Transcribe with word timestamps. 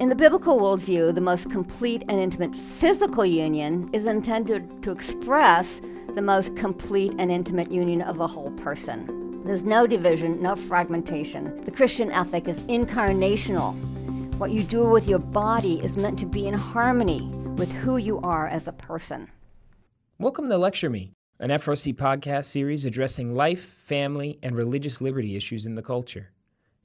In 0.00 0.08
the 0.08 0.14
biblical 0.14 0.58
worldview, 0.58 1.14
the 1.14 1.20
most 1.20 1.50
complete 1.50 2.04
and 2.08 2.18
intimate 2.18 2.56
physical 2.56 3.26
union 3.26 3.90
is 3.92 4.06
intended 4.06 4.82
to 4.82 4.92
express 4.92 5.78
the 6.14 6.22
most 6.22 6.56
complete 6.56 7.12
and 7.18 7.30
intimate 7.30 7.70
union 7.70 8.00
of 8.00 8.18
a 8.18 8.26
whole 8.26 8.50
person. 8.52 9.42
There's 9.44 9.62
no 9.62 9.86
division, 9.86 10.40
no 10.40 10.56
fragmentation. 10.56 11.54
The 11.66 11.70
Christian 11.70 12.10
ethic 12.12 12.48
is 12.48 12.58
incarnational. 12.60 13.74
What 14.36 14.52
you 14.52 14.62
do 14.62 14.88
with 14.88 15.06
your 15.06 15.18
body 15.18 15.80
is 15.80 15.98
meant 15.98 16.18
to 16.20 16.26
be 16.26 16.48
in 16.48 16.54
harmony 16.54 17.28
with 17.56 17.70
who 17.70 17.98
you 17.98 18.20
are 18.20 18.48
as 18.48 18.68
a 18.68 18.72
person. 18.72 19.30
Welcome 20.18 20.48
to 20.48 20.56
Lecture 20.56 20.88
Me, 20.88 21.12
an 21.40 21.50
FRC 21.50 21.94
podcast 21.94 22.46
series 22.46 22.86
addressing 22.86 23.34
life, 23.34 23.62
family, 23.62 24.38
and 24.42 24.56
religious 24.56 25.02
liberty 25.02 25.36
issues 25.36 25.66
in 25.66 25.74
the 25.74 25.82
culture. 25.82 26.30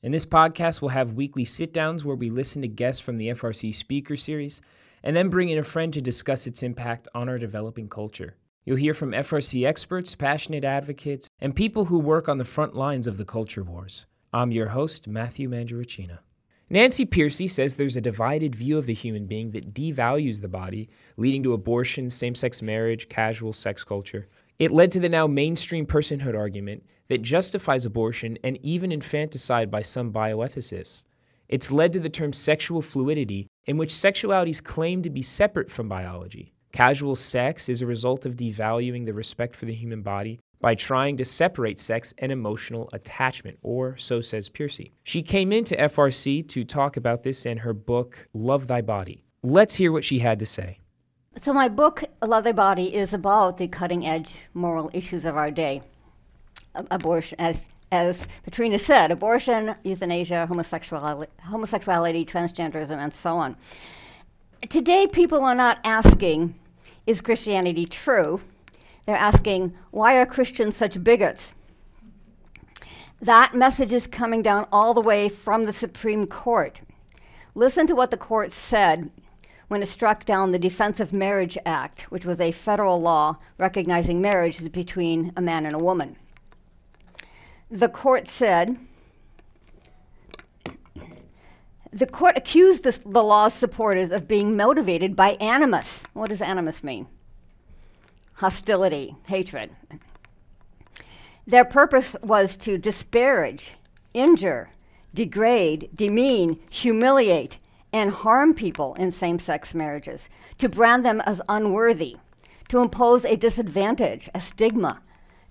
In 0.05 0.11
this 0.11 0.23
podcast, 0.23 0.83
we'll 0.83 0.89
have 0.89 1.13
weekly 1.13 1.43
sit 1.45 1.73
downs 1.73 2.05
where 2.05 2.15
we 2.15 2.29
listen 2.29 2.61
to 2.61 2.67
guests 2.67 3.01
from 3.01 3.17
the 3.17 3.29
FRC 3.29 3.73
Speaker 3.73 4.15
Series 4.15 4.61
and 5.01 5.15
then 5.15 5.29
bring 5.29 5.49
in 5.49 5.57
a 5.57 5.63
friend 5.63 5.91
to 5.93 5.99
discuss 5.99 6.45
its 6.45 6.61
impact 6.61 7.07
on 7.15 7.27
our 7.27 7.39
developing 7.39 7.89
culture. 7.89 8.35
You'll 8.65 8.77
hear 8.77 8.93
from 8.93 9.13
FRC 9.13 9.65
experts, 9.65 10.15
passionate 10.15 10.63
advocates, 10.63 11.27
and 11.39 11.55
people 11.55 11.85
who 11.85 11.97
work 11.97 12.29
on 12.29 12.37
the 12.37 12.45
front 12.45 12.75
lines 12.75 13.07
of 13.07 13.17
the 13.17 13.25
culture 13.25 13.63
wars. 13.63 14.05
I'm 14.31 14.51
your 14.51 14.67
host, 14.67 15.07
Matthew 15.07 15.49
Mandaricina. 15.49 16.19
Nancy 16.69 17.07
Pearcey 17.07 17.49
says 17.49 17.73
there's 17.73 17.97
a 17.97 18.01
divided 18.01 18.53
view 18.53 18.77
of 18.77 18.85
the 18.85 18.93
human 18.93 19.25
being 19.25 19.49
that 19.51 19.73
devalues 19.73 20.39
the 20.39 20.47
body, 20.47 20.87
leading 21.17 21.41
to 21.41 21.53
abortion, 21.53 22.11
same 22.11 22.35
sex 22.35 22.61
marriage, 22.61 23.09
casual 23.09 23.53
sex 23.53 23.83
culture. 23.83 24.27
It 24.57 24.71
led 24.71 24.89
to 24.91 25.01
the 25.01 25.09
now 25.09 25.27
mainstream 25.27 25.85
personhood 25.85 26.37
argument 26.37 26.83
that 27.09 27.21
justifies 27.21 27.85
abortion 27.85 28.37
and 28.43 28.57
even 28.63 28.93
infanticide 28.93 29.69
by 29.69 29.81
some 29.81 30.13
bioethicists. 30.13 31.03
It's 31.49 31.73
led 31.73 31.91
to 31.93 31.99
the 31.99 32.09
term 32.09 32.31
sexual 32.31 32.81
fluidity, 32.81 33.47
in 33.65 33.77
which 33.77 33.93
sexuality 33.93 34.51
is 34.51 34.61
claimed 34.61 35.03
to 35.03 35.09
be 35.09 35.21
separate 35.21 35.69
from 35.69 35.89
biology. 35.89 36.53
Casual 36.71 37.15
sex 37.15 37.67
is 37.67 37.81
a 37.81 37.85
result 37.85 38.25
of 38.25 38.37
devaluing 38.37 39.05
the 39.05 39.13
respect 39.13 39.55
for 39.55 39.65
the 39.65 39.73
human 39.73 40.01
body 40.01 40.39
by 40.61 40.73
trying 40.73 41.17
to 41.17 41.25
separate 41.25 41.77
sex 41.77 42.13
and 42.19 42.31
emotional 42.31 42.89
attachment, 42.93 43.59
or 43.61 43.97
so 43.97 44.21
says 44.21 44.49
Pearcey. 44.49 44.91
She 45.03 45.21
came 45.21 45.51
into 45.51 45.75
FRC 45.75 46.47
to 46.47 46.63
talk 46.63 46.95
about 46.95 47.23
this 47.23 47.45
in 47.45 47.57
her 47.57 47.73
book, 47.73 48.27
Love 48.33 48.67
Thy 48.67 48.81
Body. 48.81 49.25
Let's 49.43 49.75
hear 49.75 49.91
what 49.91 50.05
she 50.05 50.19
had 50.19 50.39
to 50.39 50.45
say. 50.45 50.79
So, 51.41 51.51
my 51.51 51.67
book, 51.67 52.05
Thy 52.21 52.51
Body, 52.53 52.95
is 52.95 53.13
about 53.13 53.57
the 53.57 53.67
cutting 53.67 54.05
edge 54.05 54.35
moral 54.53 54.89
issues 54.93 55.25
of 55.25 55.35
our 55.35 55.51
day. 55.51 55.83
abortion, 56.73 57.37
as, 57.39 57.69
as 57.91 58.25
Petrina 58.47 58.79
said, 58.79 59.11
abortion, 59.11 59.75
euthanasia, 59.83 60.47
homosexuality, 60.47 61.29
homosexuality, 61.43 62.25
transgenderism, 62.25 62.97
and 62.97 63.13
so 63.13 63.35
on. 63.37 63.57
Today, 64.69 65.07
people 65.07 65.43
are 65.43 65.53
not 65.53 65.79
asking, 65.83 66.55
is 67.05 67.19
Christianity 67.19 67.85
true? 67.85 68.41
They're 69.05 69.17
asking, 69.17 69.75
why 69.91 70.15
are 70.15 70.25
Christians 70.25 70.77
such 70.77 71.03
bigots? 71.03 71.53
That 73.21 73.53
message 73.53 73.91
is 73.91 74.07
coming 74.07 74.41
down 74.41 74.67
all 74.71 74.93
the 74.93 75.01
way 75.01 75.27
from 75.27 75.65
the 75.65 75.73
Supreme 75.73 76.27
Court. 76.27 76.79
Listen 77.55 77.85
to 77.87 77.93
what 77.93 78.09
the 78.09 78.17
court 78.17 78.53
said 78.53 79.11
when 79.67 79.81
it 79.81 79.87
struck 79.87 80.25
down 80.25 80.51
the 80.51 80.59
Defense 80.59 80.99
of 80.99 81.13
Marriage 81.13 81.57
Act, 81.65 82.03
which 82.11 82.25
was 82.25 82.39
a 82.39 82.51
federal 82.51 83.01
law 83.01 83.37
recognizing 83.57 84.21
marriage 84.21 84.71
between 84.71 85.31
a 85.35 85.41
man 85.41 85.65
and 85.65 85.73
a 85.73 85.79
woman. 85.79 86.15
The 87.71 87.89
court 87.89 88.27
said, 88.27 88.77
the 91.91 92.05
court 92.05 92.37
accused 92.37 92.83
the 92.83 93.23
law's 93.23 93.53
supporters 93.53 94.11
of 94.11 94.27
being 94.27 94.57
motivated 94.57 95.15
by 95.15 95.31
animus. 95.33 96.03
What 96.13 96.29
does 96.29 96.41
animus 96.41 96.83
mean? 96.83 97.07
Hostility, 98.33 99.15
hatred. 99.27 99.71
Their 101.47 101.63
purpose 101.63 102.15
was 102.21 102.57
to 102.57 102.77
disparage, 102.77 103.73
injure, 104.13 104.71
degrade, 105.13 105.89
demean, 105.95 106.59
humiliate, 106.69 107.59
and 107.95 108.11
harm 108.11 108.53
people 108.53 108.93
in 108.95 109.09
same 109.09 109.39
sex 109.39 109.73
marriages, 109.73 110.27
to 110.57 110.67
brand 110.67 111.05
them 111.05 111.21
as 111.21 111.39
unworthy, 111.47 112.17
to 112.67 112.79
impose 112.79 113.23
a 113.23 113.37
disadvantage, 113.37 114.29
a 114.35 114.41
stigma, 114.41 115.01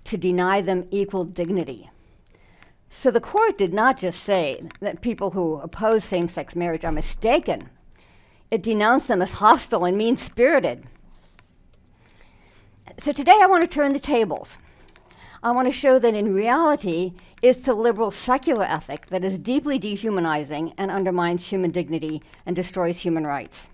to 0.05 0.19
deny 0.19 0.61
them 0.61 0.87
equal 0.91 1.25
dignity. 1.25 1.89
So 2.91 3.11
the 3.11 3.19
court 3.19 3.57
did 3.57 3.73
not 3.73 3.97
just 3.97 4.23
say 4.23 4.61
that 4.81 5.01
people 5.01 5.31
who 5.31 5.55
oppose 5.55 6.05
same 6.05 6.29
sex 6.29 6.55
marriage 6.55 6.85
are 6.85 6.93
mistaken, 6.93 7.71
it 8.51 8.63
denounced 8.63 9.09
them 9.09 9.23
as 9.23 9.33
hostile 9.33 9.87
and 9.87 9.97
mean 9.97 10.19
spirited. 10.19 10.85
So 12.99 13.11
today 13.13 13.39
I 13.41 13.47
want 13.47 13.63
to 13.63 13.75
turn 13.75 13.95
the 13.95 13.99
tables. 13.99 14.59
I 15.43 15.51
want 15.53 15.67
to 15.67 15.73
show 15.73 15.99
that 15.99 16.15
in 16.15 16.35
reality, 16.35 17.15
it's 17.45 17.61
the 17.61 17.75
liberal 17.75 18.11
secular 18.11 18.65
ethic 18.65 19.05
that 19.09 19.23
is 19.23 19.39
deeply 19.39 19.79
dehumanizing 19.79 20.73
and 20.79 20.91
undermines 20.91 21.47
human 21.47 21.71
dignity 21.71 22.23
and 22.47 22.57
destroys 22.57 23.01
human 23.01 23.27
rights. 23.27 23.69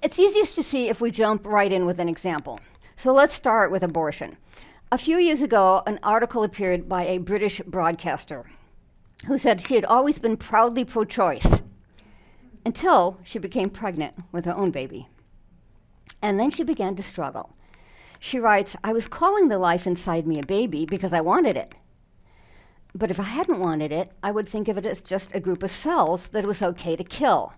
It's 0.00 0.16
easiest 0.16 0.54
to 0.54 0.62
see 0.62 0.88
if 0.88 1.00
we 1.00 1.10
jump 1.10 1.44
right 1.44 1.72
in 1.72 1.86
with 1.86 1.98
an 1.98 2.08
example. 2.08 2.60
So 2.96 3.12
let's 3.12 3.34
start 3.34 3.72
with 3.72 3.82
abortion. 3.82 4.36
A 4.92 4.96
few 4.96 5.18
years 5.18 5.42
ago, 5.42 5.82
an 5.88 5.98
article 6.04 6.44
appeared 6.44 6.88
by 6.88 7.04
a 7.04 7.18
British 7.18 7.60
broadcaster 7.66 8.44
who 9.26 9.36
said 9.36 9.60
she 9.60 9.74
had 9.74 9.84
always 9.84 10.20
been 10.20 10.36
proudly 10.36 10.84
pro 10.84 11.04
choice 11.04 11.62
until 12.64 13.18
she 13.24 13.40
became 13.40 13.70
pregnant 13.70 14.14
with 14.30 14.44
her 14.44 14.56
own 14.56 14.70
baby. 14.70 15.08
And 16.22 16.38
then 16.38 16.52
she 16.52 16.62
began 16.62 16.94
to 16.94 17.02
struggle. 17.02 17.56
She 18.20 18.38
writes, 18.38 18.76
I 18.84 18.92
was 18.92 19.08
calling 19.08 19.48
the 19.48 19.58
life 19.58 19.84
inside 19.84 20.28
me 20.28 20.38
a 20.38 20.46
baby 20.46 20.86
because 20.86 21.12
I 21.12 21.20
wanted 21.20 21.56
it. 21.56 21.74
But 22.94 23.10
if 23.10 23.18
I 23.18 23.24
hadn't 23.24 23.58
wanted 23.58 23.90
it, 23.90 24.12
I 24.22 24.30
would 24.30 24.48
think 24.48 24.68
of 24.68 24.78
it 24.78 24.86
as 24.86 25.02
just 25.02 25.34
a 25.34 25.40
group 25.40 25.62
of 25.62 25.70
cells 25.70 26.28
that 26.28 26.44
it 26.44 26.46
was 26.46 26.62
okay 26.62 26.94
to 26.94 27.04
kill. 27.04 27.52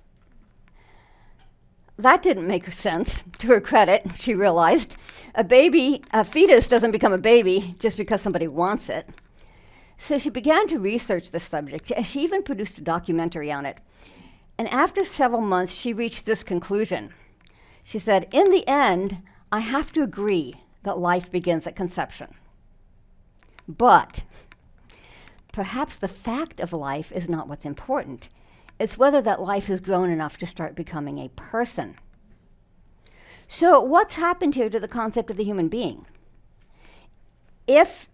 That 1.99 2.23
didn't 2.23 2.47
make 2.47 2.73
sense. 2.73 3.25
To 3.39 3.49
her 3.49 3.61
credit, 3.61 4.07
she 4.19 4.35
realized 4.35 4.97
a 5.35 5.45
baby, 5.45 6.03
a 6.11 6.25
fetus 6.25 6.69
doesn't 6.69 6.91
become 6.91 7.13
a 7.13 7.19
baby 7.19 7.77
just 7.79 7.99
because 7.99 8.23
somebody 8.23 8.49
wants 8.49 8.89
it. 8.89 9.07
So 9.99 10.19
she 10.19 10.31
began 10.31 10.69
to 10.69 10.79
research 10.79 11.31
the 11.31 11.41
subject. 11.41 11.91
and 11.91 12.07
She 12.07 12.21
even 12.23 12.43
produced 12.43 12.79
a 12.79 12.83
documentary 12.83 13.53
on 13.53 13.67
it. 13.67 13.81
And 14.59 14.69
after 14.69 15.05
several 15.05 15.43
months, 15.43 15.73
she 15.73 15.93
reached 15.93 16.25
this 16.25 16.43
conclusion. 16.43 17.13
She 17.85 17.99
said, 17.99 18.27
In 18.33 18.51
the 18.51 18.67
end, 18.67 19.19
I 19.53 19.61
have 19.61 19.93
to 19.93 20.03
agree 20.03 20.55
that 20.83 20.99
life 20.99 21.31
begins 21.31 21.67
at 21.67 21.77
conception. 21.77 22.35
But 23.69 24.23
perhaps 25.57 25.97
the 25.97 26.07
fact 26.07 26.61
of 26.61 26.75
life 26.75 27.11
is 27.11 27.31
not 27.31 27.49
what's 27.49 27.65
important. 27.65 28.29
It's 28.79 28.99
whether 28.99 29.23
that 29.23 29.41
life 29.41 29.69
has 29.69 29.81
grown 29.81 30.11
enough 30.11 30.37
to 30.37 30.47
start 30.47 30.77
becoming 30.77 31.19
a 31.19 31.31
person. 31.31 31.97
So, 33.49 33.81
what's 33.81 34.17
happened 34.17 34.55
here 34.55 34.69
to 34.69 34.79
the 34.79 34.87
concept 34.87 35.31
of 35.31 35.39
the 35.39 35.45
human 35.45 35.69
being? 35.69 36.05
If 37.67 38.07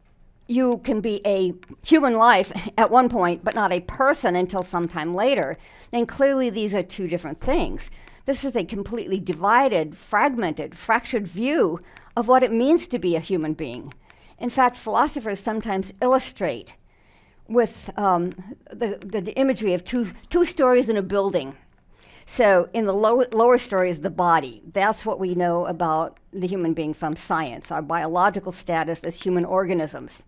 you 0.47 0.78
can 0.84 1.00
be 1.00 1.20
a 1.26 1.53
human 1.84 2.14
life 2.14 2.53
at 2.78 2.92
one 2.92 3.08
point, 3.08 3.42
but 3.42 3.56
not 3.56 3.72
a 3.72 3.80
person 3.80 4.36
until 4.36 4.62
sometime 4.62 5.12
later, 5.12 5.59
then 5.91 6.06
clearly 6.06 6.48
these 6.48 6.72
are 6.76 6.84
two 6.84 7.09
different 7.09 7.41
things. 7.41 7.91
This 8.24 8.44
is 8.44 8.54
a 8.54 8.62
completely 8.62 9.19
divided, 9.19 9.97
fragmented, 9.97 10.78
fractured 10.78 11.26
view 11.26 11.80
of 12.16 12.28
what 12.28 12.44
it 12.44 12.53
means 12.53 12.86
to 12.86 13.00
be 13.00 13.16
a 13.16 13.20
human 13.20 13.54
being. 13.54 13.92
In 14.38 14.48
fact, 14.48 14.76
philosophers 14.76 15.41
sometimes 15.41 15.92
illustrate 16.00 16.74
with 17.52 17.90
um, 17.96 18.30
the, 18.70 18.98
the, 19.02 19.32
imagery 19.36 19.74
of 19.74 19.84
two, 19.84 20.12
two 20.30 20.44
stories 20.44 20.88
in 20.88 20.97
a 20.97 21.03
building. 21.03 21.56
So, 22.24 22.68
in 22.72 22.86
the 22.86 22.92
low, 22.92 23.24
lower 23.32 23.59
story 23.59 23.91
is 23.91 24.00
the 24.00 24.10
body. 24.10 24.62
That's 24.72 25.04
what 25.04 25.18
we 25.18 25.34
know 25.34 25.66
about 25.66 26.18
the 26.32 26.47
human 26.47 26.72
being 26.72 26.94
from 26.94 27.16
science, 27.16 27.71
our 27.71 27.82
biological 27.82 28.53
status 28.53 29.04
as 29.04 29.22
human 29.22 29.44
organisms. 29.44 30.24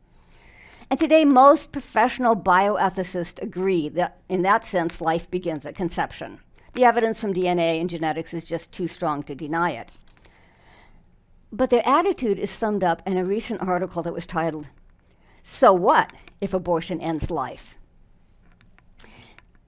And 0.90 1.00
today, 1.00 1.25
most 1.25 1.72
professional 1.72 2.37
bioethicists 2.37 3.40
agree 3.43 3.88
that, 3.90 4.19
in 4.28 4.43
that 4.43 4.64
sense, 4.64 5.00
life 5.00 5.31
begins 5.31 5.64
at 5.64 5.75
conception. 5.75 6.40
The 6.75 6.84
evidence 6.84 7.20
from 7.20 7.32
DNA 7.32 7.81
and 7.81 7.88
genetics 7.88 8.34
is 8.34 8.44
just 8.44 8.72
too 8.72 8.88
strong 8.88 9.22
to 9.25 9.34
deny 9.34 9.70
it. 9.70 9.93
But 11.52 11.70
their 11.70 11.87
attitude 11.87 12.38
is 12.38 12.50
summed 12.50 12.82
up 12.82 13.00
in 13.06 13.16
a 13.16 13.25
recent 13.25 13.62
article 13.62 14.02
that 14.02 14.12
was 14.12 14.26
titled, 14.26 14.66
So 15.46 15.75
What 15.75 16.11
If 16.41 16.55
Abortion 16.55 17.00
Ends 17.02 17.31
Life? 17.31 17.76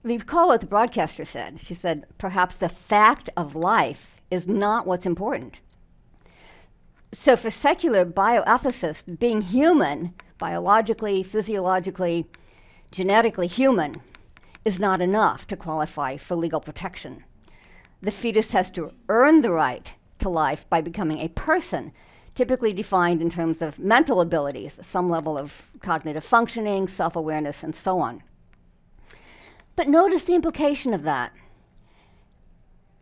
Recall 0.02 0.48
what 0.48 0.62
the 0.62 0.66
broadcaster 0.66 1.26
said. 1.26 1.60
She 1.60 1.74
said, 1.74 2.06
Perhaps 2.16 2.56
the 2.56 2.70
fact 2.70 3.28
of 3.36 3.54
life 3.54 4.20
is 4.30 4.48
not 4.48 4.86
what's 4.86 5.04
important. 5.04 5.60
So, 7.12 7.36
for 7.36 7.50
secular 7.50 8.06
bioethicists, 8.06 9.18
being 9.18 9.42
human, 9.42 10.14
biologically, 10.38 11.22
physiologically, 11.22 12.26
genetically 12.90 13.46
human, 13.46 13.96
is 14.64 14.80
not 14.80 15.02
enough 15.02 15.46
to 15.48 15.56
qualify 15.56 16.16
for 16.16 16.36
legal 16.36 16.60
protection. 16.60 17.22
The 18.00 18.10
fetus 18.10 18.52
has 18.52 18.70
to 18.72 18.92
earn 19.08 19.42
the 19.42 19.52
right 19.52 19.92
to 20.20 20.28
life 20.30 20.68
by 20.70 20.80
becoming 20.80 21.20
a 21.20 21.28
person, 21.28 21.92
typically 22.36 22.72
defined 22.72 23.20
in 23.20 23.30
terms 23.30 23.62
of 23.62 23.78
mental 23.78 24.20
abilities, 24.20 24.78
some 24.82 25.10
level 25.10 25.36
of 25.36 25.66
cognitive 25.80 26.22
functioning, 26.22 26.86
self 26.86 27.16
awareness, 27.16 27.64
and 27.64 27.74
so 27.74 27.98
on. 27.98 28.22
But 29.74 29.88
notice 29.88 30.24
the 30.24 30.34
implication 30.34 30.94
of 30.94 31.02
that. 31.02 31.32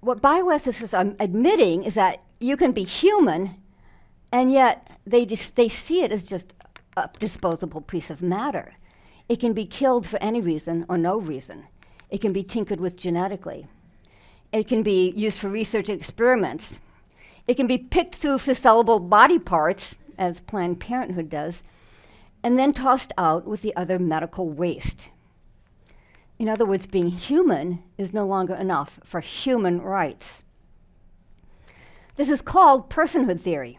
What 0.01 0.23
bioethicists 0.23 0.97
are 0.97 1.15
admitting 1.19 1.85
is 1.85 1.95
that 1.95 2.23
you 2.41 2.57
can 2.57 2.73
be 2.73 2.85
human, 2.85 3.57
and 4.33 4.53
yet 4.53 4.99
they, 5.07 5.25
dis- 5.25 5.51
they 5.51 5.69
see 5.69 6.03
it 6.03 6.13
as 6.13 6.23
just 6.23 6.55
a 6.97 7.11
disposable 7.19 7.81
piece 7.81 8.11
of 8.11 8.23
matter. 8.23 8.75
It 9.29 9.41
can 9.41 9.53
be 9.53 9.67
killed 9.67 10.07
for 10.07 10.23
any 10.23 10.41
reason 10.41 10.87
or 10.89 10.99
no 10.99 11.19
reason. 11.19 11.65
It 12.11 12.21
can 12.21 12.33
be 12.33 12.43
tinkered 12.43 12.81
with 12.81 12.97
genetically. 12.97 13.67
It 14.53 14.69
can 14.69 14.83
be 14.83 15.11
used 15.11 15.41
for 15.41 15.49
research 15.49 15.89
experiments. 15.89 16.79
It 17.47 17.55
can 17.55 17.67
be 17.67 17.79
picked 17.79 18.15
through 18.15 18.39
for 18.39 18.53
sellable 18.53 19.09
body 19.09 19.39
parts, 19.39 19.97
as 20.17 20.41
Planned 20.41 20.81
Parenthood 20.81 21.29
does, 21.29 21.63
and 22.43 22.59
then 22.59 22.73
tossed 22.73 23.13
out 23.19 23.47
with 23.47 23.63
the 23.63 23.75
other 23.77 23.99
medical 23.99 24.49
waste. 24.49 25.09
In 26.39 26.49
other 26.49 26.67
words, 26.67 26.87
being 26.87 27.09
human 27.09 27.83
is 27.97 28.13
no 28.13 28.27
longer 28.27 28.55
enough 28.55 28.99
for 29.05 29.21
human 29.21 29.81
rights. 29.81 30.43
This 32.17 32.31
is 32.31 32.43
called 32.43 32.91
personhood 32.91 33.41
theory. 33.41 33.79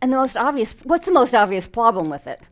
And 0.00 0.12
the 0.12 0.16
most 0.16 0.36
obvious, 0.36 0.76
what's 0.82 1.06
the 1.06 1.12
most 1.12 1.34
obvious 1.34 1.68
problem 1.68 2.10
with 2.10 2.26
it? 2.26 2.42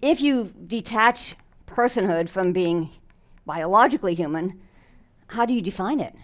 if 0.00 0.20
you 0.20 0.52
detach 0.66 1.34
personhood 1.66 2.28
from 2.28 2.52
being 2.52 2.90
biologically 3.44 4.14
human, 4.14 4.60
how 5.28 5.44
do 5.44 5.52
you 5.52 5.60
define 5.60 6.00
it? 6.00 6.14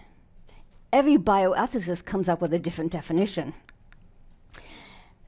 Every 0.93 1.17
bioethicist 1.17 2.05
comes 2.05 2.29
up 2.29 2.41
with 2.41 2.53
a 2.53 2.59
different 2.59 2.91
definition. 2.91 3.55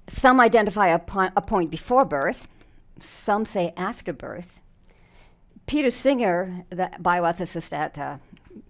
Some 0.08 0.40
identify 0.40 0.88
a, 0.88 0.98
po- 0.98 1.30
a 1.36 1.42
point 1.42 1.70
before 1.70 2.04
birth, 2.04 2.48
some 2.98 3.44
say 3.44 3.72
after 3.76 4.12
birth. 4.12 4.60
Peter 5.66 5.90
Singer, 5.90 6.64
the 6.70 6.90
bioethicist 7.00 7.72
at 7.72 7.96
uh, 7.96 8.18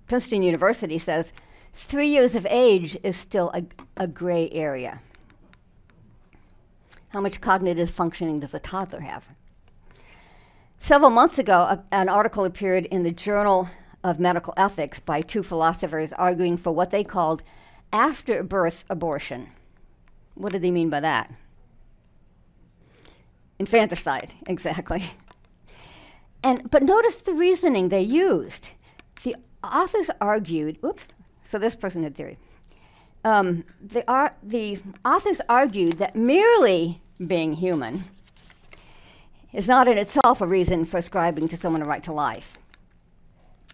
Princeton 0.07 0.43
University, 0.43 0.99
says 0.99 1.33
three 1.73 2.09
years 2.09 2.35
of 2.35 2.47
age 2.51 2.97
is 3.03 3.17
still 3.17 3.51
a, 3.55 3.65
a 3.97 4.07
gray 4.07 4.51
area. 4.51 5.01
How 7.09 7.21
much 7.21 7.41
cognitive 7.41 7.91
functioning 7.91 8.41
does 8.41 8.55
a 8.55 8.61
toddler 8.61 9.01
have? 9.01 9.29
Several 10.79 11.11
months 11.11 11.39
ago, 11.39 11.61
a, 11.61 11.85
an 11.91 12.09
article 12.09 12.45
appeared 12.45 12.87
in 12.87 13.03
the 13.03 13.13
Journal 13.13 13.69
of 14.05 14.19
Medical 14.19 14.55
Ethics 14.57 15.01
by 15.01 15.21
two 15.21 15.43
philosophers 15.43 16.13
arguing 16.13 16.57
for 16.57 16.73
what 16.73 16.91
they 16.91 17.05
called 17.05 17.43
after 17.93 18.43
birth 18.43 18.85
abortion. 18.89 19.49
What 20.35 20.53
did 20.53 20.63
they 20.63 20.71
mean 20.71 20.91
by 20.91 21.01
that? 21.01 21.33
Infanticide, 23.59 24.33
exactly. 24.47 25.05
And 26.43 26.71
but 26.71 26.83
notice 26.83 27.17
the 27.17 27.35
reasoning 27.35 27.89
they 27.89 28.03
used. 28.03 28.71
The 29.23 29.37
authors 29.63 30.11
argued, 30.21 30.79
oops, 30.85 31.09
so 31.45 31.59
this 31.59 31.77
person 31.77 32.03
had 32.03 32.17
theory. 32.17 32.39
Um, 33.25 33.65
the, 33.81 34.09
ar- 34.11 34.35
the 34.43 34.81
authors 35.05 35.41
argued 35.49 35.99
that 35.99 36.17
merely 36.17 37.01
being 37.25 37.53
human 37.53 38.03
is 39.53 39.69
not 39.69 39.87
in 39.87 39.97
itself 39.97 40.41
a 40.41 40.47
reason 40.47 40.85
for 40.85 40.97
ascribing 40.97 41.47
to 41.49 41.57
someone 41.57 41.83
a 41.83 41.85
right 41.85 42.03
to 42.03 42.13
life. 42.13 42.59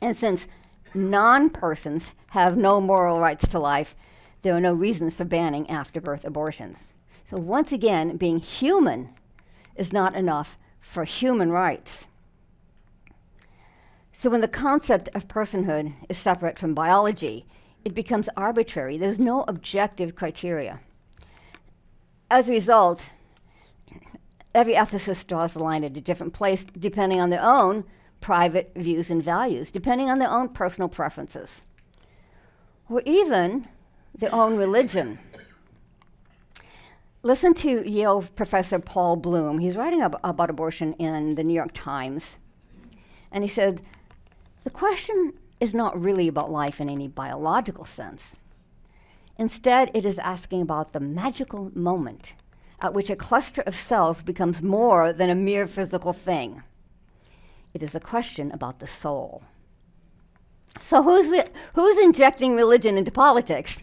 And 0.01 0.17
since 0.17 0.47
non 0.95 1.51
persons 1.51 2.13
have 2.29 2.57
no 2.57 2.81
moral 2.81 3.21
rights 3.21 3.49
to 3.49 3.59
life, 3.59 3.97
there 4.43 4.55
are 4.55 4.61
no 4.61 4.75
reasons 4.75 5.15
for 5.15 5.25
banning 5.25 5.69
afterbirth 5.69 6.25
abortions. 6.25 6.93
So, 7.29 7.37
once 7.37 7.73
again, 7.73 8.17
being 8.17 8.39
human 8.39 9.11
is 9.77 9.93
not 9.93 10.15
enough 10.15 10.57
for 10.81 11.05
human 11.05 11.51
rights. 11.51 12.07
So, 14.13 14.31
when 14.31 14.41
the 14.41 14.49
concept 14.49 15.09
of 15.15 15.29
personhood 15.29 15.93
is 16.09 16.19
separate 16.19 16.59
from 16.59 16.75
biology, 16.75 17.47
it 17.85 17.95
becomes 17.95 18.29
arbitrary. 18.37 18.97
There's 18.97 19.19
no 19.19 19.45
objective 19.49 20.15
criteria. 20.15 20.81
As 22.31 22.49
a 22.49 22.53
result, 22.53 23.07
every 24.55 24.75
ethicist 24.75 25.27
draws 25.27 25.53
the 25.55 25.63
line 25.63 25.85
at 25.85 25.97
a 25.97 26.01
different 26.01 26.33
place 26.33 26.65
depending 26.65 27.21
on 27.21 27.31
their 27.31 27.43
own 27.43 27.85
private 28.21 28.73
views 28.75 29.11
and 29.11 29.23
values, 29.23 29.71
depending 29.71 30.11
on 30.11 30.19
their 30.19 30.31
own 30.31 30.49
personal 30.49 30.89
preferences, 30.89 31.63
or 32.89 33.03
even 33.05 33.69
their 34.15 34.35
own 34.35 34.57
religion. 34.57 35.19
Listen 37.23 37.53
to 37.55 37.89
Yale 37.89 38.23
professor 38.37 38.79
Paul 38.79 39.17
Bloom. 39.17 39.59
He's 39.59 39.77
writing 39.77 40.03
ab- 40.03 40.21
about 40.23 40.51
abortion 40.51 40.93
in 40.95 41.35
the 41.35 41.45
New 41.45 41.55
York 41.55 41.73
Times. 41.73 42.37
And 43.33 43.45
he 43.45 43.49
said, 43.49 43.83
The 44.65 44.71
question 44.71 45.35
is 45.61 45.75
not 45.75 46.01
really 46.01 46.29
about 46.29 46.51
life 46.51 46.81
in 46.81 46.89
any 46.89 47.09
biological 47.09 47.85
sense. 47.85 48.37
Instead, 49.37 49.91
it 49.95 50.05
is 50.05 50.19
asking 50.19 50.63
about 50.63 50.93
the 50.93 51.01
magical 51.01 51.71
moment 51.75 52.35
at 52.81 52.95
which 52.95 53.11
a 53.11 53.17
cluster 53.17 53.63
of 53.63 53.75
cells 53.75 54.23
becomes 54.23 54.63
more 54.63 55.13
than 55.13 55.31
a 55.31 55.35
mere 55.35 55.67
physical 55.67 56.13
thing. 56.13 56.63
It 57.75 57.83
is 57.83 57.95
a 57.95 58.01
question 58.01 58.51
about 58.51 58.81
the 58.81 58.87
soul. 58.87 59.43
So, 60.81 61.03
who's, 61.03 61.29
re- 61.29 61.45
who's 61.75 61.99
injecting 61.99 62.55
religion 62.55 62.97
into 62.97 63.11
politics? 63.11 63.83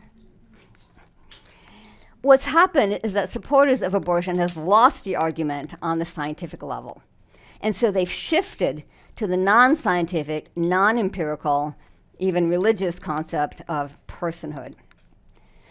What's 2.22 2.46
happened 2.46 3.02
is 3.04 3.14
that 3.14 3.30
supporters 3.30 3.82
of 3.82 3.94
abortion 3.94 4.38
have 4.38 4.58
lost 4.58 5.04
the 5.04 5.16
argument 5.16 5.76
on 5.82 6.00
the 6.00 6.06
scientific 6.06 6.64
level. 6.64 7.04
And 7.62 7.76
so 7.76 7.92
they've 7.92 8.12
shifted 8.12 8.84
to 9.16 9.28
the 9.28 9.38
non 9.38 9.76
scientific, 9.76 10.56
non 10.58 10.98
empirical, 10.98 11.76
even 12.18 12.50
religious 12.50 12.98
concept 12.98 13.62
of 13.68 13.98
personhood. 14.08 14.74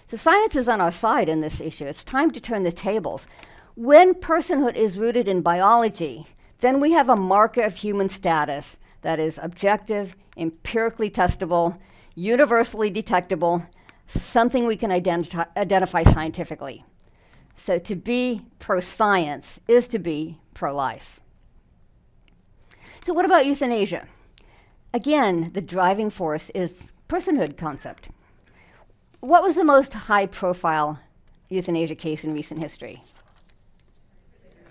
So 0.08 0.16
science 0.16 0.54
is 0.54 0.68
on 0.68 0.80
our 0.80 0.92
side 0.92 1.28
in 1.28 1.40
this 1.40 1.60
issue. 1.60 1.86
It's 1.86 2.04
time 2.04 2.30
to 2.30 2.40
turn 2.40 2.62
the 2.62 2.72
tables. 2.72 3.26
When 3.74 4.14
personhood 4.14 4.76
is 4.76 4.96
rooted 4.96 5.26
in 5.26 5.40
biology, 5.40 6.26
then 6.64 6.80
we 6.80 6.92
have 6.92 7.10
a 7.10 7.16
marker 7.16 7.60
of 7.60 7.76
human 7.76 8.08
status 8.08 8.78
that 9.02 9.20
is 9.20 9.38
objective, 9.42 10.16
empirically 10.34 11.10
testable, 11.10 11.78
universally 12.14 12.88
detectable, 12.88 13.66
something 14.06 14.66
we 14.66 14.76
can 14.76 14.90
identi- 14.90 15.46
identify 15.58 16.02
scientifically. 16.02 16.84
So 17.54 17.78
to 17.78 17.94
be 17.94 18.42
pro 18.58 18.80
science 18.80 19.60
is 19.68 19.86
to 19.88 19.98
be 19.98 20.40
pro 20.54 20.74
life. 20.74 21.20
So, 23.02 23.12
what 23.12 23.26
about 23.26 23.44
euthanasia? 23.44 24.08
Again, 24.94 25.50
the 25.52 25.60
driving 25.60 26.08
force 26.08 26.50
is 26.54 26.92
personhood 27.08 27.58
concept. 27.58 28.08
What 29.20 29.42
was 29.42 29.56
the 29.56 29.64
most 29.64 29.92
high 29.92 30.26
profile 30.26 31.00
euthanasia 31.50 31.94
case 31.94 32.24
in 32.24 32.32
recent 32.32 32.62
history? 32.62 33.02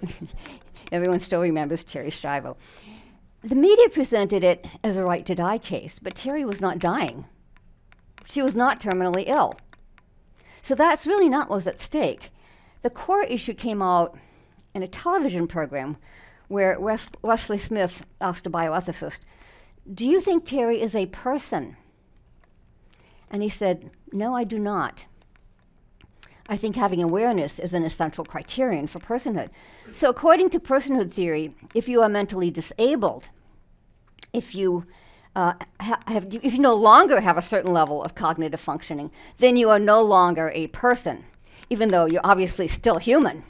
Everyone 0.93 1.19
still 1.19 1.41
remembers 1.41 1.83
Terri 1.83 2.09
Schiavo. 2.09 2.55
The 3.43 3.55
media 3.55 3.89
presented 3.89 4.43
it 4.43 4.67
as 4.83 4.95
a 4.95 5.03
right 5.03 5.25
to 5.25 5.33
die 5.33 5.57
case, 5.57 5.97
but 5.97 6.13
Terri 6.13 6.45
was 6.45 6.61
not 6.61 6.77
dying. 6.77 7.27
She 8.25 8.43
was 8.43 8.55
not 8.55 8.79
terminally 8.79 9.23
ill. 9.27 9.55
So 10.61 10.75
that's 10.75 11.07
really 11.07 11.27
not 11.27 11.49
what 11.49 11.55
was 11.55 11.67
at 11.67 11.79
stake. 11.79 12.29
The 12.83 12.91
core 12.91 13.23
issue 13.23 13.55
came 13.55 13.81
out 13.81 14.15
in 14.75 14.83
a 14.83 14.87
television 14.87 15.47
program 15.47 15.97
where 16.47 16.79
Wes- 16.79 17.09
Wesley 17.23 17.57
Smith 17.57 18.05
asked 18.21 18.45
a 18.45 18.51
bioethicist, 18.51 19.21
Do 19.91 20.07
you 20.07 20.21
think 20.21 20.45
Terri 20.45 20.77
is 20.79 20.93
a 20.93 21.07
person? 21.07 21.75
And 23.31 23.41
he 23.41 23.49
said, 23.49 23.89
No, 24.11 24.35
I 24.35 24.43
do 24.43 24.59
not. 24.59 25.05
I 26.49 26.57
think 26.57 26.75
having 26.75 27.01
awareness 27.01 27.57
is 27.57 27.73
an 27.73 27.83
essential 27.83 28.25
criterion 28.25 28.87
for 28.87 28.99
personhood. 28.99 29.49
So, 29.93 30.09
according 30.09 30.49
to 30.51 30.59
personhood 30.59 31.11
theory, 31.11 31.55
if 31.73 31.87
you 31.87 32.01
are 32.01 32.09
mentally 32.09 32.51
disabled, 32.51 33.29
if 34.33 34.53
you 34.53 34.85
uh, 35.35 35.53
ha- 35.79 36.01
have, 36.07 36.33
if 36.33 36.53
you 36.53 36.59
no 36.59 36.75
longer 36.75 37.21
have 37.21 37.37
a 37.37 37.41
certain 37.41 37.71
level 37.71 38.03
of 38.03 38.13
cognitive 38.13 38.59
functioning, 38.59 39.09
then 39.37 39.55
you 39.55 39.69
are 39.69 39.79
no 39.79 40.01
longer 40.01 40.51
a 40.53 40.67
person, 40.67 41.23
even 41.69 41.89
though 41.89 42.05
you're 42.05 42.21
obviously 42.25 42.67
still 42.67 42.97
human. 42.97 43.43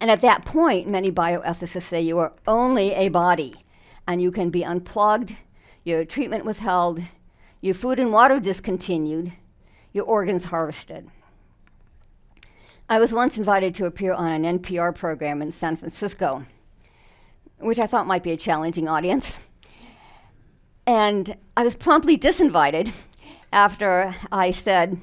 And 0.00 0.10
at 0.10 0.22
that 0.22 0.44
point, 0.44 0.88
many 0.88 1.10
bioethicists 1.10 1.82
say 1.82 2.00
you 2.00 2.18
are 2.18 2.32
only 2.46 2.92
a 2.92 3.08
body, 3.08 3.56
and 4.06 4.22
you 4.22 4.30
can 4.30 4.50
be 4.50 4.64
unplugged, 4.64 5.36
your 5.84 6.04
treatment 6.04 6.44
withheld, 6.44 7.02
your 7.60 7.74
food 7.74 8.00
and 8.00 8.12
water 8.12 8.40
discontinued, 8.40 9.32
your 9.92 10.04
organs 10.04 10.46
harvested. 10.46 11.10
I 12.88 13.00
was 13.00 13.12
once 13.12 13.36
invited 13.36 13.74
to 13.76 13.86
appear 13.86 14.12
on 14.12 14.44
an 14.44 14.60
NPR 14.60 14.94
program 14.94 15.42
in 15.42 15.50
San 15.50 15.74
Francisco, 15.74 16.44
which 17.58 17.80
I 17.80 17.86
thought 17.88 18.06
might 18.06 18.22
be 18.22 18.30
a 18.30 18.36
challenging 18.36 18.86
audience. 18.86 19.40
And 20.86 21.36
I 21.56 21.64
was 21.64 21.74
promptly 21.74 22.16
disinvited 22.16 22.92
after 23.52 24.14
I 24.30 24.52
said 24.52 25.00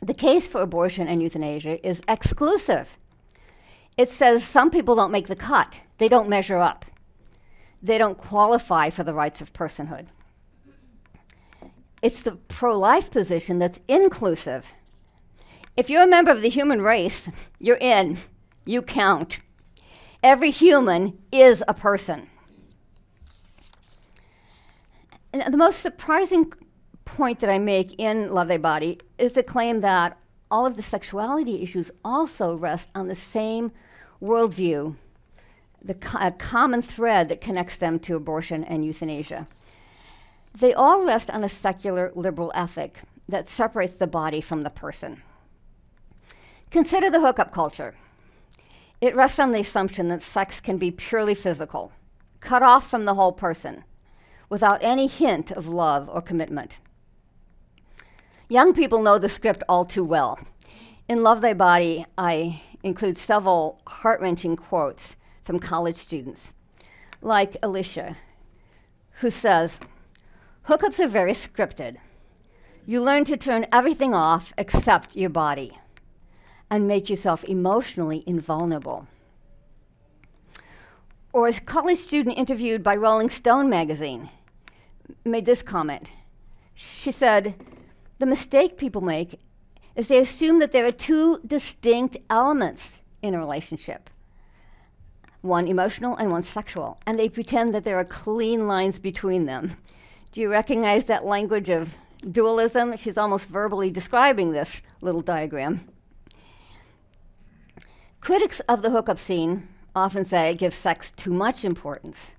the 0.00 0.14
case 0.14 0.48
for 0.48 0.62
abortion 0.62 1.06
and 1.06 1.22
euthanasia 1.22 1.86
is 1.86 2.00
exclusive. 2.08 2.96
It 3.98 4.08
says 4.08 4.42
some 4.42 4.70
people 4.70 4.96
don't 4.96 5.12
make 5.12 5.26
the 5.26 5.36
cut, 5.36 5.80
they 5.98 6.08
don't 6.08 6.28
measure 6.28 6.56
up, 6.56 6.86
they 7.82 7.98
don't 7.98 8.16
qualify 8.16 8.88
for 8.88 9.04
the 9.04 9.12
rights 9.12 9.42
of 9.42 9.52
personhood. 9.52 10.06
It's 12.00 12.22
the 12.22 12.36
pro 12.48 12.78
life 12.78 13.10
position 13.10 13.58
that's 13.58 13.80
inclusive. 13.88 14.72
If 15.76 15.90
you're 15.90 16.04
a 16.04 16.08
member 16.08 16.30
of 16.30 16.40
the 16.40 16.48
human 16.48 16.82
race, 16.82 17.28
you're 17.58 17.76
in, 17.76 18.18
you 18.64 18.80
count. 18.80 19.40
Every 20.22 20.52
human 20.52 21.18
is 21.32 21.64
a 21.66 21.74
person. 21.74 22.28
And 25.32 25.52
the 25.52 25.58
most 25.58 25.80
surprising 25.80 26.52
point 27.04 27.40
that 27.40 27.50
I 27.50 27.58
make 27.58 27.98
in 27.98 28.32
Love 28.32 28.46
Thy 28.46 28.56
Body 28.56 29.00
is 29.18 29.32
the 29.32 29.42
claim 29.42 29.80
that 29.80 30.16
all 30.48 30.64
of 30.64 30.76
the 30.76 30.82
sexuality 30.82 31.60
issues 31.60 31.90
also 32.04 32.54
rest 32.54 32.88
on 32.94 33.08
the 33.08 33.16
same 33.16 33.72
worldview, 34.22 34.94
the 35.82 35.94
co- 35.94 36.30
common 36.38 36.82
thread 36.82 37.28
that 37.28 37.40
connects 37.40 37.78
them 37.78 37.98
to 37.98 38.14
abortion 38.14 38.62
and 38.62 38.84
euthanasia. 38.84 39.48
They 40.56 40.72
all 40.72 41.04
rest 41.04 41.30
on 41.30 41.42
a 41.42 41.48
secular 41.48 42.12
liberal 42.14 42.52
ethic 42.54 43.00
that 43.28 43.48
separates 43.48 43.94
the 43.94 44.06
body 44.06 44.40
from 44.40 44.62
the 44.62 44.70
person. 44.70 45.22
Consider 46.74 47.08
the 47.08 47.20
hookup 47.20 47.52
culture. 47.52 47.94
It 49.00 49.14
rests 49.14 49.38
on 49.38 49.52
the 49.52 49.60
assumption 49.60 50.08
that 50.08 50.20
sex 50.20 50.58
can 50.58 50.76
be 50.76 50.90
purely 50.90 51.36
physical, 51.36 51.92
cut 52.40 52.64
off 52.64 52.90
from 52.90 53.04
the 53.04 53.14
whole 53.14 53.30
person, 53.30 53.84
without 54.48 54.82
any 54.82 55.06
hint 55.06 55.52
of 55.52 55.68
love 55.68 56.10
or 56.12 56.20
commitment. 56.20 56.80
Young 58.48 58.74
people 58.74 59.00
know 59.00 59.18
the 59.18 59.28
script 59.28 59.62
all 59.68 59.84
too 59.84 60.02
well. 60.02 60.36
In 61.08 61.22
Love 61.22 61.42
Thy 61.42 61.54
Body, 61.54 62.06
I 62.18 62.60
include 62.82 63.18
several 63.18 63.80
heart 63.86 64.20
wrenching 64.20 64.56
quotes 64.56 65.14
from 65.44 65.60
college 65.60 65.96
students, 65.96 66.54
like 67.22 67.56
Alicia, 67.62 68.16
who 69.20 69.30
says, 69.30 69.78
Hookups 70.66 70.98
are 70.98 71.06
very 71.06 71.34
scripted. 71.34 71.98
You 72.84 73.00
learn 73.00 73.22
to 73.26 73.36
turn 73.36 73.64
everything 73.70 74.12
off 74.12 74.52
except 74.58 75.14
your 75.14 75.30
body 75.30 75.78
and 76.70 76.88
make 76.88 77.08
yourself 77.10 77.44
emotionally 77.44 78.24
invulnerable. 78.26 79.06
Or 81.32 81.48
a 81.48 81.52
college 81.52 81.98
student 81.98 82.38
interviewed 82.38 82.82
by 82.82 82.96
Rolling 82.96 83.30
Stone 83.30 83.68
magazine 83.68 84.30
made 85.24 85.46
this 85.46 85.62
comment. 85.62 86.10
She 86.74 87.10
said, 87.10 87.54
the 88.18 88.26
mistake 88.26 88.76
people 88.76 89.00
make 89.00 89.40
is 89.96 90.08
they 90.08 90.18
assume 90.18 90.58
that 90.60 90.72
there 90.72 90.86
are 90.86 90.92
two 90.92 91.40
distinct 91.46 92.16
elements 92.30 92.92
in 93.22 93.34
a 93.34 93.38
relationship 93.38 94.10
one 95.40 95.68
emotional 95.68 96.16
and 96.16 96.30
one 96.30 96.42
sexual, 96.42 96.98
and 97.06 97.18
they 97.18 97.28
pretend 97.28 97.74
that 97.74 97.84
there 97.84 97.98
are 97.98 98.04
clean 98.04 98.66
lines 98.66 98.98
between 98.98 99.44
them. 99.44 99.76
Do 100.32 100.40
you 100.40 100.50
recognize 100.50 101.04
that 101.06 101.26
language 101.26 101.68
of 101.68 101.94
dualism? 102.32 102.96
She's 102.96 103.18
almost 103.18 103.50
verbally 103.50 103.90
describing 103.90 104.52
this 104.52 104.80
little 105.02 105.20
diagram. 105.20 105.86
Critics 108.24 108.60
of 108.60 108.80
the 108.80 108.88
hookup 108.88 109.18
scene 109.18 109.68
often 109.94 110.24
say 110.24 110.48
it 110.48 110.58
gives 110.58 110.76
sex 110.76 111.10
too 111.10 111.30
much 111.30 111.62
importance, 111.62 112.34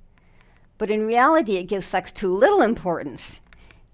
but 0.79 0.89
in 0.89 1.05
reality, 1.05 1.57
it 1.57 1.65
gives 1.65 1.85
sex 1.85 2.11
too 2.11 2.29
little 2.29 2.63
importance. 2.63 3.39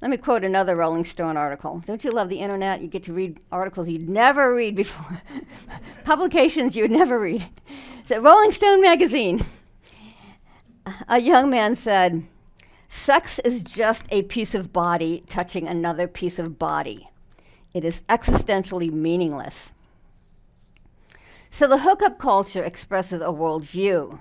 Let 0.01 0.10
me 0.10 0.15
quote 0.15 0.45
another 0.45 0.77
Rolling 0.77 1.03
Stone 1.03 1.36
article. 1.36 1.83
Don't 1.86 2.05
you 2.05 2.12
love 2.12 2.29
the 2.29 2.39
internet? 2.39 2.79
You 2.79 2.88
get 2.88 3.03
to 3.03 3.13
read 3.13 3.41
articles 3.51 3.89
you'd 3.89 4.07
never 4.07 4.55
read 4.55 4.74
before, 4.74 5.21
publications 6.05 6.77
you 6.77 6.86
would 6.86 6.91
never 6.91 7.19
read. 7.19 7.45
So, 8.05 8.21
Rolling 8.21 8.53
Stone 8.53 8.81
magazine. 8.81 9.43
A 11.10 11.19
young 11.19 11.50
man 11.50 11.75
said, 11.75 12.25
Sex 12.88 13.38
is 13.39 13.62
just 13.63 14.05
a 14.12 14.24
piece 14.24 14.55
of 14.55 14.71
body 14.71 15.25
touching 15.27 15.67
another 15.67 16.07
piece 16.07 16.39
of 16.39 16.57
body. 16.57 17.10
It 17.74 17.83
is 17.83 18.03
existentially 18.07 18.89
meaningless. 18.89 19.74
So, 21.51 21.67
the 21.67 21.79
hookup 21.79 22.17
culture 22.17 22.63
expresses 22.63 23.22
a 23.22 23.25
worldview 23.25 24.20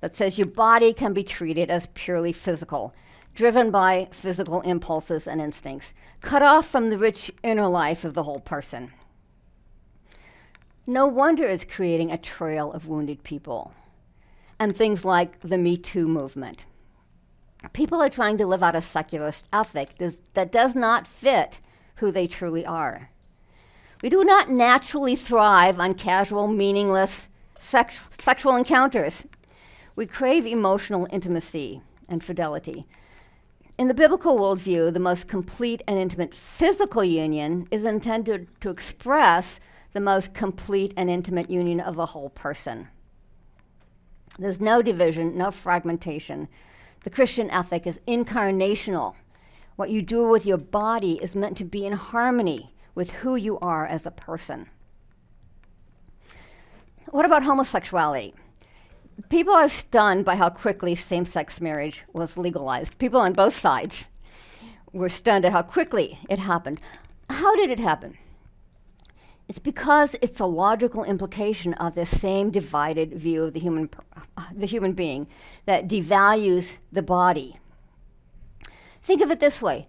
that 0.00 0.16
says 0.16 0.38
your 0.38 0.48
body 0.48 0.92
can 0.92 1.12
be 1.12 1.22
treated 1.22 1.70
as 1.70 1.88
purely 1.94 2.32
physical 2.32 2.94
driven 3.34 3.70
by 3.70 4.08
physical 4.12 4.60
impulses 4.62 5.26
and 5.26 5.40
instincts, 5.40 5.94
cut 6.20 6.42
off 6.42 6.66
from 6.66 6.88
the 6.88 6.98
rich 6.98 7.30
inner 7.42 7.66
life 7.66 8.04
of 8.04 8.14
the 8.14 8.24
whole 8.24 8.40
person. 8.40 8.92
No 10.86 11.06
wonder 11.06 11.44
it's 11.44 11.64
creating 11.64 12.10
a 12.10 12.18
trail 12.18 12.72
of 12.72 12.88
wounded 12.88 13.22
people 13.22 13.72
and 14.58 14.76
things 14.76 15.04
like 15.04 15.40
the 15.40 15.58
Me 15.58 15.76
Too 15.76 16.06
movement. 16.06 16.66
People 17.72 18.02
are 18.02 18.10
trying 18.10 18.36
to 18.38 18.46
live 18.46 18.62
out 18.62 18.74
a 18.74 18.82
secularist 18.82 19.48
ethic 19.52 19.96
does, 19.96 20.18
that 20.34 20.50
does 20.50 20.74
not 20.74 21.06
fit 21.06 21.60
who 21.96 22.10
they 22.10 22.26
truly 22.26 22.66
are. 22.66 23.10
We 24.02 24.08
do 24.08 24.24
not 24.24 24.50
naturally 24.50 25.14
thrive 25.14 25.78
on 25.78 25.94
casual, 25.94 26.48
meaningless 26.48 27.28
sex- 27.58 28.00
sexual 28.18 28.56
encounters. 28.56 29.26
We 29.94 30.06
crave 30.06 30.44
emotional 30.44 31.06
intimacy 31.12 31.82
and 32.08 32.22
fidelity. 32.22 32.84
In 33.78 33.86
the 33.86 33.94
biblical 33.94 34.36
worldview, 34.36 34.92
the 34.92 34.98
most 34.98 35.28
complete 35.28 35.82
and 35.86 35.98
intimate 35.98 36.34
physical 36.34 37.04
union 37.04 37.68
is 37.70 37.84
intended 37.84 38.48
to 38.60 38.70
express 38.70 39.60
the 39.92 40.00
most 40.00 40.34
complete 40.34 40.92
and 40.96 41.08
intimate 41.08 41.48
union 41.48 41.78
of 41.78 41.96
a 41.96 42.06
whole 42.06 42.30
person. 42.30 42.88
There's 44.38 44.60
no 44.60 44.82
division, 44.82 45.38
no 45.38 45.50
fragmentation. 45.52 46.48
The 47.04 47.10
Christian 47.10 47.50
ethic 47.50 47.86
is 47.86 48.00
incarnational. 48.08 49.14
What 49.76 49.90
you 49.90 50.02
do 50.02 50.26
with 50.26 50.44
your 50.44 50.58
body 50.58 51.20
is 51.22 51.36
meant 51.36 51.56
to 51.58 51.64
be 51.64 51.86
in 51.86 51.92
harmony 51.92 52.72
with 52.94 53.10
who 53.10 53.36
you 53.36 53.58
are 53.60 53.86
as 53.86 54.06
a 54.06 54.10
person. 54.10 54.68
What 57.10 57.24
about 57.24 57.42
homosexuality? 57.42 58.34
people 59.28 59.54
are 59.54 59.68
stunned 59.68 60.24
by 60.24 60.36
how 60.36 60.50
quickly 60.50 60.94
same 60.94 61.24
sex 61.24 61.60
marriage 61.60 62.04
was 62.12 62.36
legalized. 62.36 62.98
People 62.98 63.20
on 63.20 63.32
both 63.32 63.58
sides 63.58 64.10
were 64.92 65.08
stunned 65.08 65.44
at 65.44 65.52
how 65.52 65.62
quickly 65.62 66.18
it 66.28 66.38
happened. 66.38 66.80
How 67.30 67.54
did 67.56 67.70
it 67.70 67.78
happen? 67.78 68.18
It's 69.48 69.58
because 69.58 70.16
it's 70.22 70.40
a 70.40 70.46
logical 70.46 71.04
implication 71.04 71.74
of 71.74 71.94
this 71.94 72.10
same 72.20 72.50
divided 72.50 73.14
view 73.14 73.44
of 73.44 73.54
the 73.54 73.60
human, 73.60 73.90
uh, 74.36 74.44
the 74.54 74.66
human 74.66 74.92
being 74.92 75.28
that 75.66 75.88
devalues 75.88 76.74
the 76.90 77.02
body. 77.02 77.58
Think 79.02 79.20
of 79.20 79.30
it 79.30 79.40
this 79.40 79.60
way 79.60 79.88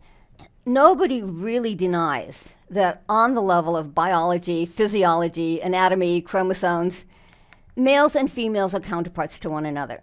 nobody 0.66 1.22
really 1.22 1.76
denies 1.76 2.46
that, 2.74 3.03
on 3.08 3.34
the 3.34 3.42
level 3.42 3.75
of 3.77 3.96
biology, 3.96 4.65
physiology, 4.65 5.60
anatomy, 5.62 6.22
chromosomes, 6.22 7.06
Males 7.75 8.15
and 8.15 8.32
females 8.32 8.75
are 8.75 8.80
counterparts 8.80 9.39
to 9.39 9.50
one 9.50 9.65
another. 9.65 10.00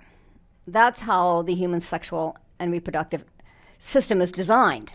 That's 0.66 1.02
how 1.02 1.42
the 1.42 1.54
human 1.54 1.80
sexual 1.80 2.36
and 2.58 2.72
reproductive 2.72 3.24
system 3.78 4.20
is 4.20 4.32
designed. 4.32 4.90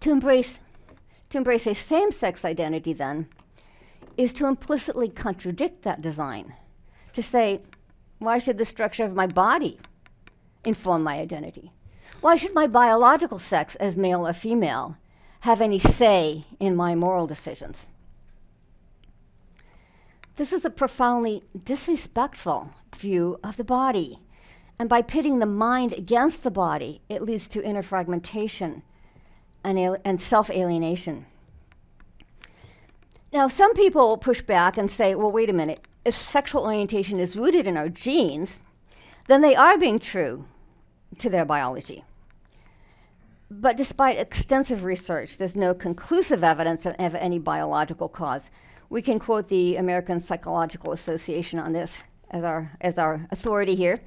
To 0.00 0.10
embrace, 0.10 0.58
to 1.28 1.38
embrace 1.38 1.68
a 1.68 1.74
same 1.74 2.10
sex 2.10 2.44
identity, 2.44 2.92
then, 2.92 3.28
is 4.16 4.32
to 4.34 4.46
implicitly 4.46 5.08
contradict 5.08 5.82
that 5.82 6.02
design. 6.02 6.54
To 7.12 7.22
say, 7.22 7.60
why 8.18 8.38
should 8.38 8.58
the 8.58 8.64
structure 8.64 9.04
of 9.04 9.14
my 9.14 9.28
body 9.28 9.78
inform 10.64 11.04
my 11.04 11.20
identity? 11.20 11.70
Why 12.20 12.34
should 12.34 12.54
my 12.54 12.66
biological 12.66 13.38
sex, 13.38 13.76
as 13.76 13.96
male 13.96 14.26
or 14.26 14.32
female, 14.32 14.96
have 15.40 15.60
any 15.60 15.78
say 15.78 16.44
in 16.58 16.76
my 16.76 16.94
moral 16.94 17.26
decisions? 17.26 17.86
This 20.36 20.52
is 20.52 20.64
a 20.64 20.70
profoundly 20.70 21.42
disrespectful 21.64 22.70
view 22.96 23.38
of 23.44 23.56
the 23.56 23.64
body. 23.64 24.18
And 24.78 24.88
by 24.88 25.02
pitting 25.02 25.38
the 25.38 25.46
mind 25.46 25.92
against 25.92 26.42
the 26.42 26.50
body, 26.50 27.02
it 27.08 27.22
leads 27.22 27.46
to 27.48 27.62
inner 27.62 27.82
fragmentation 27.82 28.82
and, 29.62 29.78
al- 29.78 29.98
and 30.04 30.20
self 30.20 30.50
alienation. 30.50 31.26
Now, 33.32 33.48
some 33.48 33.74
people 33.74 34.16
push 34.16 34.42
back 34.42 34.76
and 34.76 34.90
say, 34.90 35.14
well, 35.14 35.30
wait 35.30 35.50
a 35.50 35.52
minute, 35.52 35.86
if 36.04 36.14
sexual 36.14 36.64
orientation 36.64 37.20
is 37.20 37.36
rooted 37.36 37.66
in 37.66 37.76
our 37.76 37.88
genes, 37.88 38.62
then 39.28 39.42
they 39.42 39.54
are 39.54 39.78
being 39.78 39.98
true 39.98 40.46
to 41.18 41.28
their 41.30 41.44
biology. 41.44 42.04
But 43.50 43.76
despite 43.76 44.18
extensive 44.18 44.84
research, 44.84 45.36
there's 45.36 45.56
no 45.56 45.74
conclusive 45.74 46.44
evidence 46.44 46.86
of, 46.86 46.94
of 46.98 47.16
any 47.16 47.38
biological 47.40 48.08
cause. 48.08 48.48
We 48.88 49.02
can 49.02 49.18
quote 49.18 49.48
the 49.48 49.76
American 49.76 50.20
Psychological 50.20 50.92
Association 50.92 51.58
on 51.58 51.72
this 51.72 52.02
as 52.30 52.44
our, 52.44 52.70
as 52.80 52.96
our 52.96 53.26
authority 53.30 53.74
here. 53.74 54.00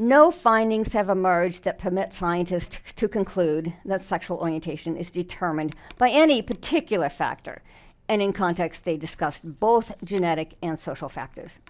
no 0.00 0.30
findings 0.30 0.94
have 0.94 1.10
emerged 1.10 1.62
that 1.64 1.78
permit 1.78 2.12
scientists 2.12 2.80
to 2.96 3.06
conclude 3.06 3.74
that 3.84 4.00
sexual 4.00 4.38
orientation 4.38 4.96
is 4.96 5.10
determined 5.10 5.76
by 5.98 6.08
any 6.08 6.40
particular 6.40 7.10
factor. 7.10 7.62
And 8.08 8.22
in 8.22 8.32
context, 8.32 8.84
they 8.84 8.96
discussed 8.96 9.42
both 9.60 9.92
genetic 10.02 10.54
and 10.62 10.78
social 10.78 11.10
factors. 11.10 11.60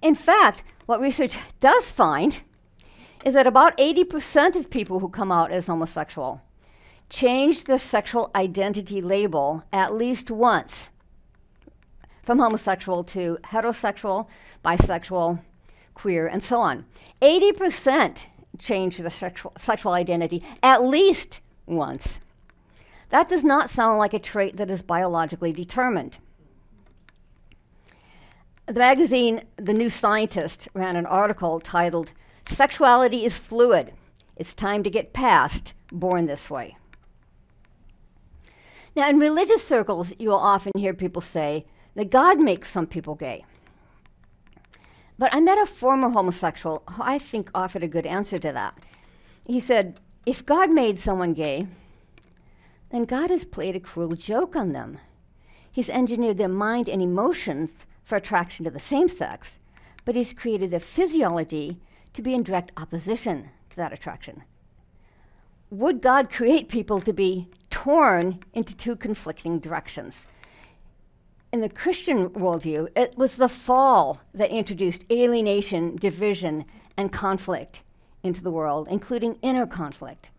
In 0.00 0.14
fact, 0.14 0.62
what 0.86 1.00
research 1.00 1.36
does 1.60 1.92
find 1.92 2.40
is 3.26 3.34
that 3.34 3.46
about 3.46 3.76
80% 3.76 4.54
of 4.54 4.70
people 4.70 5.00
who 5.00 5.08
come 5.08 5.32
out 5.32 5.50
as 5.50 5.66
homosexual 5.66 6.42
change 7.10 7.64
the 7.64 7.76
sexual 7.76 8.30
identity 8.36 9.02
label 9.02 9.64
at 9.72 9.92
least 9.92 10.30
once 10.30 10.90
from 12.22 12.38
homosexual 12.38 13.02
to 13.02 13.36
heterosexual, 13.46 14.28
bisexual, 14.64 15.42
queer, 15.94 16.28
and 16.28 16.42
so 16.42 16.60
on. 16.60 16.84
80% 17.20 18.26
change 18.60 18.98
the 18.98 19.10
sexual, 19.10 19.52
sexual 19.58 19.92
identity 19.92 20.44
at 20.62 20.84
least 20.84 21.40
once. 21.66 22.20
That 23.10 23.28
does 23.28 23.42
not 23.42 23.70
sound 23.70 23.98
like 23.98 24.14
a 24.14 24.20
trait 24.20 24.56
that 24.56 24.70
is 24.70 24.82
biologically 24.82 25.52
determined. 25.52 26.18
The 28.66 28.74
magazine 28.74 29.42
The 29.56 29.74
New 29.74 29.90
Scientist 29.90 30.68
ran 30.74 30.94
an 30.94 31.06
article 31.06 31.58
titled, 31.58 32.12
Sexuality 32.48 33.24
is 33.24 33.36
Fluid. 33.36 33.92
It's 34.36 34.54
Time 34.54 34.82
to 34.84 34.88
Get 34.88 35.12
Past 35.12 35.74
Born 35.92 36.26
This 36.26 36.48
Way. 36.48 36.76
Now, 38.94 39.10
in 39.10 39.18
religious 39.18 39.62
circles, 39.62 40.14
you'll 40.18 40.36
often 40.36 40.72
hear 40.76 40.94
people 40.94 41.20
say 41.20 41.66
that 41.96 42.08
God 42.08 42.40
makes 42.40 42.70
some 42.70 42.86
people 42.86 43.14
gay. 43.14 43.44
But 45.18 45.34
I 45.34 45.40
met 45.40 45.58
a 45.58 45.66
former 45.66 46.08
homosexual 46.08 46.82
who 46.92 47.02
I 47.02 47.18
think 47.18 47.50
offered 47.54 47.82
a 47.82 47.88
good 47.88 48.06
answer 48.06 48.38
to 48.38 48.52
that. 48.52 48.78
He 49.44 49.60
said, 49.60 50.00
If 50.24 50.46
God 50.46 50.70
made 50.70 50.98
someone 50.98 51.34
gay, 51.34 51.66
then 52.90 53.04
God 53.04 53.28
has 53.28 53.44
played 53.44 53.76
a 53.76 53.80
cruel 53.80 54.14
joke 54.14 54.54
on 54.56 54.72
them. 54.72 54.98
He's 55.70 55.90
engineered 55.90 56.38
their 56.38 56.48
mind 56.48 56.88
and 56.88 57.02
emotions 57.02 57.86
for 58.04 58.16
attraction 58.16 58.64
to 58.64 58.70
the 58.70 58.78
same 58.78 59.08
sex, 59.08 59.58
but 60.04 60.14
he's 60.14 60.32
created 60.32 60.70
their 60.70 60.80
physiology 60.80 61.80
to 62.16 62.22
be 62.22 62.34
in 62.34 62.42
direct 62.42 62.72
opposition 62.76 63.50
to 63.70 63.76
that 63.76 63.92
attraction. 63.92 64.42
Would 65.70 66.02
God 66.02 66.30
create 66.30 66.68
people 66.68 67.00
to 67.00 67.12
be 67.12 67.48
torn 67.70 68.40
into 68.52 68.76
two 68.76 68.96
conflicting 68.96 69.58
directions? 69.58 70.26
in 71.56 71.62
the 71.62 71.68
Christian 71.70 72.28
worldview, 72.30 72.88
it 72.94 73.16
was 73.16 73.36
the 73.36 73.48
fall 73.48 74.20
that 74.34 74.50
introduced 74.50 75.06
alienation, 75.10 75.96
division, 75.96 76.66
and 76.98 77.10
conflict 77.10 77.80
into 78.22 78.42
the 78.42 78.50
world, 78.50 78.88
including 78.90 79.38
inner 79.40 79.66
conflict. 79.66 80.30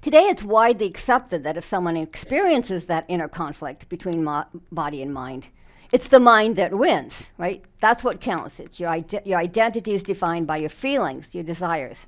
Today, 0.00 0.24
it's 0.24 0.42
widely 0.42 0.86
accepted 0.86 1.44
that 1.44 1.56
if 1.56 1.64
someone 1.64 1.96
experiences 1.96 2.86
that 2.86 3.04
inner 3.06 3.28
conflict 3.28 3.88
between 3.88 4.24
mo- 4.24 4.46
body 4.72 5.00
and 5.00 5.14
mind, 5.14 5.46
it's 5.90 6.08
the 6.08 6.20
mind 6.20 6.56
that 6.56 6.74
wins, 6.74 7.30
right? 7.38 7.64
That's 7.80 8.04
what 8.04 8.20
counts. 8.20 8.60
It's 8.60 8.78
your, 8.78 8.90
ide- 8.90 9.22
your 9.24 9.38
identity 9.38 9.92
is 9.92 10.02
defined 10.02 10.46
by 10.46 10.58
your 10.58 10.68
feelings, 10.68 11.34
your 11.34 11.44
desires. 11.44 12.06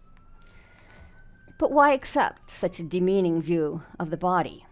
But 1.59 1.73
why 1.73 1.93
accept 1.93 2.51
such 2.51 2.79
a 2.79 2.83
demeaning 2.85 3.41
view 3.41 3.83
of 3.99 4.11
the 4.11 4.17
body? 4.17 4.67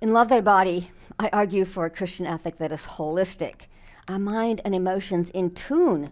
In 0.00 0.12
Love 0.12 0.28
Thy 0.28 0.40
Body, 0.40 0.90
I 1.18 1.28
argue 1.32 1.64
for 1.64 1.84
a 1.84 1.90
Christian 1.90 2.26
ethic 2.26 2.58
that 2.58 2.72
is 2.72 2.82
holistic, 2.82 3.62
our 4.08 4.18
mind 4.18 4.60
and 4.64 4.74
emotions 4.74 5.30
in 5.30 5.54
tune 5.54 6.10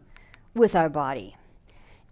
with 0.55 0.75
our 0.75 0.89
body. 0.89 1.37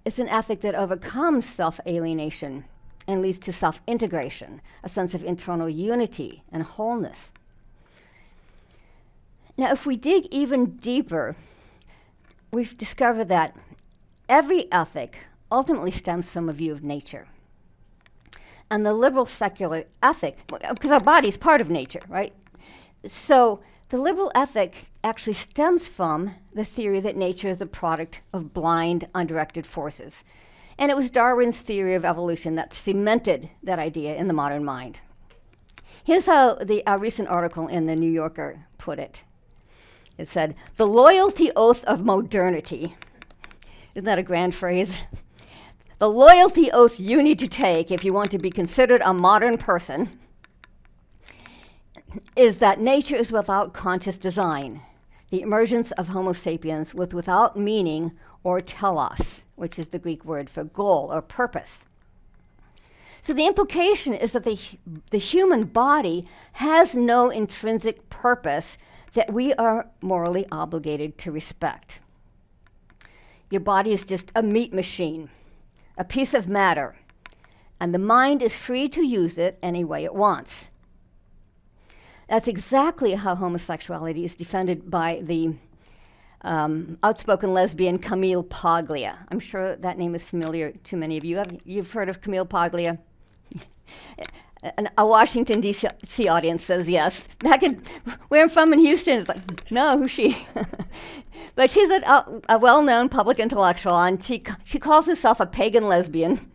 It's 0.05 0.19
an 0.19 0.29
ethic 0.29 0.61
that 0.63 0.75
overcomes 0.75 1.45
self 1.47 1.79
alienation 1.87 2.65
and 3.07 3.23
leads 3.23 3.39
to 3.41 3.53
self 3.53 3.81
integration, 3.87 4.61
a 4.83 4.89
sense 4.89 5.15
of 5.15 5.25
internal 5.25 5.69
unity 5.69 6.43
and 6.51 6.63
wholeness. 6.63 7.33
Now, 9.61 9.73
if 9.73 9.85
we 9.85 9.97
dig 9.97 10.27
even 10.31 10.77
deeper, 10.77 11.37
we've 12.51 12.79
discovered 12.79 13.29
that 13.29 13.55
every 14.27 14.73
ethic 14.73 15.19
ultimately 15.53 15.91
stems 15.91 16.31
from 16.31 16.49
a 16.49 16.55
view 16.55 16.73
of 16.73 16.83
nature. 16.83 17.29
And 18.71 18.87
the 18.87 18.95
liberal 18.95 19.27
secular 19.27 19.85
ethic, 20.03 20.39
because 20.47 20.91
our 20.91 20.99
body 20.99 21.29
is 21.29 21.37
part 21.37 21.61
of 21.61 21.69
nature, 21.69 22.01
right? 22.09 22.33
So 23.05 23.61
the 23.91 23.99
liberal 23.99 24.33
ethic 24.35 24.87
actually 25.05 25.35
stems 25.35 25.89
from 25.89 26.37
the 26.55 26.65
theory 26.65 27.01
that 27.01 27.19
nature 27.19 27.49
is 27.49 27.61
a 27.61 27.67
product 27.67 28.23
of 28.33 28.55
blind, 28.55 29.09
undirected 29.15 29.67
forces. 29.67 30.25
And 30.79 30.91
it 30.91 30.97
was 30.97 31.11
Darwin's 31.11 31.61
theory 31.61 31.95
of 31.95 32.07
evolution 32.07 32.55
that 32.55 32.73
cemented 32.73 33.51
that 33.63 33.79
idea 33.79 34.15
in 34.15 34.27
the 34.27 34.33
modern 34.33 34.65
mind. 34.65 35.01
Here's 36.03 36.25
how 36.25 36.55
the 36.55 36.83
uh, 36.87 36.97
recent 36.97 37.29
article 37.29 37.69
in 37.69 37.85
the 37.85 37.95
New 37.95 38.11
Yorker 38.11 38.65
put 38.79 38.99
it 38.99 39.23
it 40.21 40.29
said, 40.29 40.55
The 40.77 40.87
loyalty 40.87 41.51
oath 41.57 41.83
of 41.85 42.05
modernity. 42.05 42.95
Isn't 43.95 44.05
that 44.05 44.19
a 44.19 44.23
grand 44.23 44.55
phrase? 44.55 45.05
The 45.99 46.11
loyalty 46.11 46.71
oath 46.71 47.01
you 47.01 47.23
need 47.23 47.39
to 47.41 47.49
take 47.49 47.91
if 47.91 48.05
you 48.05 48.13
want 48.13 48.31
to 48.31 48.39
be 48.39 48.51
considered 48.51 49.03
a 49.05 49.13
modern 49.13 49.59
person 49.59 50.19
is 52.35 52.59
that 52.59 52.81
nature 52.81 53.17
is 53.17 53.31
without 53.31 53.73
conscious 53.73 54.19
design, 54.19 54.83
the 55.31 55.43
emergence 55.43 55.93
of 55.93 56.09
Homo 56.09 56.33
sapiens 56.33 56.95
with 56.95 57.15
without 57.15 57.57
meaning 57.57 58.13
or 58.43 58.61
telos, 58.61 59.45
which 59.57 59.79
is 59.79 59.91
the 59.91 59.99
Greek 59.99 60.25
word 60.25 60.51
for 60.51 60.65
goal 60.65 61.11
or 61.13 61.23
purpose. 61.23 61.85
So 63.21 63.33
the 63.33 63.47
implication 63.47 64.15
is 64.15 64.33
that 64.33 64.45
the, 64.45 64.59
the 65.11 65.19
human 65.19 65.65
body 65.65 66.27
has 66.55 66.95
no 66.95 67.31
intrinsic 67.31 68.09
purpose 68.09 68.79
that 69.15 69.33
we 69.33 69.53
are 69.55 69.89
morally 70.01 70.47
obligated 70.53 71.19
to 71.19 71.33
respect. 71.33 72.01
Your 73.51 73.61
body 73.61 73.93
is 73.93 74.05
just 74.05 74.31
a 74.35 74.43
meat 74.43 74.73
machine, 74.73 75.31
a 75.99 76.05
piece 76.05 76.35
of 76.35 76.49
matter, 76.49 76.97
and 77.81 77.93
the 77.93 77.99
mind 77.99 78.43
is 78.43 78.57
free 78.57 78.89
to 78.91 79.05
use 79.05 79.39
it 79.39 79.59
any 79.63 79.85
way 79.85 80.05
it 80.05 80.15
wants. 80.15 80.71
That's 82.29 82.47
exactly 82.47 83.15
how 83.15 83.35
homosexuality 83.35 84.25
is 84.25 84.37
defended 84.37 84.89
by 84.89 85.21
the 85.25 85.55
um, 86.43 86.99
outspoken 87.03 87.53
lesbian 87.53 87.99
Camille 87.99 88.45
Paglia. 88.45 89.19
I'm 89.31 89.41
sure 89.41 89.75
that 89.77 89.99
name 89.99 90.15
is 90.15 90.25
familiar 90.25 90.73
to 90.73 90.97
many 90.97 91.17
of 91.17 91.25
you. 91.25 91.39
Have, 91.39 91.59
you've 91.65 91.91
heard 91.91 92.09
of 92.09 92.21
Camille 92.21 92.47
Paglia? 92.47 92.99
and 94.63 94.91
a 94.99 95.07
Washington, 95.07 95.61
D.C. 95.61 96.29
audience 96.29 96.65
says 96.65 96.89
yes. 96.89 97.29
Back 97.39 97.63
in 97.63 97.83
where 98.29 98.43
I'm 98.43 98.49
from 98.49 98.73
in 98.73 98.79
Houston, 98.81 99.19
it's 99.19 99.29
like, 99.29 99.71
no, 99.71 99.99
who's 99.99 100.11
she? 100.11 100.47
but 101.55 101.71
she's 101.71 101.89
a, 101.89 102.43
a 102.49 102.59
well 102.59 102.83
known 102.83 103.09
public 103.09 103.39
intellectual, 103.39 103.99
and 103.99 104.23
she, 104.23 104.43
she 104.65 104.79
calls 104.79 105.07
herself 105.07 105.41
a 105.41 105.47
pagan 105.47 105.87
lesbian. 105.89 106.51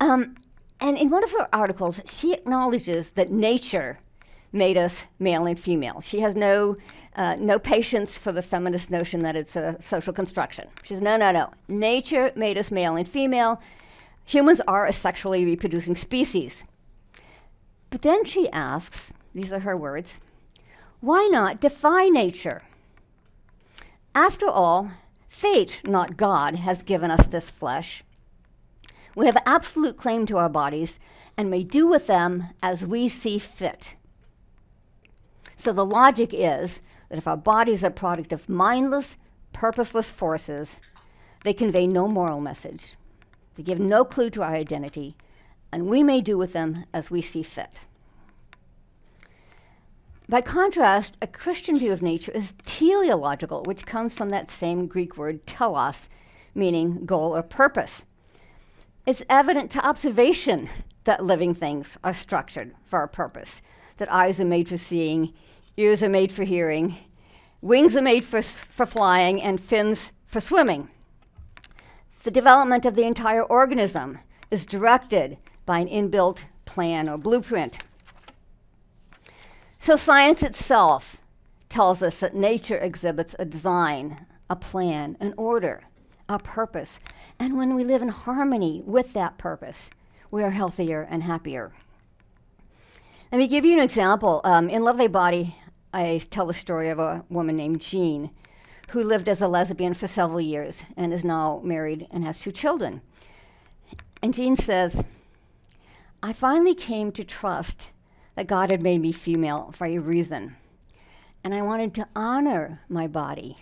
Um, 0.00 0.34
and 0.80 0.98
in 0.98 1.10
one 1.10 1.22
of 1.22 1.30
her 1.30 1.48
articles, 1.52 2.00
she 2.06 2.32
acknowledges 2.32 3.12
that 3.12 3.30
nature 3.30 4.00
made 4.52 4.76
us 4.76 5.04
male 5.20 5.46
and 5.46 5.58
female. 5.58 6.00
She 6.00 6.20
has 6.20 6.34
no, 6.34 6.76
uh, 7.14 7.36
no 7.38 7.60
patience 7.60 8.18
for 8.18 8.32
the 8.32 8.42
feminist 8.42 8.90
notion 8.90 9.22
that 9.22 9.36
it's 9.36 9.54
a 9.54 9.76
social 9.80 10.12
construction. 10.12 10.66
She 10.82 10.94
says, 10.94 11.00
no, 11.00 11.16
no, 11.16 11.30
no. 11.30 11.50
Nature 11.68 12.32
made 12.34 12.58
us 12.58 12.72
male 12.72 12.96
and 12.96 13.08
female. 13.08 13.62
Humans 14.24 14.60
are 14.66 14.86
a 14.86 14.92
sexually 14.92 15.44
reproducing 15.44 15.96
species. 15.96 16.64
But 17.90 18.02
then 18.02 18.24
she 18.24 18.50
asks, 18.50 19.12
these 19.34 19.52
are 19.52 19.60
her 19.60 19.76
words, 19.76 20.20
why 21.00 21.28
not 21.30 21.60
defy 21.60 22.08
nature? 22.08 22.62
After 24.14 24.46
all, 24.46 24.92
fate, 25.28 25.80
not 25.86 26.16
God, 26.16 26.56
has 26.56 26.82
given 26.82 27.10
us 27.10 27.26
this 27.26 27.50
flesh. 27.50 28.04
We 29.14 29.26
have 29.26 29.36
absolute 29.44 29.96
claim 29.96 30.26
to 30.26 30.38
our 30.38 30.48
bodies 30.48 30.98
and 31.36 31.50
may 31.50 31.64
do 31.64 31.86
with 31.86 32.06
them 32.06 32.44
as 32.62 32.86
we 32.86 33.08
see 33.08 33.38
fit. 33.38 33.96
So 35.56 35.72
the 35.72 35.84
logic 35.84 36.30
is 36.32 36.80
that 37.08 37.18
if 37.18 37.26
our 37.26 37.36
bodies 37.36 37.84
are 37.84 37.88
a 37.88 37.90
product 37.90 38.32
of 38.32 38.48
mindless, 38.48 39.16
purposeless 39.52 40.10
forces, 40.10 40.80
they 41.44 41.52
convey 41.52 41.86
no 41.86 42.08
moral 42.08 42.40
message. 42.40 42.94
They 43.54 43.62
give 43.62 43.78
no 43.78 44.04
clue 44.04 44.30
to 44.30 44.42
our 44.42 44.54
identity, 44.54 45.16
and 45.70 45.86
we 45.86 46.02
may 46.02 46.20
do 46.20 46.38
with 46.38 46.52
them 46.52 46.84
as 46.92 47.10
we 47.10 47.22
see 47.22 47.42
fit. 47.42 47.80
By 50.28 50.40
contrast, 50.40 51.16
a 51.20 51.26
Christian 51.26 51.78
view 51.78 51.92
of 51.92 52.00
nature 52.00 52.32
is 52.32 52.54
teleological, 52.64 53.64
which 53.64 53.84
comes 53.84 54.14
from 54.14 54.30
that 54.30 54.50
same 54.50 54.86
Greek 54.86 55.16
word 55.16 55.46
telos, 55.46 56.08
meaning 56.54 57.04
goal 57.04 57.36
or 57.36 57.42
purpose. 57.42 58.06
It's 59.04 59.24
evident 59.28 59.70
to 59.72 59.86
observation 59.86 60.68
that 61.04 61.24
living 61.24 61.54
things 61.54 61.98
are 62.04 62.14
structured 62.14 62.74
for 62.86 63.02
a 63.02 63.08
purpose, 63.08 63.60
that 63.96 64.12
eyes 64.12 64.40
are 64.40 64.46
made 64.46 64.68
for 64.68 64.78
seeing, 64.78 65.34
ears 65.76 66.02
are 66.02 66.08
made 66.08 66.30
for 66.30 66.44
hearing, 66.44 66.96
wings 67.60 67.96
are 67.96 68.02
made 68.02 68.24
for, 68.24 68.40
for 68.40 68.86
flying, 68.86 69.42
and 69.42 69.60
fins 69.60 70.12
for 70.26 70.40
swimming. 70.40 70.88
The 72.22 72.30
development 72.30 72.86
of 72.86 72.94
the 72.94 73.04
entire 73.04 73.42
organism 73.42 74.20
is 74.50 74.64
directed 74.64 75.38
by 75.66 75.80
an 75.80 75.88
inbuilt 75.88 76.44
plan 76.64 77.08
or 77.08 77.18
blueprint. 77.18 77.78
So, 79.80 79.96
science 79.96 80.42
itself 80.42 81.16
tells 81.68 82.02
us 82.02 82.20
that 82.20 82.36
nature 82.36 82.78
exhibits 82.78 83.34
a 83.38 83.44
design, 83.44 84.26
a 84.48 84.54
plan, 84.54 85.16
an 85.18 85.34
order, 85.36 85.82
a 86.28 86.38
purpose. 86.38 87.00
And 87.40 87.56
when 87.56 87.74
we 87.74 87.82
live 87.82 88.02
in 88.02 88.08
harmony 88.08 88.82
with 88.86 89.14
that 89.14 89.38
purpose, 89.38 89.90
we 90.30 90.44
are 90.44 90.50
healthier 90.50 91.08
and 91.10 91.24
happier. 91.24 91.72
Let 93.32 93.38
me 93.38 93.48
give 93.48 93.64
you 93.64 93.72
an 93.72 93.82
example. 93.82 94.40
Um, 94.44 94.68
in 94.68 94.84
Love 94.84 94.98
Thy 94.98 95.08
Body, 95.08 95.56
I 95.92 96.20
tell 96.30 96.46
the 96.46 96.54
story 96.54 96.90
of 96.90 97.00
a 97.00 97.24
woman 97.28 97.56
named 97.56 97.80
Jean 97.80 98.30
who 98.92 99.02
lived 99.02 99.26
as 99.26 99.40
a 99.40 99.48
lesbian 99.48 99.94
for 99.94 100.06
several 100.06 100.40
years 100.40 100.84
and 100.98 101.14
is 101.14 101.24
now 101.24 101.60
married 101.64 102.06
and 102.10 102.24
has 102.24 102.38
two 102.38 102.52
children. 102.52 103.00
And 104.22 104.34
Jean 104.34 104.54
says, 104.54 105.02
I 106.22 106.34
finally 106.34 106.74
came 106.74 107.10
to 107.12 107.24
trust 107.24 107.90
that 108.36 108.46
God 108.46 108.70
had 108.70 108.82
made 108.82 109.00
me 109.00 109.10
female 109.10 109.72
for 109.74 109.86
a 109.86 109.96
reason. 109.96 110.56
And 111.42 111.54
I 111.54 111.62
wanted 111.62 111.94
to 111.94 112.08
honor 112.14 112.80
my 112.88 113.06
body 113.06 113.56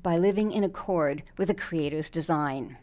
by 0.00 0.18
living 0.18 0.52
in 0.52 0.64
accord 0.64 1.22
with 1.38 1.48
the 1.48 1.54
Creator's 1.54 2.10
design. 2.10 2.76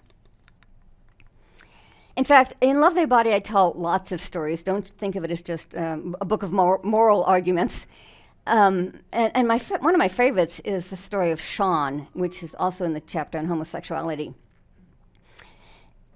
In 2.18 2.24
fact, 2.26 2.54
in 2.62 2.82
Love 2.82 2.96
Thy 2.96 3.06
Body, 3.06 3.32
I 3.32 3.40
tell 3.40 3.74
lots 3.74 4.12
of 4.12 4.20
stories. 4.20 4.64
Don't 4.64 4.88
think 4.88 5.16
of 5.16 5.24
it 5.24 5.32
as 5.32 5.42
just 5.42 5.76
um, 5.76 6.16
a 6.20 6.26
book 6.26 6.42
of 6.42 6.52
mor- 6.52 6.82
moral 6.84 7.24
arguments. 7.24 7.86
Um, 8.47 8.99
and, 9.12 9.32
and 9.36 9.47
my 9.47 9.60
fa- 9.60 9.77
one 9.82 9.93
of 9.93 9.99
my 9.99 10.08
favorites 10.08 10.60
is 10.65 10.89
the 10.89 10.95
story 10.97 11.32
of 11.32 11.39
Sean, 11.39 12.08
which 12.13 12.41
is 12.41 12.56
also 12.56 12.86
in 12.86 12.93
the 12.93 13.01
chapter 13.01 13.38
on 13.38 13.45
homosexuality. 13.45 14.34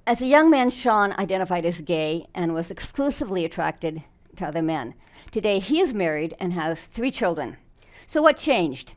As 0.07 0.21
a 0.21 0.27
young 0.27 0.49
man, 0.49 0.69
Sean 0.69 1.13
identified 1.13 1.65
as 1.65 1.81
gay 1.81 2.25
and 2.33 2.53
was 2.53 2.71
exclusively 2.71 3.45
attracted 3.45 4.03
to 4.35 4.45
other 4.45 4.61
men. 4.61 4.93
Today, 5.31 5.59
he 5.59 5.79
is 5.79 5.93
married 5.93 6.35
and 6.39 6.53
has 6.53 6.85
three 6.85 7.11
children. 7.11 7.57
So, 8.07 8.21
what 8.21 8.37
changed? 8.37 8.95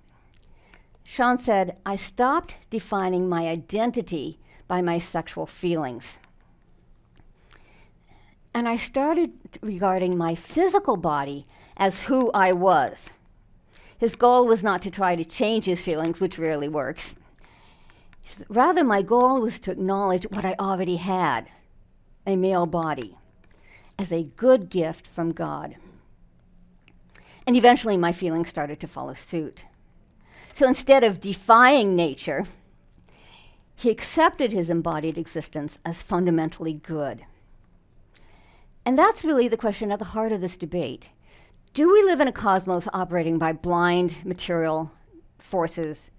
Sean 1.04 1.38
said, 1.38 1.78
I 1.86 1.96
stopped 1.96 2.54
defining 2.68 3.28
my 3.28 3.48
identity 3.48 4.38
by 4.66 4.82
my 4.82 4.98
sexual 4.98 5.46
feelings. 5.46 6.18
And 8.52 8.68
I 8.68 8.76
started 8.76 9.32
regarding 9.62 10.18
my 10.18 10.34
physical 10.34 10.96
body 10.96 11.46
as 11.78 12.04
who 12.04 12.30
I 12.32 12.52
was. 12.52 13.08
His 13.98 14.14
goal 14.14 14.46
was 14.46 14.62
not 14.62 14.80
to 14.82 14.90
try 14.90 15.16
to 15.16 15.24
change 15.24 15.64
his 15.64 15.82
feelings, 15.82 16.20
which 16.20 16.38
rarely 16.38 16.68
works. 16.68 17.14
Rather, 18.48 18.84
my 18.84 19.02
goal 19.02 19.40
was 19.40 19.58
to 19.60 19.72
acknowledge 19.72 20.24
what 20.30 20.44
I 20.44 20.54
already 20.58 20.96
had 20.96 21.48
a 22.26 22.36
male 22.36 22.66
body 22.66 23.16
as 23.98 24.12
a 24.12 24.24
good 24.24 24.70
gift 24.70 25.06
from 25.06 25.32
God. 25.32 25.76
And 27.46 27.56
eventually, 27.56 27.96
my 27.96 28.12
feelings 28.12 28.48
started 28.48 28.78
to 28.80 28.86
follow 28.86 29.14
suit. 29.14 29.64
So 30.52 30.66
instead 30.68 31.02
of 31.02 31.20
defying 31.20 31.96
nature, 31.96 32.46
he 33.74 33.90
accepted 33.90 34.52
his 34.52 34.68
embodied 34.68 35.16
existence 35.16 35.78
as 35.84 36.02
fundamentally 36.02 36.74
good. 36.74 37.24
And 38.84 38.98
that's 38.98 39.24
really 39.24 39.48
the 39.48 39.56
question 39.56 39.90
at 39.90 39.98
the 39.98 40.06
heart 40.06 40.32
of 40.32 40.40
this 40.40 40.56
debate. 40.56 41.08
Do 41.74 41.92
we 41.92 42.02
live 42.02 42.20
in 42.20 42.28
a 42.28 42.32
cosmos 42.32 42.88
operating 42.92 43.38
by 43.38 43.52
blind 43.52 44.24
material 44.24 44.90
forces, 45.38 46.10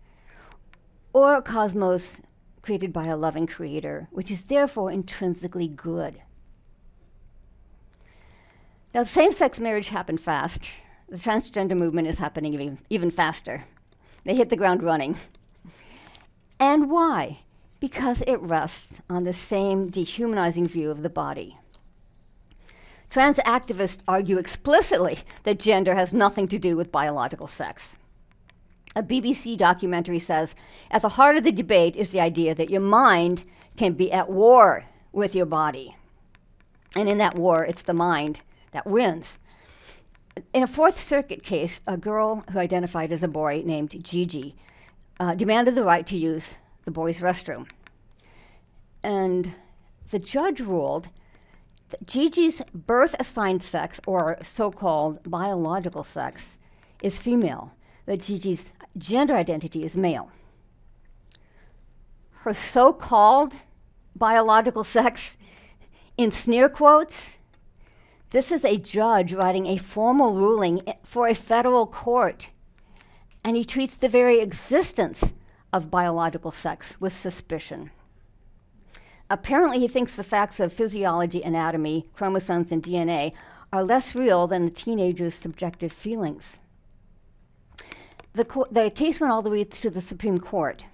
or 1.11 1.35
a 1.35 1.41
cosmos 1.41 2.17
created 2.61 2.93
by 2.93 3.05
a 3.05 3.17
loving 3.17 3.47
creator, 3.47 4.07
which 4.11 4.31
is 4.31 4.43
therefore 4.43 4.91
intrinsically 4.91 5.67
good? 5.67 6.21
Now, 8.93 9.03
same 9.03 9.31
sex 9.31 9.59
marriage 9.59 9.89
happened 9.89 10.21
fast. 10.21 10.69
The 11.09 11.17
transgender 11.17 11.77
movement 11.77 12.07
is 12.07 12.19
happening 12.19 12.53
even, 12.53 12.79
even 12.89 13.11
faster. 13.11 13.65
They 14.23 14.35
hit 14.35 14.49
the 14.49 14.55
ground 14.55 14.83
running. 14.83 15.17
And 16.59 16.89
why? 16.89 17.39
Because 17.79 18.21
it 18.27 18.39
rests 18.41 19.01
on 19.09 19.23
the 19.23 19.33
same 19.33 19.89
dehumanizing 19.89 20.67
view 20.67 20.91
of 20.91 21.01
the 21.01 21.09
body. 21.09 21.57
Trans 23.09 23.37
activists 23.39 24.01
argue 24.07 24.37
explicitly 24.37 25.19
that 25.43 25.59
gender 25.59 25.95
has 25.95 26.13
nothing 26.13 26.47
to 26.47 26.59
do 26.59 26.77
with 26.77 26.91
biological 26.91 27.47
sex. 27.47 27.97
A 28.95 29.01
BBC 29.01 29.57
documentary 29.57 30.19
says 30.19 30.55
at 30.91 31.01
the 31.01 31.09
heart 31.09 31.37
of 31.37 31.43
the 31.43 31.51
debate 31.51 31.95
is 31.95 32.11
the 32.11 32.19
idea 32.19 32.53
that 32.53 32.69
your 32.69 32.81
mind 32.81 33.43
can 33.77 33.93
be 33.93 34.11
at 34.11 34.29
war 34.29 34.85
with 35.11 35.35
your 35.35 35.45
body. 35.45 35.95
And 36.95 37.07
in 37.07 37.17
that 37.19 37.35
war, 37.35 37.65
it's 37.65 37.83
the 37.83 37.93
mind 37.93 38.41
that 38.71 38.87
wins. 38.87 39.37
In 40.53 40.63
a 40.63 40.67
Fourth 40.67 40.99
Circuit 40.99 41.43
case, 41.43 41.81
a 41.87 41.97
girl 41.97 42.43
who 42.51 42.59
identified 42.59 43.11
as 43.11 43.23
a 43.23 43.27
boy 43.27 43.63
named 43.65 44.03
G.G. 44.03 44.55
uh, 45.19 45.35
demanded 45.35 45.75
the 45.75 45.83
right 45.83 46.05
to 46.07 46.17
use 46.17 46.53
the 46.85 46.91
boys' 46.91 47.19
restroom. 47.19 47.69
And 49.03 49.53
the 50.11 50.19
judge 50.19 50.59
ruled 50.59 51.09
G.G.'s 52.05 52.61
birth 52.73 53.15
assigned 53.19 53.63
sex, 53.63 53.99
or 54.05 54.37
so 54.43 54.71
called 54.71 55.19
biological 55.29 56.03
sex, 56.03 56.57
is 57.01 57.17
female, 57.17 57.75
but 58.05 58.19
G.G.'s 58.19 58.65
gender 58.97 59.35
identity 59.35 59.83
is 59.83 59.95
male. 59.97 60.31
Her 62.41 62.53
so 62.53 62.93
called 62.93 63.55
biological 64.15 64.83
sex, 64.83 65.37
in 66.17 66.31
sneer 66.31 66.69
quotes, 66.69 67.37
this 68.31 68.51
is 68.51 68.63
a 68.63 68.77
judge 68.77 69.33
writing 69.33 69.65
a 69.65 69.77
formal 69.77 70.35
ruling 70.35 70.81
for 71.03 71.27
a 71.27 71.33
federal 71.33 71.87
court, 71.87 72.49
and 73.43 73.57
he 73.57 73.65
treats 73.65 73.97
the 73.97 74.09
very 74.09 74.39
existence 74.39 75.33
of 75.73 75.89
biological 75.89 76.51
sex 76.51 76.99
with 76.99 77.13
suspicion. 77.13 77.89
Apparently, 79.29 79.79
he 79.79 79.87
thinks 79.87 80.15
the 80.15 80.23
facts 80.23 80.59
of 80.59 80.73
physiology, 80.73 81.41
anatomy, 81.43 82.07
chromosomes, 82.13 82.71
and 82.71 82.81
DNA 82.81 83.33
are 83.71 83.83
less 83.83 84.15
real 84.15 84.47
than 84.47 84.65
the 84.65 84.71
teenager's 84.71 85.35
subjective 85.35 85.91
feelings. 85.91 86.57
The, 88.33 88.45
co- 88.45 88.67
the 88.71 88.89
case 88.89 89.19
went 89.19 89.31
all 89.31 89.41
the 89.41 89.49
way 89.49 89.63
to 89.63 89.89
the 89.89 90.01
Supreme 90.01 90.39
Court. 90.39 90.85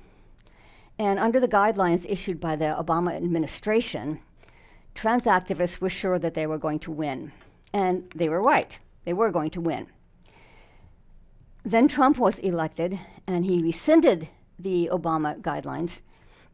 And 0.98 1.20
under 1.20 1.40
the 1.40 1.48
guidelines 1.48 2.06
issued 2.10 2.40
by 2.40 2.56
the 2.56 2.76
Obama 2.78 3.16
administration, 3.16 4.20
trans 4.94 5.24
activists 5.24 5.80
were 5.80 5.90
sure 5.90 6.20
that 6.20 6.34
they 6.34 6.48
were 6.48 6.58
going 6.58 6.80
to 6.80 6.92
win. 6.92 7.32
And 7.74 8.10
they 8.16 8.30
were 8.30 8.42
right, 8.42 8.78
they 9.04 9.14
were 9.14 9.32
going 9.32 9.52
to 9.52 9.62
win. 9.62 9.88
Then 11.64 11.88
Trump 11.88 12.18
was 12.18 12.40
elected, 12.40 13.00
and 13.26 13.46
he 13.46 13.62
rescinded 13.62 14.30
the 14.60 14.90
Obama 14.92 15.42
guidelines. 15.42 16.00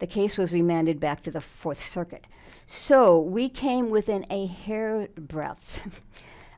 The 0.01 0.07
case 0.07 0.35
was 0.35 0.51
remanded 0.51 0.99
back 0.99 1.21
to 1.21 1.31
the 1.31 1.39
Fourth 1.39 1.79
Circuit. 1.79 2.25
So 2.65 3.19
we 3.19 3.47
came 3.47 3.91
within 3.91 4.25
a 4.31 4.47
hairbreadth 4.47 6.01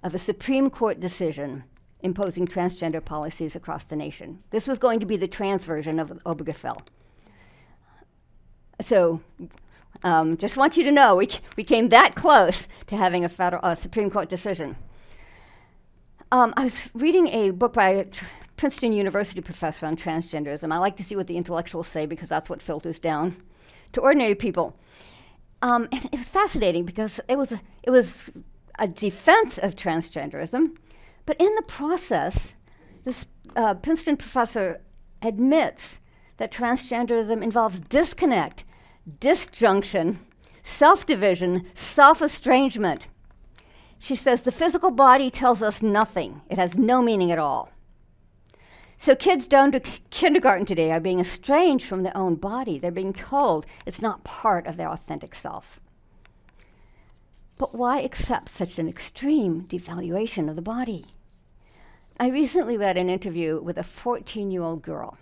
of 0.02 0.16
a 0.16 0.18
Supreme 0.18 0.70
Court 0.70 1.02
decision 1.02 1.66
imposing 2.00 2.48
transgender 2.48 3.04
policies 3.04 3.54
across 3.54 3.84
the 3.84 3.98
nation. 3.98 4.42
This 4.52 4.66
was 4.66 4.80
going 4.80 5.02
to 5.02 5.06
be 5.06 5.18
the 5.18 5.28
trans 5.28 5.66
version 5.66 6.00
of 6.00 6.10
Obergefell. 6.26 6.86
So 8.80 9.20
um, 10.04 10.38
just 10.38 10.56
want 10.56 10.78
you 10.78 10.86
to 10.86 10.92
know 10.92 11.18
we, 11.18 11.28
c- 11.28 11.42
we 11.58 11.66
came 11.66 11.90
that 11.90 12.16
close 12.16 12.70
to 12.88 12.96
having 12.96 13.26
a 13.26 13.30
federal, 13.30 13.60
uh, 13.66 13.76
Supreme 13.76 14.10
Court 14.10 14.30
decision. 14.30 14.78
Um, 16.32 16.54
I 16.56 16.64
was 16.64 16.82
reading 16.94 17.28
a 17.28 17.50
book 17.50 17.74
by 17.74 17.90
a 17.90 18.06
tr- 18.06 18.24
Princeton 18.58 18.94
University 18.94 19.42
professor 19.42 19.86
on 19.86 19.96
transgenderism. 19.96 20.72
I 20.72 20.78
like 20.78 20.98
to 20.98 21.04
see 21.04 21.16
what 21.16 21.28
the 21.28 21.38
intellectuals 21.38 21.88
say 21.88 22.06
because 22.06 22.30
that's 22.30 22.50
what 22.50 22.62
filters 22.62 23.00
down 23.00 23.36
to 23.94 24.02
ordinary 24.02 24.36
people. 24.36 24.78
Um, 25.62 25.88
and 25.92 26.06
it 26.12 26.18
was 26.18 26.30
fascinating 26.30 26.86
because 26.86 27.20
it 27.28 27.38
was 27.38 27.52
a, 27.52 27.62
it 27.84 27.90
was 27.90 28.30
a 28.80 28.88
defense 28.88 29.58
of 29.58 29.76
transgenderism, 29.76 30.76
but 31.26 31.40
in 31.40 31.54
the 31.56 31.62
process, 31.64 32.54
this 33.04 33.26
uh, 33.56 33.74
Princeton 33.76 34.18
professor 34.18 34.82
admits 35.22 36.00
that 36.38 36.52
transgenderism 36.52 37.44
involves 37.44 37.80
disconnect 37.80 38.66
disjunction, 39.20 40.20
self 40.64 41.06
division, 41.06 41.66
self 41.76 42.22
estrangement. 42.22 43.08
She 44.00 44.16
says 44.16 44.42
the 44.42 44.52
physical 44.52 44.92
body 44.92 45.30
tells 45.30 45.62
us 45.62 45.82
nothing, 45.82 46.42
it 46.50 46.58
has 46.58 46.78
no 46.78 47.02
meaning 47.02 47.32
at 47.32 47.40
all. 47.40 47.73
So, 49.04 49.18
kids 49.18 49.48
down 49.48 49.74
to 49.74 49.82
k- 49.82 50.00
kindergarten 50.12 50.66
today 50.66 50.90
are 50.90 51.02
being 51.02 51.20
estranged 51.20 51.86
from 51.86 52.04
their 52.04 52.16
own 52.16 52.36
body. 52.36 52.80
They're 52.80 52.90
being 52.90 53.12
told 53.12 53.66
it's 53.86 54.02
not 54.02 54.24
part 54.24 54.66
of 54.66 54.78
their 54.78 54.88
authentic 54.88 55.36
self. 55.36 55.82
But 57.58 57.76
why 57.76 58.00
accept 58.00 58.48
such 58.48 58.80
an 58.80 58.88
extreme 58.88 59.64
devaluation 59.64 60.50
of 60.50 60.56
the 60.56 60.62
body? 60.62 61.08
I 62.18 62.30
recently 62.30 62.78
read 62.78 62.98
an 62.98 63.10
interview 63.10 63.60
with 63.62 63.78
a 63.78 63.84
14 63.84 64.52
year 64.52 64.64
old 64.64 64.82
girl 64.82 65.18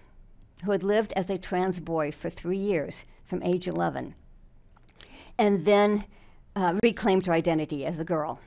who 0.64 0.70
had 0.70 0.84
lived 0.84 1.12
as 1.14 1.32
a 1.32 1.40
trans 1.40 1.80
boy 1.80 2.12
for 2.12 2.30
three 2.30 2.60
years 2.60 3.06
from 3.26 3.42
age 3.42 3.68
11. 3.68 4.14
and 5.40 5.66
then 5.66 6.06
uh, 6.56 6.78
reclaimed 6.84 7.26
her 7.26 7.34
identity 7.34 7.84
as 7.84 8.00
a 8.00 8.06
girl. 8.06 8.42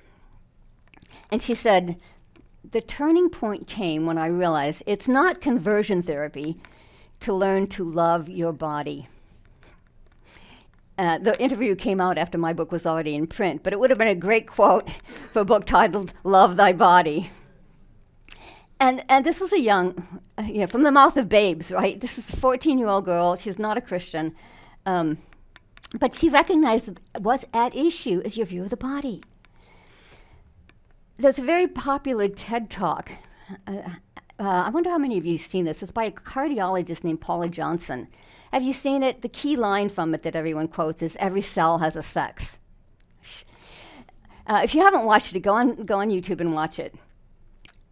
And 1.28 1.42
she 1.42 1.56
said, 1.56 1.98
The 2.70 2.81
turning 2.81 3.29
point 3.29 3.66
came 3.66 4.07
when 4.07 4.18
I 4.18 4.27
realized 4.27 4.83
it's 4.87 5.07
not 5.07 5.40
conversion 5.40 6.03
therapy 6.03 6.57
to 7.20 7.33
learn 7.33 7.66
to 7.68 7.85
love 7.85 8.29
your 8.29 8.53
body. 8.53 9.09
Uh, 10.96 11.18
the 11.18 11.40
interview 11.42 11.74
came 11.74 12.00
out 12.00 12.16
after 12.16 12.38
my 12.38 12.53
book 12.53 12.70
was 12.70 12.87
already 12.87 13.14
in 13.14 13.27
print, 13.27 13.62
but 13.62 13.72
it 13.72 13.81
would 13.81 13.90
have 13.90 13.98
been 13.98 14.09
a 14.09 14.14
great 14.14 14.46
quote 14.46 14.88
for 15.33 15.40
a 15.40 15.44
book 15.44 15.66
titled 15.66 16.12
Love 16.22 16.57
Thy 16.57 16.72
Body. 16.72 17.31
And, 18.81 19.05
and 19.09 19.24
this 19.27 19.40
was 19.40 19.53
a 19.53 19.61
young, 19.61 20.20
uh, 20.38 20.42
you 20.42 20.61
know, 20.61 20.66
from 20.66 20.83
the 20.83 20.92
mouth 20.92 21.16
of 21.16 21.29
babes, 21.29 21.70
right? 21.70 22.00
This 22.00 22.18
is 22.18 22.31
a 22.31 22.37
14 22.37 22.79
year 22.79 22.88
old 22.88 23.05
girl. 23.05 23.37
She's 23.37 23.59
not 23.59 23.77
a 23.77 23.81
Christian. 23.81 24.35
Um, 24.87 25.18
but 25.98 26.14
she 26.14 26.29
recognized 26.29 26.87
that 26.87 27.22
what's 27.22 27.44
at 27.53 27.74
issue 27.77 28.20
is 28.24 28.37
your 28.37 28.46
view 28.46 28.62
of 28.62 28.70
the 28.70 28.77
body. 28.77 29.22
There's 31.16 31.38
a 31.38 31.44
very 31.44 31.68
popular 31.68 32.29
TED 32.29 32.70
talk. 32.70 33.12
Uh, 33.68 33.83
uh, 34.38 34.64
I 34.66 34.70
wonder 34.70 34.90
how 34.90 34.98
many 34.98 35.16
of 35.16 35.24
you 35.24 35.35
have 35.35 35.40
seen 35.40 35.64
this. 35.64 35.81
It's 35.81 35.92
by 35.92 36.05
a 36.05 36.11
cardiologist 36.11 37.05
named 37.05 37.20
Paula 37.20 37.48
Johnson. 37.48 38.09
Have 38.53 38.64
you 38.64 38.72
seen 38.72 39.05
it? 39.05 39.22
The 39.22 39.29
key 39.29 39.55
line 39.55 39.88
from 39.88 40.12
it 40.12 40.24
that 40.24 40.35
everyone 40.35 40.66
quotes 40.66 41.03
is 41.03 41.16
every 41.20 41.40
cell 41.40 41.79
has 41.79 41.94
a 41.94 42.03
sex. 42.03 42.59
Uh, 44.46 44.61
if 44.64 44.74
you 44.74 44.83
haven't 44.83 45.05
watched 45.05 45.35
it, 45.35 45.40
go 45.40 45.55
on, 45.55 45.85
go 45.85 46.00
on 46.00 46.11
YouTube 46.11 46.40
and 46.40 46.53
watch 46.53 46.81
it. 46.81 46.96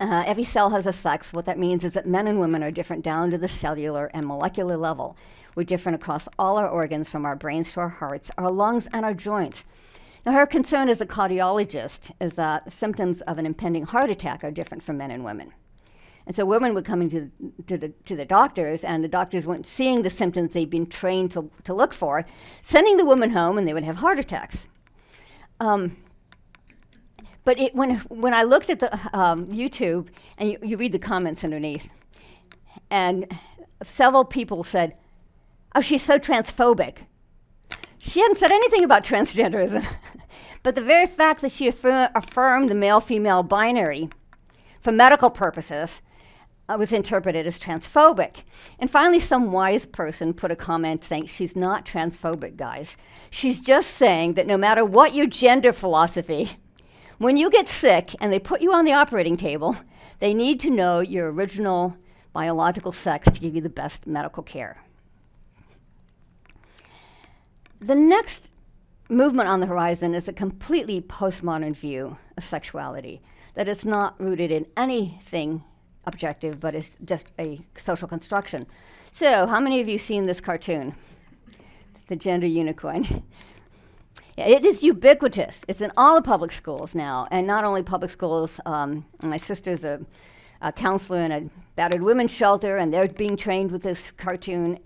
Uh, 0.01 0.25
every 0.27 0.43
cell 0.43 0.71
has 0.71 0.85
a 0.85 0.93
sex. 0.93 1.33
What 1.33 1.47
that 1.47 1.61
means 1.61 1.85
is 1.85 1.95
that 1.95 2.07
men 2.07 2.27
and 2.27 2.41
women 2.41 2.65
are 2.65 2.73
different 2.73 3.05
down 3.05 3.31
to 3.31 3.39
the 3.39 3.47
cellular 3.47 4.11
and 4.13 4.27
molecular 4.27 4.77
level. 4.77 5.17
We're 5.55 5.63
different 5.63 5.95
across 5.95 6.29
all 6.41 6.57
our 6.57 6.69
organs, 6.69 7.09
from 7.09 7.25
our 7.25 7.37
brains 7.37 7.71
to 7.73 7.81
our 7.81 7.89
hearts, 7.89 8.33
our 8.37 8.51
lungs, 8.51 8.89
and 8.93 9.05
our 9.05 9.15
joints. 9.15 9.65
Now, 10.25 10.33
her 10.33 10.47
concern 10.47 10.89
as 10.89 11.01
a 11.01 11.07
cardiologist 11.07 12.13
is 12.21 12.35
that 12.35 12.71
symptoms 12.71 13.23
of 13.23 13.39
an 13.39 13.47
impending 13.47 13.85
heart 13.85 14.11
attack 14.11 14.45
are 14.45 14.53
different 14.53 14.83
for 14.83 14.93
men 14.93 15.11
and 15.11 15.25
women. 15.25 15.53
And 16.27 16.37
so 16.37 16.45
women 16.45 16.75
would 16.75 16.85
come 16.85 17.03
into 17.03 17.31
to 17.67 17.77
the, 17.77 17.89
to 18.05 18.15
the 18.15 18.25
doctors, 18.25 18.85
and 18.85 19.03
the 19.03 19.09
doctors 19.09 19.47
weren't 19.47 19.67
seeing 19.67 20.03
the 20.03 20.11
symptoms 20.11 20.53
they'd 20.53 20.71
been 20.71 20.87
trained 20.87 21.33
to, 21.33 21.51
to 21.65 21.75
look 21.75 21.93
for, 21.93 22.25
sending 22.63 22.97
the 22.97 23.05
woman 23.05 23.31
home, 23.31 23.59
and 23.59 23.67
they 23.67 23.75
would 23.75 23.83
have 23.83 23.97
heart 23.97 24.21
attacks. 24.21 24.69
Um, 25.59 25.97
but 27.45 27.59
it, 27.59 27.75
when, 27.75 27.97
when 28.09 28.35
I 28.35 28.45
looked 28.45 28.71
at 28.71 28.79
the 28.79 28.93
um, 29.13 29.47
YouTube, 29.47 30.09
and 30.39 30.53
you, 30.53 30.59
you 30.63 30.77
read 30.77 30.93
the 30.93 31.01
comments 31.01 31.43
underneath, 31.43 31.89
and 32.89 33.27
several 33.83 34.25
people 34.25 34.63
said, 34.63 34.95
Oh, 35.75 35.81
she's 35.81 36.03
so 36.03 36.19
transphobic. 36.19 36.99
She 38.05 38.21
hadn't 38.21 38.39
said 38.39 38.51
anything 38.51 38.83
about 38.83 39.05
transgenderism. 39.05 39.87
but 40.65 40.75
the 40.75 40.81
very 40.81 41.07
fact 41.07 41.41
that 41.41 41.53
she 41.53 41.71
affir- 41.71 42.11
affirmed 42.17 42.69
the 42.69 42.75
male 42.75 42.99
female 42.99 43.45
binary 43.45 44.11
for 44.81 44.91
medical 44.91 45.31
purposes 45.31 46.01
uh, 46.69 46.77
was 46.77 46.93
interpreted 46.93 47.47
as 47.47 47.61
transphobic. 47.61 48.43
And 48.81 48.91
finally, 48.91 49.21
some 49.21 49.53
wise 49.53 49.87
person 49.87 50.35
put 50.35 50.51
a 50.51 50.57
comment 50.57 51.05
saying, 51.05 51.27
She's 51.27 51.55
not 51.55 51.87
transphobic, 51.87 52.57
guys. 52.57 52.97
She's 53.31 53.61
just 53.61 53.93
saying 53.93 54.35
that 54.35 54.49
no 54.49 54.57
matter 54.57 54.85
what 54.85 55.15
your 55.15 55.27
gender 55.27 55.73
philosophy, 55.73 56.59
when 57.19 57.37
you 57.37 57.51
get 57.51 57.69
sick 57.69 58.17
and 58.21 58.33
they 58.33 58.41
put 58.41 58.63
you 58.63 58.75
on 58.75 58.85
the 58.85 58.95
operating 58.95 59.37
table, 59.37 59.77
they 60.19 60.35
need 60.35 60.59
to 60.59 60.71
know 60.71 60.99
your 60.99 61.33
original 61.33 61.97
biological 62.33 62.91
sex 62.91 63.31
to 63.31 63.41
give 63.41 63.55
you 63.55 63.61
the 63.61 63.69
best 63.69 64.09
medical 64.09 64.43
care. 64.43 64.83
The 67.83 67.97
next 67.97 68.53
movement 69.09 69.49
on 69.49 69.59
the 69.59 69.67
horizon 69.67 70.15
is 70.15 70.29
a 70.29 70.33
completely 70.33 71.01
postmodern 71.01 71.75
view 71.75 72.17
of 72.37 72.45
sexuality, 72.45 73.21
that 73.55 73.67
it's 73.67 73.85
not 73.85 74.21
rooted 74.21 74.53
in 74.53 74.67
anything 74.77 75.65
objective, 76.05 76.61
but 76.61 76.77
is 76.77 76.97
just 77.05 77.33
a 77.41 77.59
social 77.75 78.07
construction. 78.07 78.69
So, 79.11 79.49
how 79.49 79.59
many 79.59 79.81
of 79.81 79.89
you 79.89 79.99
seen 79.99 80.27
this 80.27 80.41
cartoon? 80.41 80.95
The 82.07 82.15
gender 82.15 82.47
unicorn. 82.47 83.25
it 84.37 84.65
is 84.65 84.85
ubiquitous. 84.85 85.65
It's 85.67 85.81
in 85.81 85.91
all 85.97 86.15
the 86.15 86.23
public 86.23 86.53
schools 86.53 86.95
now, 86.95 87.27
and 87.33 87.49
not 87.49 87.65
only 87.65 87.83
public 87.83 88.13
schools. 88.13 88.61
Um, 88.65 89.07
my 89.23 89.39
sister's 89.39 89.83
a, 89.83 90.01
a 90.61 90.71
counselor 90.71 91.23
in 91.23 91.33
a 91.33 91.51
battered 91.75 92.03
women's 92.03 92.33
shelter, 92.33 92.77
and 92.77 92.95
they're 92.95 93.09
being 93.09 93.37
trained 93.37 93.73
with 93.73 93.83
this 93.83 94.13
cartoon. 94.13 94.79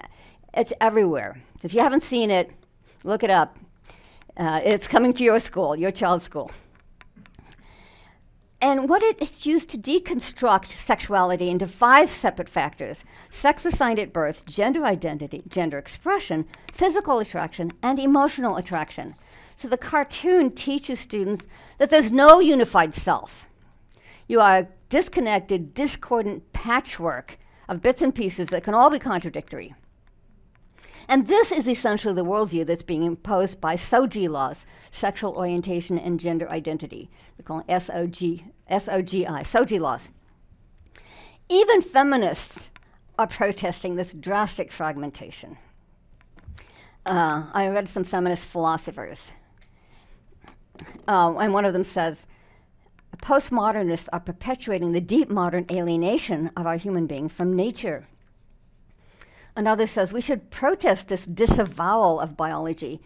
It's 0.54 0.72
everywhere. 0.80 1.36
So 1.60 1.66
if 1.66 1.74
you 1.74 1.80
haven't 1.82 2.02
seen 2.02 2.30
it, 2.30 2.54
look 3.06 3.22
it 3.22 3.30
up. 3.30 3.58
Uh, 4.36 4.60
it's 4.64 4.88
coming 4.88 5.14
to 5.14 5.24
your 5.24 5.40
school, 5.40 5.76
your 5.76 5.90
child's 5.90 6.24
school. 6.24 6.50
And 8.60 8.88
what 8.88 9.02
it, 9.02 9.16
it's 9.20 9.46
used 9.46 9.68
to 9.70 9.78
deconstruct 9.78 10.66
sexuality 10.72 11.50
into 11.50 11.66
five 11.66 12.10
separate 12.10 12.48
factors 12.48 13.04
sex 13.30 13.64
assigned 13.64 13.98
at 13.98 14.12
birth, 14.12 14.44
gender 14.46 14.84
identity, 14.84 15.44
gender 15.48 15.78
expression, 15.78 16.46
physical 16.72 17.18
attraction, 17.18 17.72
and 17.82 17.98
emotional 17.98 18.56
attraction. 18.56 19.14
So 19.56 19.68
the 19.68 19.78
cartoon 19.78 20.50
teaches 20.50 21.00
students 21.00 21.46
that 21.78 21.90
there's 21.90 22.12
no 22.12 22.40
unified 22.40 22.92
self. 22.92 23.46
You 24.26 24.40
are 24.40 24.58
a 24.58 24.68
disconnected, 24.88 25.74
discordant 25.74 26.52
patchwork 26.52 27.38
of 27.68 27.82
bits 27.82 28.02
and 28.02 28.14
pieces 28.14 28.50
that 28.50 28.64
can 28.64 28.74
all 28.74 28.90
be 28.90 28.98
contradictory. 28.98 29.74
And 31.08 31.26
this 31.26 31.52
is 31.52 31.68
essentially 31.68 32.14
the 32.14 32.24
worldview 32.24 32.66
that's 32.66 32.82
being 32.82 33.04
imposed 33.04 33.60
by 33.60 33.76
SOGI 33.76 34.28
laws, 34.28 34.66
sexual 34.90 35.36
orientation 35.36 35.98
and 35.98 36.18
gender 36.18 36.50
identity. 36.50 37.10
They 37.36 37.44
call 37.44 37.60
it 37.60 37.68
SOG, 37.68 38.44
SOGI, 38.70 39.26
SOGI 39.26 39.80
laws. 39.80 40.10
Even 41.48 41.80
feminists 41.80 42.70
are 43.18 43.28
protesting 43.28 43.94
this 43.94 44.12
drastic 44.12 44.72
fragmentation. 44.72 45.58
Uh, 47.04 47.46
I 47.52 47.68
read 47.68 47.88
some 47.88 48.02
feminist 48.02 48.48
philosophers, 48.48 49.30
uh, 51.06 51.36
and 51.36 51.52
one 51.52 51.64
of 51.64 51.72
them 51.72 51.84
says, 51.84 52.26
postmodernists 53.18 54.08
are 54.12 54.20
perpetuating 54.20 54.92
the 54.92 55.00
deep 55.00 55.28
modern 55.28 55.66
alienation 55.70 56.50
of 56.56 56.66
our 56.66 56.76
human 56.76 57.06
being 57.06 57.28
from 57.28 57.54
nature. 57.54 58.08
Another 59.56 59.86
says 59.86 60.12
we 60.12 60.20
should 60.20 60.50
protest 60.50 61.08
this 61.08 61.24
disavowal 61.24 62.20
of 62.20 62.36
biology. 62.36 63.00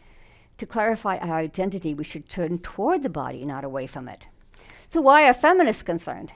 To 0.59 0.67
clarify 0.67 1.17
our 1.19 1.39
identity, 1.39 1.95
we 1.95 2.05
should 2.05 2.29
turn 2.29 2.59
toward 2.59 3.03
the 3.03 3.09
body, 3.09 3.45
not 3.45 3.65
away 3.65 3.87
from 3.87 4.09
it. 4.09 4.27
So, 4.89 5.01
why 5.01 5.29
are 5.29 5.33
feminists 5.33 5.85
concerned? 5.85 6.33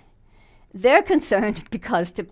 They're 0.72 1.02
concerned 1.02 1.64
because 1.70 2.12
to, 2.12 2.26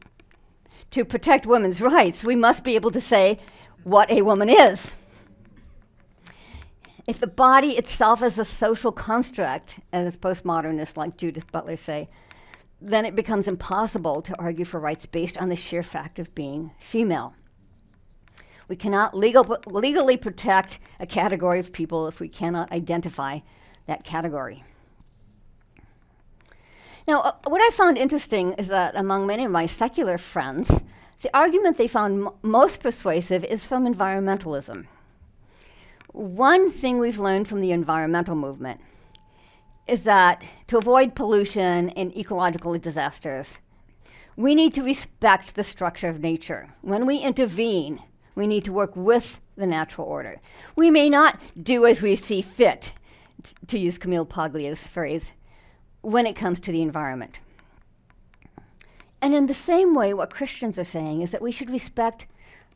to 0.92 1.04
protect 1.04 1.44
women's 1.44 1.80
rights, 1.80 2.24
we 2.24 2.36
must 2.36 2.62
be 2.62 2.76
able 2.76 2.92
to 2.92 3.00
say 3.00 3.38
what 3.82 4.10
a 4.10 4.22
woman 4.22 4.48
is. 4.48 4.94
If 7.08 7.18
the 7.18 7.26
body 7.26 7.72
itself 7.72 8.22
is 8.22 8.38
a 8.38 8.44
social 8.44 8.92
construct, 8.92 9.80
as 9.92 10.16
postmodernists 10.16 10.96
like 10.96 11.16
Judith 11.16 11.50
Butler 11.50 11.76
say, 11.76 12.08
then 12.80 13.04
it 13.04 13.16
becomes 13.16 13.48
impossible 13.48 14.22
to 14.22 14.38
argue 14.38 14.64
for 14.64 14.78
rights 14.78 15.04
based 15.06 15.36
on 15.38 15.48
the 15.48 15.56
sheer 15.56 15.82
fact 15.82 16.20
of 16.20 16.32
being 16.34 16.70
female. 16.78 17.34
We 18.72 18.76
cannot 18.76 19.14
legal, 19.14 19.44
legally 19.66 20.16
protect 20.16 20.78
a 20.98 21.04
category 21.04 21.60
of 21.60 21.74
people 21.74 22.06
if 22.06 22.20
we 22.20 22.28
cannot 22.28 22.72
identify 22.72 23.40
that 23.84 24.02
category. 24.02 24.64
Now, 27.06 27.20
uh, 27.20 27.32
what 27.48 27.60
I 27.60 27.68
found 27.68 27.98
interesting 27.98 28.54
is 28.54 28.68
that 28.68 28.96
among 28.96 29.26
many 29.26 29.44
of 29.44 29.50
my 29.50 29.66
secular 29.66 30.16
friends, 30.16 30.70
the 31.20 31.36
argument 31.36 31.76
they 31.76 31.86
found 31.86 32.28
m- 32.28 32.32
most 32.40 32.80
persuasive 32.80 33.44
is 33.44 33.66
from 33.66 33.84
environmentalism. 33.84 34.86
One 36.14 36.70
thing 36.70 36.98
we've 36.98 37.18
learned 37.18 37.48
from 37.48 37.60
the 37.60 37.72
environmental 37.72 38.36
movement 38.36 38.80
is 39.86 40.04
that 40.04 40.42
to 40.68 40.78
avoid 40.78 41.14
pollution 41.14 41.90
and 41.90 42.16
ecological 42.16 42.78
disasters, 42.78 43.58
we 44.34 44.54
need 44.54 44.72
to 44.72 44.82
respect 44.82 45.56
the 45.56 45.62
structure 45.62 46.08
of 46.08 46.20
nature. 46.20 46.72
When 46.80 47.04
we 47.04 47.18
intervene, 47.18 48.00
we 48.34 48.46
need 48.46 48.64
to 48.64 48.72
work 48.72 48.96
with 48.96 49.40
the 49.56 49.66
natural 49.66 50.06
order. 50.06 50.40
We 50.76 50.90
may 50.90 51.10
not 51.10 51.40
do 51.60 51.86
as 51.86 52.00
we 52.02 52.16
see 52.16 52.42
fit, 52.42 52.92
t- 53.42 53.54
to 53.66 53.78
use 53.78 53.98
Camille 53.98 54.26
Paglia's 54.26 54.86
phrase, 54.86 55.32
when 56.00 56.26
it 56.26 56.34
comes 56.34 56.58
to 56.60 56.72
the 56.72 56.82
environment. 56.82 57.38
And 59.20 59.34
in 59.34 59.46
the 59.46 59.54
same 59.54 59.94
way, 59.94 60.12
what 60.12 60.34
Christians 60.34 60.78
are 60.78 60.84
saying 60.84 61.22
is 61.22 61.30
that 61.30 61.42
we 61.42 61.52
should 61.52 61.70
respect 61.70 62.26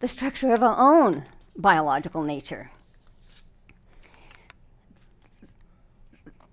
the 0.00 0.08
structure 0.08 0.52
of 0.52 0.62
our 0.62 0.76
own 0.78 1.24
biological 1.56 2.22
nature. 2.22 2.70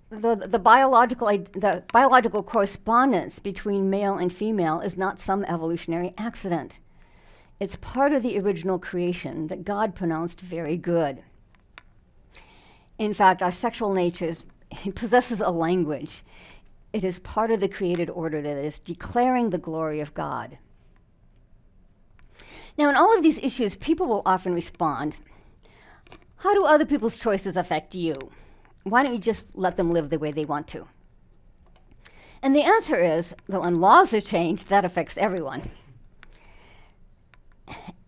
The, 0.09 0.35
the, 0.35 0.59
biological, 0.59 1.27
the 1.27 1.83
biological 1.91 2.43
correspondence 2.43 3.39
between 3.39 3.89
male 3.89 4.15
and 4.15 4.31
female 4.31 4.79
is 4.79 4.95
not 4.95 5.19
some 5.19 5.43
evolutionary 5.45 6.13
accident. 6.17 6.79
It's 7.63 7.77
part 7.77 8.11
of 8.11 8.23
the 8.23 8.37
original 8.37 8.77
creation 8.77 9.47
that 9.47 9.63
God 9.63 9.95
pronounced 9.95 10.41
very 10.41 10.75
good. 10.75 11.23
In 12.99 13.13
fact, 13.13 13.41
our 13.41 13.53
sexual 13.53 13.93
nature 13.93 14.33
possesses 14.95 15.39
a 15.39 15.49
language. 15.49 16.23
It 16.91 17.05
is 17.05 17.19
part 17.19 17.51
of 17.51 17.61
the 17.61 17.69
created 17.69 18.09
order 18.09 18.41
that 18.41 18.57
is 18.57 18.79
declaring 18.79 19.49
the 19.49 19.57
glory 19.57 20.01
of 20.01 20.13
God. 20.13 20.57
Now, 22.77 22.89
in 22.89 22.97
all 22.97 23.15
of 23.15 23.23
these 23.23 23.39
issues, 23.39 23.77
people 23.77 24.07
will 24.07 24.23
often 24.25 24.53
respond 24.53 25.15
How 26.35 26.53
do 26.53 26.65
other 26.65 26.85
people's 26.85 27.17
choices 27.17 27.55
affect 27.55 27.95
you? 27.95 28.17
Why 28.83 29.03
don't 29.03 29.13
you 29.13 29.19
just 29.19 29.45
let 29.53 29.77
them 29.77 29.93
live 29.93 30.09
the 30.09 30.19
way 30.19 30.33
they 30.33 30.43
want 30.43 30.67
to? 30.67 30.85
And 32.41 32.53
the 32.53 32.63
answer 32.63 32.97
is 32.97 33.33
that 33.47 33.61
when 33.61 33.79
laws 33.79 34.13
are 34.13 34.19
changed, 34.19 34.67
that 34.67 34.83
affects 34.83 35.17
everyone. 35.17 35.71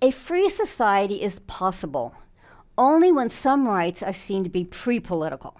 A 0.02 0.12
free 0.12 0.50
society 0.50 1.22
is 1.22 1.40
possible 1.40 2.16
only 2.78 3.12
when 3.12 3.30
some 3.30 3.68
rights 3.68 4.04
are 4.04 4.14
seen 4.14 4.44
to 4.44 4.50
be 4.50 4.66
pre 4.66 5.00
political. 5.00 5.60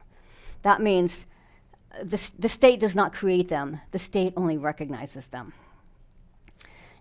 That 0.64 0.82
means 0.82 1.26
uh, 1.94 2.04
the, 2.04 2.32
the 2.38 2.50
state 2.50 2.80
does 2.80 2.96
not 2.96 3.14
create 3.14 3.50
them, 3.50 3.80
the 3.92 4.00
state 4.00 4.34
only 4.36 4.58
recognizes 4.58 5.30
them. 5.30 5.54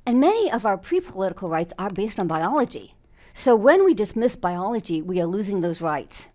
And 0.07 0.20
many 0.20 0.50
of 0.50 0.66
our 0.66 0.76
pre 0.76 1.00
political 1.00 1.48
rights 1.48 1.72
are 1.78 1.90
based 1.90 2.20
on 2.20 2.26
biology. 2.26 2.94
So 3.33 3.57
when 3.57 3.85
we 3.85 3.94
dismiss 3.94 4.37
biology, 4.37 5.02
we 5.02 5.20
are 5.20 5.26
losing 5.26 5.61
those 5.61 5.80
rights. 5.80 6.28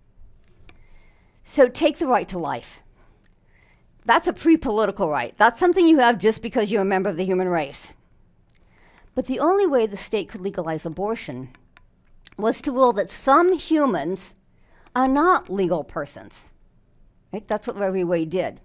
So 1.44 1.70
take 1.70 1.98
the 1.98 2.08
right 2.08 2.28
to 2.30 2.38
life. 2.38 2.82
That's 4.06 4.28
a 4.28 4.34
pre 4.34 4.58
political 4.58 5.10
right. 5.10 5.34
That's 5.38 5.60
something 5.60 5.88
you 5.88 6.00
have 6.00 6.18
just 6.18 6.42
because 6.42 6.72
you're 6.72 6.82
a 6.82 6.86
member 6.86 7.10
of 7.10 7.18
the 7.18 7.26
human 7.26 7.48
race. 7.48 7.94
But 9.20 9.26
the 9.26 9.42
only 9.42 9.68
way 9.68 9.86
the 9.86 9.98
state 9.98 10.30
could 10.30 10.40
legalize 10.40 10.86
abortion 10.86 11.50
was 12.38 12.62
to 12.62 12.72
rule 12.72 12.94
that 12.94 13.10
some 13.10 13.52
humans 13.52 14.34
are 14.96 15.10
not 15.10 15.50
legal 15.50 15.84
persons. 15.84 16.46
Right? 17.34 17.46
That's 17.46 17.68
what 17.68 17.76
Roe 17.76 17.92
v. 17.92 18.06
Wade 18.06 18.30
did. 18.30 18.62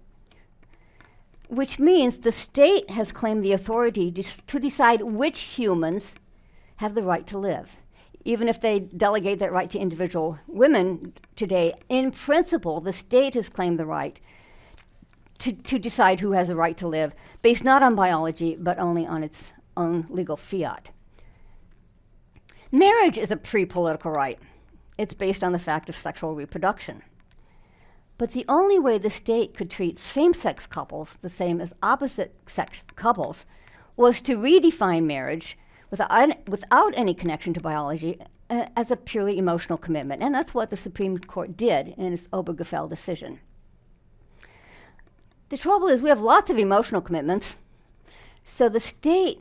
Which 1.49 1.77
means 1.77 2.19
the 2.19 2.31
state 2.31 2.89
has 2.89 3.11
claimed 3.11 3.43
the 3.43 3.51
authority 3.51 4.09
to 4.13 4.59
decide 4.61 5.01
which 5.01 5.41
humans 5.41 6.15
have 6.77 6.95
the 6.95 7.03
right 7.03 7.27
to 7.27 7.37
live. 7.37 7.75
Even 8.23 8.47
if 8.47 8.61
they 8.61 8.79
delegate 8.79 9.39
that 9.39 9.51
right 9.51 9.69
to 9.71 9.77
individual 9.77 10.39
women 10.47 11.15
today, 11.35 11.73
in 11.89 12.11
principle, 12.11 12.79
the 12.79 12.93
state 12.93 13.33
has 13.33 13.49
claimed 13.49 13.77
the 13.77 13.85
right 13.85 14.21
to, 15.39 15.51
to 15.51 15.77
decide 15.77 16.21
who 16.21 16.31
has 16.31 16.49
a 16.49 16.55
right 16.55 16.77
to 16.77 16.87
live, 16.87 17.13
based 17.41 17.65
not 17.65 17.83
on 17.83 17.93
biology, 17.93 18.55
but 18.55 18.79
only 18.79 19.05
on 19.05 19.21
its 19.21 19.51
own 19.77 20.07
legal 20.09 20.37
fiat. 20.37 20.89
Marriage 22.71 23.17
is 23.17 23.31
a 23.31 23.37
pre 23.37 23.65
political 23.65 24.11
right, 24.11 24.39
it's 24.97 25.13
based 25.13 25.43
on 25.43 25.53
the 25.53 25.59
fact 25.59 25.89
of 25.89 25.95
sexual 25.95 26.35
reproduction. 26.35 27.01
But 28.17 28.31
the 28.31 28.45
only 28.47 28.79
way 28.79 28.97
the 28.97 29.09
state 29.09 29.55
could 29.55 29.69
treat 29.69 29.99
same 29.99 30.33
sex 30.33 30.65
couples 30.65 31.17
the 31.21 31.29
same 31.29 31.59
as 31.59 31.73
opposite 31.83 32.33
sex 32.47 32.83
couples 32.95 33.45
was 33.97 34.21
to 34.21 34.37
redefine 34.37 35.05
marriage 35.05 35.57
without, 35.91 36.47
without 36.47 36.93
any 36.95 37.13
connection 37.13 37.53
to 37.53 37.61
biology 37.61 38.19
uh, 38.49 38.67
as 38.75 38.91
a 38.91 38.97
purely 38.97 39.37
emotional 39.37 39.77
commitment. 39.77 40.21
And 40.21 40.33
that's 40.33 40.53
what 40.53 40.69
the 40.69 40.77
Supreme 40.77 41.17
Court 41.19 41.57
did 41.57 41.89
in 41.97 42.13
its 42.13 42.27
Obergefell 42.27 42.89
decision. 42.89 43.39
The 45.49 45.57
trouble 45.57 45.87
is, 45.87 46.01
we 46.01 46.09
have 46.09 46.21
lots 46.21 46.49
of 46.49 46.57
emotional 46.57 47.01
commitments, 47.01 47.57
so 48.43 48.67
the 48.67 48.79
state 48.79 49.39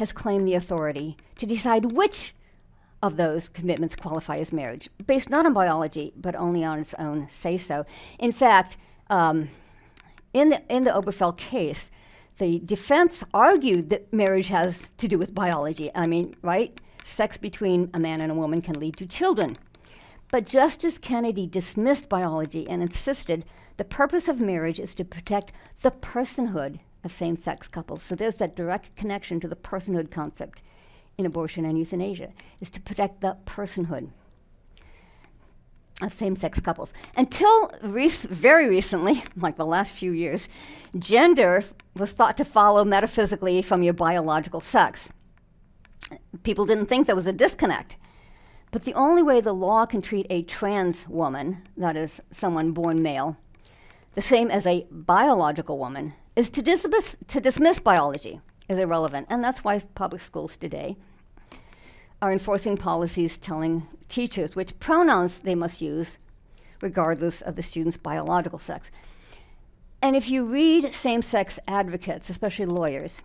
has 0.00 0.12
claimed 0.14 0.48
the 0.48 0.54
authority 0.54 1.14
to 1.36 1.44
decide 1.44 1.92
which 1.92 2.34
of 3.02 3.18
those 3.18 3.50
commitments 3.50 3.94
qualify 3.94 4.38
as 4.38 4.50
marriage, 4.50 4.88
based 5.06 5.28
not 5.28 5.44
on 5.44 5.52
biology, 5.52 6.12
but 6.16 6.34
only 6.34 6.64
on 6.64 6.78
its 6.78 6.94
own 6.94 7.28
say 7.28 7.58
so. 7.58 7.84
In 8.18 8.32
fact, 8.32 8.78
um, 9.10 9.50
in, 10.32 10.48
the, 10.48 10.62
in 10.74 10.84
the 10.84 10.90
Obergefell 10.90 11.36
case, 11.36 11.90
the 12.38 12.60
defense 12.60 13.22
argued 13.34 13.90
that 13.90 14.10
marriage 14.10 14.48
has 14.48 14.90
to 14.96 15.06
do 15.06 15.18
with 15.18 15.34
biology. 15.34 15.90
I 15.94 16.06
mean, 16.06 16.34
right? 16.40 16.80
Sex 17.04 17.36
between 17.36 17.90
a 17.92 17.98
man 17.98 18.22
and 18.22 18.32
a 18.32 18.34
woman 18.34 18.62
can 18.62 18.80
lead 18.80 18.96
to 18.96 19.06
children. 19.06 19.58
But 20.30 20.46
Justice 20.46 20.96
Kennedy 20.96 21.46
dismissed 21.46 22.08
biology 22.08 22.66
and 22.66 22.80
insisted 22.80 23.44
the 23.76 23.84
purpose 23.84 24.28
of 24.28 24.40
marriage 24.40 24.80
is 24.80 24.94
to 24.94 25.04
protect 25.04 25.52
the 25.82 25.90
personhood 25.90 26.80
of 27.04 27.12
same 27.12 27.36
sex 27.36 27.68
couples. 27.68 28.02
So 28.02 28.14
there's 28.14 28.36
that 28.36 28.56
direct 28.56 28.94
connection 28.96 29.40
to 29.40 29.48
the 29.48 29.56
personhood 29.56 30.10
concept 30.10 30.62
in 31.20 31.26
abortion 31.26 31.64
and 31.64 31.78
euthanasia 31.78 32.30
is 32.60 32.70
to 32.70 32.80
protect 32.80 33.20
the 33.20 33.36
personhood 33.46 34.10
of 36.02 36.12
same-sex 36.12 36.60
couples. 36.60 36.92
Until 37.16 37.70
rec- 37.82 38.10
very 38.10 38.68
recently, 38.68 39.22
like 39.36 39.56
the 39.56 39.66
last 39.66 39.92
few 39.92 40.12
years, 40.12 40.48
gender 40.98 41.62
was 41.94 42.12
thought 42.12 42.36
to 42.38 42.44
follow 42.44 42.84
metaphysically 42.84 43.62
from 43.62 43.82
your 43.82 43.92
biological 43.92 44.60
sex. 44.60 45.12
People 46.42 46.64
didn't 46.64 46.86
think 46.86 47.06
there 47.06 47.16
was 47.16 47.26
a 47.26 47.32
disconnect. 47.32 47.96
But 48.72 48.84
the 48.84 48.94
only 48.94 49.22
way 49.22 49.40
the 49.40 49.52
law 49.52 49.84
can 49.84 50.00
treat 50.00 50.26
a 50.30 50.42
trans 50.42 51.08
woman, 51.08 51.68
that 51.76 51.96
is, 51.96 52.20
someone 52.30 52.72
born 52.72 53.02
male, 53.02 53.36
the 54.14 54.22
same 54.22 54.50
as 54.50 54.66
a 54.66 54.86
biological 54.90 55.76
woman, 55.76 56.14
is 56.40 56.48
to 56.48 56.62
dismiss, 56.62 57.16
to 57.28 57.38
dismiss 57.38 57.78
biology 57.80 58.40
as 58.70 58.78
irrelevant. 58.78 59.26
And 59.28 59.44
that's 59.44 59.62
why 59.62 59.78
public 59.94 60.22
schools 60.22 60.56
today 60.56 60.96
are 62.22 62.32
enforcing 62.32 62.78
policies 62.78 63.36
telling 63.36 63.86
teachers 64.08 64.56
which 64.56 64.78
pronouns 64.80 65.40
they 65.40 65.54
must 65.54 65.82
use, 65.82 66.18
regardless 66.80 67.42
of 67.42 67.56
the 67.56 67.62
student's 67.62 67.98
biological 67.98 68.58
sex. 68.58 68.90
And 70.00 70.16
if 70.16 70.30
you 70.30 70.44
read 70.44 70.94
same 70.94 71.20
sex 71.20 71.58
advocates, 71.68 72.30
especially 72.30 72.64
lawyers, 72.64 73.20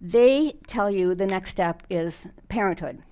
they 0.00 0.54
tell 0.66 0.90
you 0.90 1.14
the 1.14 1.26
next 1.26 1.50
step 1.50 1.82
is 1.90 2.26
parenthood. 2.48 3.02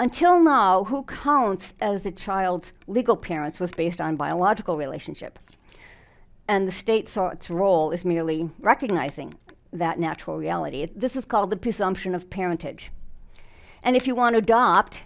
Until 0.00 0.42
now, 0.42 0.84
who 0.84 1.02
counts 1.04 1.74
as 1.80 2.04
the 2.04 2.10
child's 2.10 2.72
legal 2.86 3.16
parents 3.16 3.60
was 3.60 3.72
based 3.72 4.00
on 4.00 4.16
biological 4.16 4.78
relationship. 4.78 5.38
And 6.48 6.66
the 6.66 6.72
state 6.72 7.08
saw 7.08 7.28
its 7.28 7.50
role 7.50 7.92
as 7.92 8.04
merely 8.04 8.50
recognizing 8.60 9.34
that 9.72 9.98
natural 9.98 10.38
reality. 10.38 10.88
This 10.94 11.16
is 11.16 11.24
called 11.24 11.50
the 11.50 11.56
presumption 11.56 12.14
of 12.14 12.30
parentage. 12.30 12.90
And 13.82 13.96
if 13.96 14.06
you 14.06 14.14
want 14.14 14.34
to 14.34 14.38
adopt, 14.38 15.02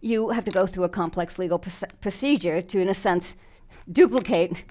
you 0.00 0.30
have 0.30 0.44
to 0.44 0.50
go 0.50 0.66
through 0.66 0.84
a 0.84 0.88
complex 0.88 1.38
legal 1.38 1.58
pr- 1.58 1.86
procedure 2.00 2.60
to, 2.62 2.80
in 2.80 2.88
a 2.88 2.94
sense, 2.94 3.36
duplicate, 3.90 4.64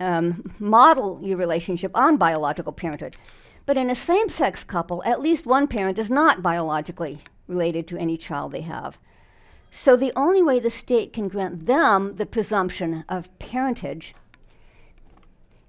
um, 0.00 0.54
model 0.58 1.20
your 1.22 1.38
relationship 1.38 1.90
on 1.94 2.16
biological 2.16 2.72
parenthood. 2.72 3.16
But 3.64 3.76
in 3.76 3.90
a 3.90 3.94
same 3.94 4.28
sex 4.28 4.62
couple, 4.62 5.02
at 5.04 5.20
least 5.20 5.46
one 5.46 5.66
parent 5.66 5.98
is 5.98 6.10
not 6.10 6.42
biologically 6.42 7.18
related 7.48 7.88
to 7.88 7.98
any 7.98 8.16
child 8.16 8.52
they 8.52 8.60
have. 8.60 8.98
So 9.70 9.96
the 9.96 10.12
only 10.16 10.42
way 10.42 10.60
the 10.60 10.70
state 10.70 11.12
can 11.12 11.28
grant 11.28 11.66
them 11.66 12.16
the 12.16 12.26
presumption 12.26 13.04
of 13.08 13.36
parentage 13.38 14.14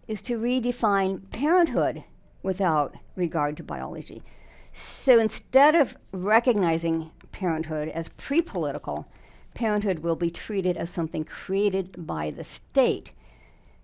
is 0.08 0.22
to 0.24 0.38
redefine 0.38 1.30
parenthood 1.32 2.04
without 2.44 2.96
regard 3.16 3.58
to 3.58 3.64
biology. 3.64 4.24
So 4.72 5.20
instead 5.20 5.76
of 5.76 5.98
recognizing 6.12 7.12
parenthood 7.32 7.90
as 7.90 8.10
pre 8.10 8.42
political, 8.42 9.08
parenthood 9.54 10.00
will 10.00 10.16
be 10.16 10.30
treated 10.30 10.78
as 10.78 10.90
something 10.90 11.24
created 11.24 12.06
by 12.06 12.32
the 12.32 12.44
state, 12.44 13.12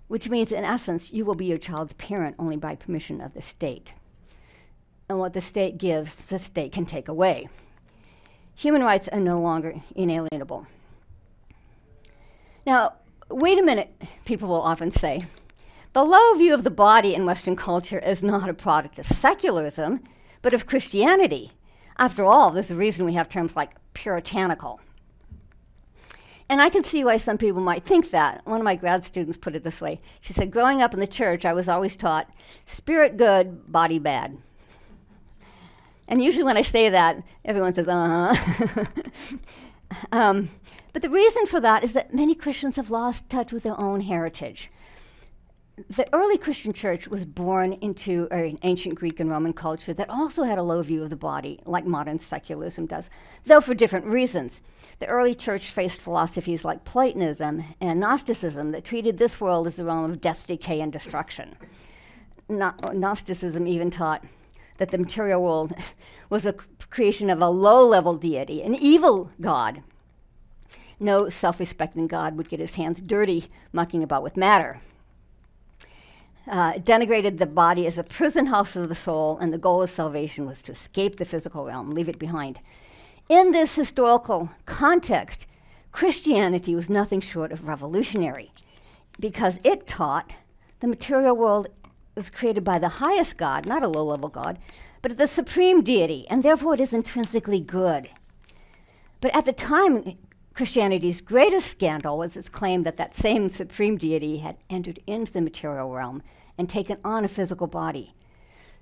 which 0.08 0.30
means, 0.30 0.52
in 0.52 0.64
essence, 0.64 1.12
you 1.12 1.26
will 1.26 1.36
be 1.36 1.46
your 1.46 1.58
child's 1.58 1.94
parent 1.94 2.36
only 2.38 2.58
by 2.58 2.76
permission 2.76 3.20
of 3.22 3.34
the 3.34 3.42
state. 3.42 3.94
And 5.10 5.20
what 5.20 5.34
the 5.34 5.42
state 5.42 5.78
gives, 5.78 6.16
the 6.16 6.40
state 6.40 6.72
can 6.72 6.86
take 6.86 7.08
away. 7.08 7.48
Human 8.56 8.84
rights 8.84 9.08
are 9.10 9.20
no 9.20 9.42
longer 9.42 9.74
inalienable. 9.96 10.68
Now, 12.66 12.94
wait 13.30 13.58
a 13.58 13.64
minute, 13.64 13.90
people 14.26 14.48
will 14.48 14.62
often 14.62 14.92
say. 14.92 15.26
The 15.94 16.04
low 16.04 16.34
view 16.34 16.56
of 16.56 16.64
the 16.64 16.72
body 16.72 17.14
in 17.14 17.26
Western 17.26 17.56
culture 17.56 18.00
is 18.00 18.24
not 18.24 18.50
a 18.50 18.54
product 18.54 18.98
of 18.98 19.06
secularism 19.06 20.02
but 20.42 20.54
of 20.54 20.66
Christianity. 20.66 21.52
After 21.98 22.26
all, 22.26 22.52
there's 22.52 22.72
a 22.72 22.76
reason 22.76 23.06
we 23.06 23.14
have 23.14 23.30
terms 23.30 23.56
like 23.56 23.72
puritanical. 23.94 24.82
And 26.50 26.62
I 26.62 26.70
can 26.70 26.84
see 26.84 27.04
why 27.04 27.18
some 27.18 27.38
people 27.38 27.62
might 27.62 27.86
think 27.86 28.10
that. 28.10 28.46
One 28.46 28.60
of 28.60 28.66
my 28.66 28.76
grad 28.76 29.06
students 29.06 29.38
put 29.38 29.56
it 29.56 29.64
this 29.64 29.82
way 29.82 30.00
She 30.20 30.34
said, 30.34 30.52
Growing 30.52 30.82
up 30.82 30.94
in 30.94 31.00
the 31.00 31.08
church, 31.08 31.46
I 31.46 31.54
was 31.54 31.70
always 31.70 31.96
taught 31.96 32.30
spirit 32.66 33.16
good, 33.16 33.72
body 33.72 34.00
bad. 34.00 34.38
And 36.08 36.24
usually 36.24 36.44
when 36.44 36.58
I 36.58 36.64
say 36.64 36.90
that, 36.90 37.24
everyone 37.46 37.74
says, 37.74 37.88
uh 37.88 38.34
huh. 38.36 38.86
um, 40.12 40.50
but 40.92 41.02
the 41.02 41.10
reason 41.10 41.46
for 41.46 41.60
that 41.62 41.84
is 41.84 41.94
that 41.94 42.14
many 42.14 42.36
Christians 42.36 42.76
have 42.76 42.92
lost 42.92 43.30
touch 43.30 43.54
with 43.54 43.64
their 43.64 43.80
own 43.80 44.02
heritage. 44.02 44.70
The 45.90 46.08
early 46.14 46.38
Christian 46.38 46.72
church 46.72 47.08
was 47.08 47.26
born 47.26 47.74
into 47.74 48.28
an 48.30 48.60
ancient 48.62 48.94
Greek 48.94 49.20
and 49.20 49.30
Roman 49.30 49.54
culture 49.54 49.94
that 49.94 50.10
also 50.10 50.44
had 50.44 50.60
a 50.60 50.64
low 50.64 50.84
view 50.84 51.02
of 51.02 51.10
the 51.10 51.16
body, 51.16 51.60
like 51.66 51.86
modern 51.86 52.20
secularism 52.20 52.86
does, 52.86 53.10
though 53.46 53.60
for 53.60 53.74
different 53.74 54.06
reasons. 54.06 54.62
The 55.00 55.08
early 55.08 55.34
church 55.34 55.72
faced 55.72 56.00
philosophies 56.00 56.64
like 56.64 56.86
Platonism 56.86 57.64
and 57.82 58.00
Gnosticism 58.00 58.72
that 58.72 58.86
treated 58.86 59.18
this 59.18 59.42
world 59.42 59.66
as 59.66 59.80
a 59.80 59.84
realm 59.84 60.12
of 60.12 60.22
death, 60.22 60.46
decay, 60.46 60.80
and 60.80 60.94
destruction. 60.94 61.56
Gnosticism 62.48 63.66
even 63.66 63.90
taught 63.90 64.24
that 64.78 64.92
the 64.92 65.00
material 65.00 65.42
world 65.42 65.74
was 66.30 66.46
a 66.46 66.54
creation 66.92 67.32
of 67.32 67.42
a 67.42 67.50
low 67.50 67.84
level 67.84 68.16
deity, 68.16 68.62
an 68.62 68.76
evil 68.76 69.32
God. 69.42 69.82
No 71.00 71.30
self 71.30 71.60
respecting 71.60 72.06
God 72.06 72.38
would 72.38 72.48
get 72.48 72.60
his 72.60 72.76
hands 72.76 73.02
dirty 73.02 73.46
mucking 73.72 74.04
about 74.04 74.22
with 74.22 74.38
matter 74.38 74.80
uh, 76.48 76.74
denigrated 76.74 77.38
the 77.38 77.46
body 77.46 77.88
as 77.88 77.98
a 77.98 78.04
prison 78.04 78.48
house 78.48 78.76
of 78.76 78.90
the 78.90 78.96
soul, 78.96 79.38
and 79.38 79.54
the 79.54 79.58
goal 79.58 79.82
of 79.82 79.90
salvation 79.90 80.46
was 80.46 80.62
to 80.64 80.72
escape 80.72 81.18
the 81.18 81.26
physical 81.26 81.66
realm, 81.66 81.92
leave 81.92 82.10
it 82.10 82.20
behind. 82.20 82.60
In 83.30 83.52
this 83.52 83.76
historical 83.76 84.50
context, 84.66 85.46
Christianity 85.92 86.76
was 86.76 86.90
nothing 86.90 87.22
short 87.22 87.52
of 87.52 87.68
revolutionary 87.68 88.52
because 89.20 89.60
it 89.64 89.88
taught 89.88 90.34
the 90.80 90.88
material 90.88 91.36
world 91.36 91.68
was 92.16 92.30
created 92.30 92.64
by 92.64 92.80
the 92.80 92.90
highest 92.90 93.38
God, 93.38 93.66
not 93.66 93.84
a 93.84 93.88
low 93.88 94.04
level 94.04 94.30
God, 94.30 94.58
but 95.02 95.18
the 95.18 95.28
supreme 95.28 95.82
deity, 95.82 96.26
and 96.30 96.44
therefore 96.44 96.74
it 96.74 96.80
is 96.80 96.94
intrinsically 96.94 97.60
good. 97.60 98.10
But 99.22 99.36
at 99.36 99.46
the 99.46 99.54
time, 99.54 100.18
Christianity's 100.54 101.22
greatest 101.22 101.72
scandal 101.72 102.18
was 102.18 102.38
its 102.38 102.48
claim 102.48 102.84
that 102.84 102.98
that 102.98 103.16
same 103.16 103.50
supreme 103.50 103.98
deity 103.98 104.38
had 104.38 104.58
entered 104.70 105.00
into 105.08 105.34
the 105.34 105.42
material 105.42 105.92
realm 105.92 106.22
and 106.58 106.70
taken 106.70 106.98
on 107.04 107.26
a 107.26 107.28
physical 107.28 107.66
body. 107.66 108.14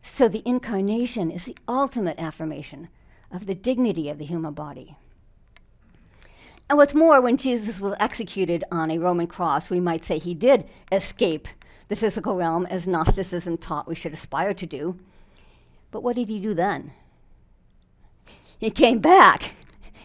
So 0.01 0.27
the 0.27 0.43
incarnation 0.45 1.31
is 1.31 1.45
the 1.45 1.57
ultimate 1.67 2.19
affirmation 2.19 2.89
of 3.31 3.45
the 3.45 3.55
dignity 3.55 4.09
of 4.09 4.17
the 4.17 4.25
human 4.25 4.53
body. 4.53 4.97
And 6.69 6.77
what's 6.77 6.95
more, 6.95 7.21
when 7.21 7.37
Jesus 7.37 7.79
was 7.79 7.95
executed 7.99 8.63
on 8.71 8.91
a 8.91 8.97
Roman 8.97 9.27
cross, 9.27 9.69
we 9.69 9.79
might 9.79 10.03
say 10.03 10.17
he 10.17 10.33
did 10.33 10.65
escape 10.91 11.47
the 11.87 11.95
physical 11.95 12.35
realm 12.35 12.65
as 12.65 12.87
Gnosticism 12.87 13.57
taught 13.57 13.87
we 13.87 13.95
should 13.95 14.13
aspire 14.13 14.53
to 14.53 14.65
do. 14.65 14.97
But 15.91 16.03
what 16.03 16.15
did 16.15 16.29
he 16.29 16.39
do 16.39 16.53
then? 16.53 16.91
He 18.57 18.69
came 18.69 18.99
back 18.99 19.53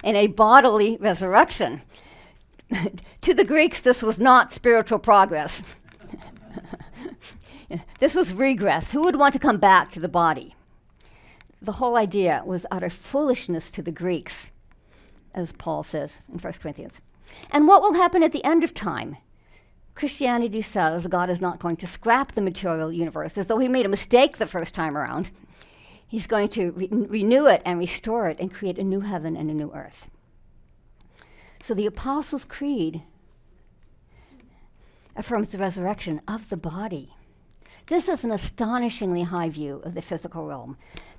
in 0.06 0.14
a 0.14 0.28
bodily 0.28 0.96
resurrection. 1.00 1.82
to 3.20 3.34
the 3.34 3.44
Greeks, 3.44 3.80
this 3.80 4.04
was 4.04 4.20
not 4.20 4.52
spiritual 4.52 5.00
progress. 5.00 5.64
this 7.98 8.14
was 8.14 8.32
regress. 8.32 8.92
Who 8.92 9.02
would 9.02 9.16
want 9.16 9.34
to 9.34 9.40
come 9.40 9.58
back 9.58 9.90
to 9.92 10.00
the 10.00 10.08
body? 10.08 10.54
The 11.60 11.72
whole 11.72 11.96
idea 11.96 12.42
was 12.46 12.64
utter 12.70 12.88
foolishness 12.88 13.68
to 13.72 13.82
the 13.82 13.90
Greeks, 13.90 14.50
as 15.34 15.52
Paul 15.52 15.82
says 15.82 16.24
in 16.32 16.38
1 16.38 16.52
Corinthians. 16.62 17.00
And 17.50 17.66
what 17.66 17.82
will 17.82 17.94
happen 17.94 18.22
at 18.22 18.30
the 18.30 18.44
end 18.44 18.62
of 18.62 18.72
time? 18.72 19.16
Christianity 19.96 20.62
says 20.62 21.08
God 21.08 21.30
is 21.30 21.40
not 21.40 21.58
going 21.58 21.76
to 21.78 21.86
scrap 21.88 22.32
the 22.32 22.42
material 22.42 22.92
universe 22.92 23.36
as 23.36 23.48
though 23.48 23.58
he 23.58 23.66
made 23.66 23.86
a 23.86 23.88
mistake 23.88 24.36
the 24.36 24.46
first 24.46 24.72
time 24.72 24.96
around. 24.96 25.32
He's 26.08 26.26
going 26.26 26.48
to 26.50 26.70
re- 26.72 26.88
renew 26.90 27.46
it 27.46 27.62
and 27.64 27.78
restore 27.78 28.28
it 28.28 28.38
and 28.38 28.52
create 28.52 28.78
a 28.78 28.84
new 28.84 29.00
heaven 29.00 29.36
and 29.36 29.50
a 29.50 29.54
new 29.54 29.72
earth. 29.72 30.08
So 31.62 31.74
the 31.74 31.86
Apostles' 31.86 32.44
Creed 32.44 33.02
affirms 35.16 35.50
the 35.50 35.58
resurrection 35.58 36.20
of 36.28 36.48
the 36.48 36.56
body. 36.56 37.12
This 37.86 38.08
is 38.08 38.24
an 38.24 38.30
astonishingly 38.30 39.24
high 39.24 39.48
view 39.48 39.80
of 39.84 39.94
the 39.94 40.02
physical 40.02 40.46
realm. 40.46 40.76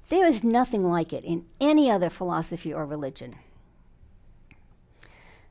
There 0.09 0.25
is 0.25 0.43
nothing 0.43 0.89
like 0.89 1.11
it 1.11 1.25
in 1.25 1.45
any 1.59 1.91
other 1.91 2.09
philosophy 2.09 2.73
or 2.73 2.85
religion. 2.85 3.35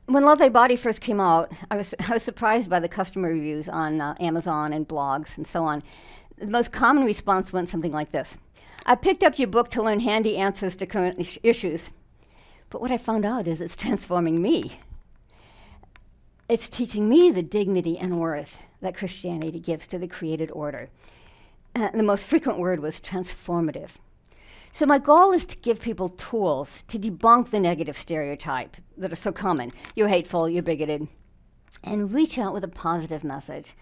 When 0.07 0.23
Love 0.23 0.39
Thy 0.39 0.49
Body 0.49 0.77
first 0.77 1.01
came 1.01 1.19
out, 1.19 1.51
I 1.69 1.75
was, 1.75 1.93
I 2.07 2.13
was 2.13 2.23
surprised 2.23 2.69
by 2.69 2.79
the 2.79 2.87
customer 2.87 3.29
reviews 3.29 3.67
on 3.69 3.99
uh, 4.01 4.15
Amazon 4.19 4.73
and 4.73 4.87
blogs 4.87 5.37
and 5.37 5.45
so 5.45 5.63
on. 5.63 5.83
The 6.37 6.47
most 6.47 6.71
common 6.71 7.03
response 7.03 7.51
went 7.51 7.69
something 7.69 7.91
like 7.91 8.11
this 8.11 8.37
I 8.85 8.95
picked 8.95 9.23
up 9.23 9.37
your 9.37 9.47
book 9.47 9.69
to 9.71 9.83
learn 9.83 9.99
handy 9.99 10.37
answers 10.37 10.75
to 10.77 10.85
current 10.85 11.19
ish- 11.19 11.39
issues. 11.43 11.91
But 12.69 12.81
what 12.81 12.91
I 12.91 12.97
found 12.97 13.25
out 13.25 13.47
is 13.47 13.61
it's 13.61 13.75
transforming 13.75 14.41
me. 14.41 14.79
It's 16.49 16.69
teaching 16.69 17.09
me 17.09 17.31
the 17.31 17.43
dignity 17.43 17.97
and 17.97 18.19
worth 18.19 18.61
that 18.81 18.95
Christianity 18.95 19.59
gives 19.59 19.87
to 19.87 19.97
the 19.97 20.07
created 20.07 20.51
order. 20.51 20.89
Uh, 21.75 21.89
the 21.91 22.03
most 22.03 22.27
frequent 22.27 22.59
word 22.59 22.79
was 22.79 23.01
transformative. 23.01 23.91
So, 24.71 24.85
my 24.85 24.99
goal 24.99 25.31
is 25.31 25.45
to 25.47 25.57
give 25.57 25.81
people 25.81 26.09
tools 26.09 26.83
to 26.87 26.99
debunk 26.99 27.49
the 27.49 27.59
negative 27.59 27.97
stereotype 27.97 28.77
that 28.97 29.11
is 29.11 29.19
so 29.19 29.31
common. 29.31 29.71
You're 29.95 30.07
hateful, 30.07 30.49
you're 30.49 30.63
bigoted, 30.63 31.07
and 31.83 32.13
reach 32.13 32.37
out 32.37 32.53
with 32.53 32.63
a 32.63 32.69
positive 32.69 33.23
message 33.23 33.73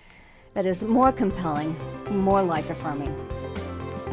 that 0.53 0.65
is 0.65 0.83
more 0.83 1.11
compelling, 1.11 1.75
more 2.09 2.41
life 2.41 2.69
affirming, 2.69 3.13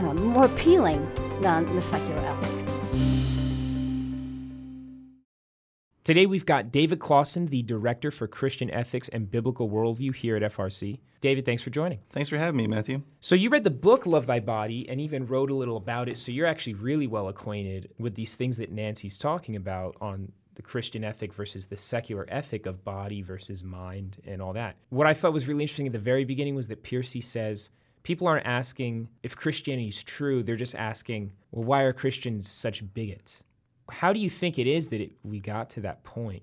uh, 0.02 0.14
more 0.14 0.46
appealing 0.46 1.06
than 1.40 1.64
the 1.74 1.82
secular 1.82 2.20
ethic. 2.20 2.62
Today 6.04 6.26
we've 6.26 6.44
got 6.44 6.72
David 6.72 6.98
Closson, 6.98 7.48
the 7.48 7.62
Director 7.62 8.10
for 8.10 8.26
Christian 8.26 8.68
Ethics 8.70 9.08
and 9.08 9.30
Biblical 9.30 9.70
Worldview 9.70 10.16
here 10.16 10.34
at 10.34 10.42
FRC. 10.42 10.98
David, 11.20 11.44
thanks 11.44 11.62
for 11.62 11.70
joining. 11.70 12.00
Thanks 12.10 12.28
for 12.28 12.38
having 12.38 12.56
me, 12.56 12.66
Matthew. 12.66 13.02
So 13.20 13.36
you 13.36 13.50
read 13.50 13.62
the 13.62 13.70
book 13.70 14.04
Love 14.04 14.26
Thy 14.26 14.40
Body 14.40 14.88
and 14.88 15.00
even 15.00 15.26
wrote 15.26 15.48
a 15.48 15.54
little 15.54 15.76
about 15.76 16.08
it, 16.08 16.18
so 16.18 16.32
you're 16.32 16.48
actually 16.48 16.74
really 16.74 17.06
well 17.06 17.28
acquainted 17.28 17.90
with 18.00 18.16
these 18.16 18.34
things 18.34 18.56
that 18.56 18.72
Nancy's 18.72 19.16
talking 19.16 19.54
about 19.54 19.96
on 20.00 20.32
the 20.56 20.62
Christian 20.62 21.04
ethic 21.04 21.32
versus 21.32 21.66
the 21.66 21.76
secular 21.76 22.26
ethic 22.28 22.66
of 22.66 22.84
body 22.84 23.22
versus 23.22 23.62
mind 23.62 24.16
and 24.26 24.42
all 24.42 24.54
that. 24.54 24.74
What 24.88 25.06
I 25.06 25.14
thought 25.14 25.32
was 25.32 25.46
really 25.46 25.62
interesting 25.62 25.86
at 25.86 25.92
the 25.92 26.00
very 26.00 26.24
beginning 26.24 26.56
was 26.56 26.66
that 26.66 26.82
Pearcey 26.82 27.22
says 27.22 27.70
people 28.02 28.26
aren't 28.26 28.46
asking 28.46 29.08
if 29.22 29.36
Christianity 29.36 29.88
is 29.88 30.02
true, 30.02 30.42
they're 30.42 30.56
just 30.56 30.74
asking, 30.74 31.32
well, 31.50 31.64
why 31.64 31.82
are 31.82 31.92
Christians 31.92 32.50
such 32.50 32.92
bigots? 32.94 33.44
How 33.90 34.12
do 34.12 34.20
you 34.20 34.30
think 34.30 34.58
it 34.58 34.66
is 34.66 34.88
that 34.88 35.00
it, 35.00 35.12
we 35.22 35.40
got 35.40 35.70
to 35.70 35.80
that 35.80 36.02
point? 36.04 36.42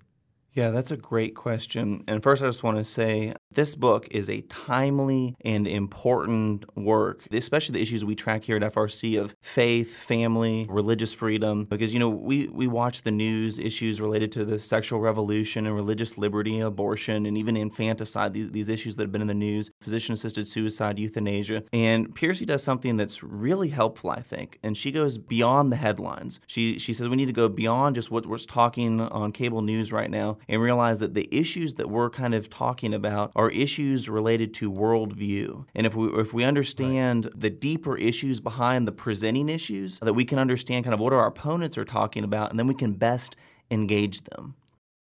Yeah, 0.54 0.72
that's 0.72 0.89
a 0.89 0.97
great 0.97 1.36
question. 1.36 2.04
And 2.08 2.24
first, 2.24 2.41
I 2.41 2.47
just 2.47 2.64
want 2.64 2.78
to 2.78 2.84
say 2.84 3.34
this 3.52 3.76
book 3.76 4.08
is 4.10 4.30
a 4.30 4.41
timely 4.41 5.36
and 5.45 5.68
important 5.68 6.66
work, 6.76 7.22
especially 7.32 7.74
the 7.74 7.82
issues 7.82 8.04
we 8.04 8.16
track 8.16 8.43
here 8.43 8.58
at 8.58 8.74
FRC 8.74 9.22
of 9.22 9.36
faith, 9.41 9.95
family, 9.95 10.66
religious 10.70 11.14
freedom. 11.14 11.66
Because, 11.66 11.93
you 11.93 12.00
know, 12.00 12.10
we, 12.10 12.47
we 12.47 12.68
watch 12.68 13.04
the 13.04 13.12
news 13.12 13.60
issues 13.60 14.02
related 14.02 14.32
to 14.34 14.45
the 14.45 14.58
sexual 14.58 15.00
revolution 15.00 15.68
and 15.68 15.76
religious 15.76 16.18
liberty, 16.18 16.60
abortion, 16.60 17.28
and 17.28 17.38
even 17.38 17.56
infanticide, 17.56 18.34
these, 18.34 18.50
these 18.50 18.70
issues 18.70 18.95
that 18.95 19.04
have 19.04 19.12
been 19.12 19.22
in 19.22 19.28
the 19.28 19.34
news, 19.36 19.70
physician 19.82 20.14
assisted 20.14 20.47
suicide, 20.47 20.97
euthanasia. 20.97 21.64
And 21.72 22.16
Pearcey 22.16 22.45
does 22.47 22.64
something 22.64 22.97
that's 22.97 23.22
really 23.22 23.70
helpful, 23.70 24.10
I 24.10 24.22
think. 24.22 24.58
And 24.64 24.76
she 24.76 24.91
goes 24.91 25.20
beyond 25.20 25.72
the 25.72 25.76
headlines. 25.78 26.39
She, 26.47 26.80
she 26.80 26.93
says 26.93 27.08
we 27.08 27.18
need 27.18 27.28
to 27.28 27.34
go 27.34 27.50
beyond 27.50 27.95
just 27.95 28.10
what 28.10 28.26
we're 28.26 28.39
talking 28.39 29.00
on 29.00 29.32
cable 29.32 29.62
news 29.62 29.91
right 29.91 30.10
now 30.10 30.38
and 30.47 30.61
realize 30.61 30.99
that 30.99 31.13
the 31.13 31.27
issues 31.31 31.73
that 31.75 31.89
we're 31.89 32.09
kind 32.09 32.33
of 32.33 32.49
talking 32.49 32.93
about 32.93 33.31
are 33.35 33.49
issues 33.49 34.09
related 34.09 34.53
to 34.55 34.71
worldview. 34.71 35.65
And 35.75 35.85
if 35.85 35.95
we 35.95 36.07
if 36.19 36.33
we 36.33 36.43
understand 36.43 37.25
right. 37.25 37.39
the 37.39 37.49
deeper 37.49 37.97
issues 37.97 38.39
behind 38.39 38.87
the 38.87 38.91
presenting 38.91 39.49
issues, 39.49 39.99
that 39.99 40.13
we 40.13 40.25
can 40.25 40.39
understand 40.39 40.85
kind 40.85 40.93
of 40.93 40.99
what 40.99 41.13
our 41.13 41.27
opponents 41.27 41.77
are 41.77 41.85
talking 41.85 42.23
about, 42.23 42.49
and 42.51 42.59
then 42.59 42.67
we 42.67 42.75
can 42.75 42.93
best 42.93 43.35
engage 43.71 44.23
them. 44.23 44.55